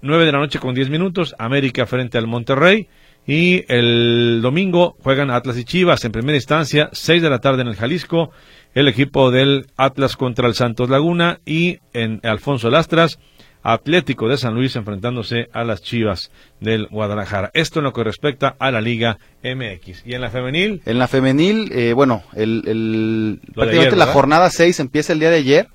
9 0.00 0.24
de 0.24 0.32
la 0.32 0.38
noche 0.38 0.58
con 0.58 0.74
10 0.74 0.88
minutos, 0.88 1.34
América 1.38 1.86
frente 1.86 2.18
al 2.18 2.26
Monterrey. 2.26 2.88
Y 3.26 3.64
el 3.72 4.40
domingo 4.42 4.96
juegan 5.02 5.30
Atlas 5.30 5.56
y 5.56 5.64
Chivas 5.64 6.04
en 6.04 6.12
primera 6.12 6.36
instancia, 6.36 6.88
6 6.92 7.22
de 7.22 7.30
la 7.30 7.38
tarde 7.38 7.62
en 7.62 7.68
el 7.68 7.76
Jalisco, 7.76 8.30
el 8.74 8.88
equipo 8.88 9.30
del 9.30 9.66
Atlas 9.76 10.16
contra 10.16 10.48
el 10.48 10.54
Santos 10.54 10.90
Laguna 10.90 11.40
y 11.46 11.78
en 11.92 12.20
Alfonso 12.24 12.68
Lastras, 12.68 13.18
Atlético 13.62 14.28
de 14.28 14.38
San 14.38 14.54
Luis 14.54 14.74
enfrentándose 14.74 15.48
a 15.52 15.62
las 15.62 15.82
Chivas 15.82 16.32
del 16.60 16.88
Guadalajara. 16.88 17.52
Esto 17.54 17.78
en 17.78 17.84
lo 17.84 17.92
que 17.92 18.02
respecta 18.02 18.56
a 18.58 18.72
la 18.72 18.80
Liga 18.80 19.18
MX. 19.44 20.04
¿Y 20.04 20.14
en 20.14 20.20
la 20.20 20.30
femenil? 20.30 20.82
En 20.84 20.98
la 20.98 21.06
femenil, 21.06 21.70
eh, 21.72 21.92
bueno, 21.92 22.24
el, 22.34 22.64
el 22.66 23.40
prácticamente 23.54 23.96
la 23.96 24.06
jornada 24.06 24.50
6 24.50 24.80
empieza 24.80 25.12
el 25.12 25.20
día 25.20 25.30
de 25.30 25.36
ayer 25.36 25.68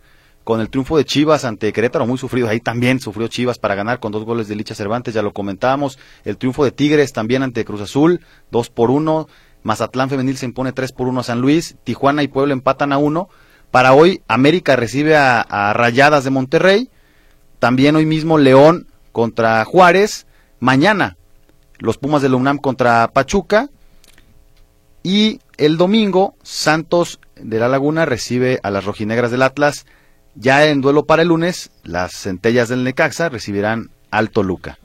con 0.48 0.62
el 0.62 0.70
triunfo 0.70 0.96
de 0.96 1.04
Chivas 1.04 1.44
ante 1.44 1.74
Querétaro, 1.74 2.08
muy 2.08 2.18
sufrido. 2.18 2.48
Ahí 2.48 2.62
también 2.62 3.02
sufrió 3.02 3.28
Chivas 3.28 3.60
para 3.60 3.76
ganar 3.76 4.00
con 4.00 4.14
dos 4.14 4.24
goles 4.24 4.48
de 4.48 4.56
Licha 4.56 4.76
Cervantes, 4.76 5.14
ya 5.14 5.22
lo 5.22 5.34
comentábamos. 5.34 6.00
El 6.24 6.38
triunfo 6.38 6.64
de 6.64 6.72
Tigres 6.72 7.12
también 7.12 7.44
ante 7.44 7.66
Cruz 7.66 7.82
Azul, 7.82 8.22
dos 8.50 8.70
por 8.70 8.90
uno. 8.90 9.28
Mazatlán 9.64 10.10
Femenil 10.10 10.38
se 10.38 10.46
impone 10.46 10.72
tres 10.72 10.94
por 10.94 11.10
uno 11.10 11.20
a 11.20 11.24
San 11.24 11.42
Luis. 11.42 11.76
Tijuana 11.84 12.24
y 12.24 12.30
Puebla 12.30 12.54
empatan 12.54 12.94
a 12.94 12.98
uno. 12.98 13.28
Para 13.72 13.92
hoy, 13.92 14.22
América 14.30 14.78
recibe 14.78 15.18
a, 15.18 15.42
a 15.42 15.74
Rayadas 15.74 16.24
de 16.24 16.30
Monterrey. 16.30 16.90
También 17.60 17.98
hoy 17.98 18.06
mismo 18.06 18.38
León 18.38 18.88
contra 19.12 19.66
Juárez. 19.66 20.28
Mañana, 20.62 21.18
los 21.78 21.98
Pumas 21.98 22.22
de 22.22 22.30
la 22.30 22.38
UNAM 22.38 22.60
contra 22.60 23.10
Pachuca. 23.10 23.68
Y 25.04 25.42
el 25.58 25.76
domingo, 25.76 26.36
Santos 26.42 27.20
de 27.36 27.60
la 27.60 27.68
Laguna 27.68 28.06
recibe 28.06 28.62
a 28.64 28.72
las 28.72 28.86
rojinegras 28.86 29.30
del 29.30 29.42
Atlas. 29.42 29.86
Ya 30.40 30.68
en 30.68 30.82
duelo 30.82 31.06
para 31.06 31.24
el 31.24 31.30
lunes, 31.30 31.72
las 31.84 32.14
centellas 32.14 32.70
del 32.70 32.84
Necaxa 32.84 33.28
recibirán 33.30 33.90
al 34.12 34.30
Toluca. 34.30 34.78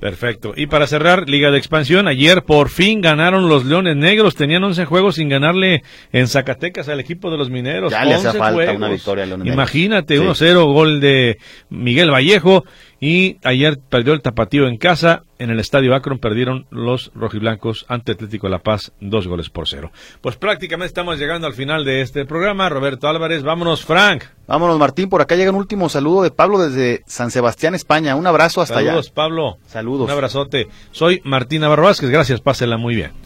Perfecto. 0.00 0.52
Y 0.54 0.66
para 0.66 0.86
cerrar, 0.86 1.28
Liga 1.28 1.50
de 1.50 1.58
Expansión, 1.58 2.06
ayer 2.06 2.42
por 2.42 2.68
fin 2.68 3.00
ganaron 3.00 3.48
los 3.48 3.64
Leones 3.64 3.96
Negros. 3.96 4.34
Tenían 4.34 4.62
11 4.62 4.84
juegos 4.84 5.14
sin 5.14 5.28
ganarle 5.28 5.84
en 6.12 6.28
Zacatecas 6.28 6.88
al 6.88 7.00
equipo 7.00 7.30
de 7.30 7.38
los 7.38 7.48
Mineros. 7.48 7.92
Ya 7.92 8.04
le 8.04 8.14
hace 8.14 8.36
falta 8.36 8.72
una 8.72 8.88
victoria 8.88 9.24
a 9.24 9.26
Leones 9.26 9.52
Imagínate, 9.52 10.20
1-0, 10.20 10.72
gol 10.72 11.00
de 11.00 11.38
Miguel 11.70 12.10
Vallejo. 12.10 12.64
Y 12.98 13.36
ayer 13.44 13.78
perdió 13.78 14.14
el 14.14 14.22
tapatío 14.22 14.68
en 14.68 14.78
casa. 14.78 15.22
En 15.38 15.50
el 15.50 15.60
estadio 15.60 15.94
Akron 15.94 16.18
perdieron 16.18 16.66
los 16.70 17.10
rojiblancos 17.14 17.84
ante 17.88 18.12
Atlético 18.12 18.46
de 18.46 18.52
La 18.52 18.60
Paz, 18.60 18.92
dos 19.00 19.28
goles 19.28 19.50
por 19.50 19.68
cero. 19.68 19.92
Pues 20.22 20.36
prácticamente 20.36 20.88
estamos 20.88 21.18
llegando 21.18 21.46
al 21.46 21.52
final 21.52 21.84
de 21.84 22.00
este 22.00 22.24
programa. 22.24 22.70
Roberto 22.70 23.06
Álvarez, 23.06 23.42
vámonos, 23.42 23.84
Frank. 23.84 24.24
Vámonos, 24.46 24.78
Martín. 24.78 25.10
Por 25.10 25.20
acá 25.20 25.36
llega 25.36 25.50
un 25.50 25.56
último 25.56 25.88
saludo 25.90 26.22
de 26.22 26.30
Pablo 26.30 26.58
desde 26.58 27.02
San 27.06 27.30
Sebastián, 27.30 27.74
España. 27.74 28.16
Un 28.16 28.26
abrazo 28.26 28.62
hasta 28.62 28.78
allá. 28.78 28.90
Saludos, 28.90 29.10
Pablo. 29.10 29.58
Saludos. 29.66 30.06
Un 30.06 30.12
abrazote. 30.12 30.68
Soy 30.90 31.20
Martín 31.24 31.60
Navarro 31.60 31.84
Vázquez. 31.84 32.08
Gracias, 32.08 32.40
pásela 32.40 32.78
muy 32.78 32.94
bien. 32.94 33.25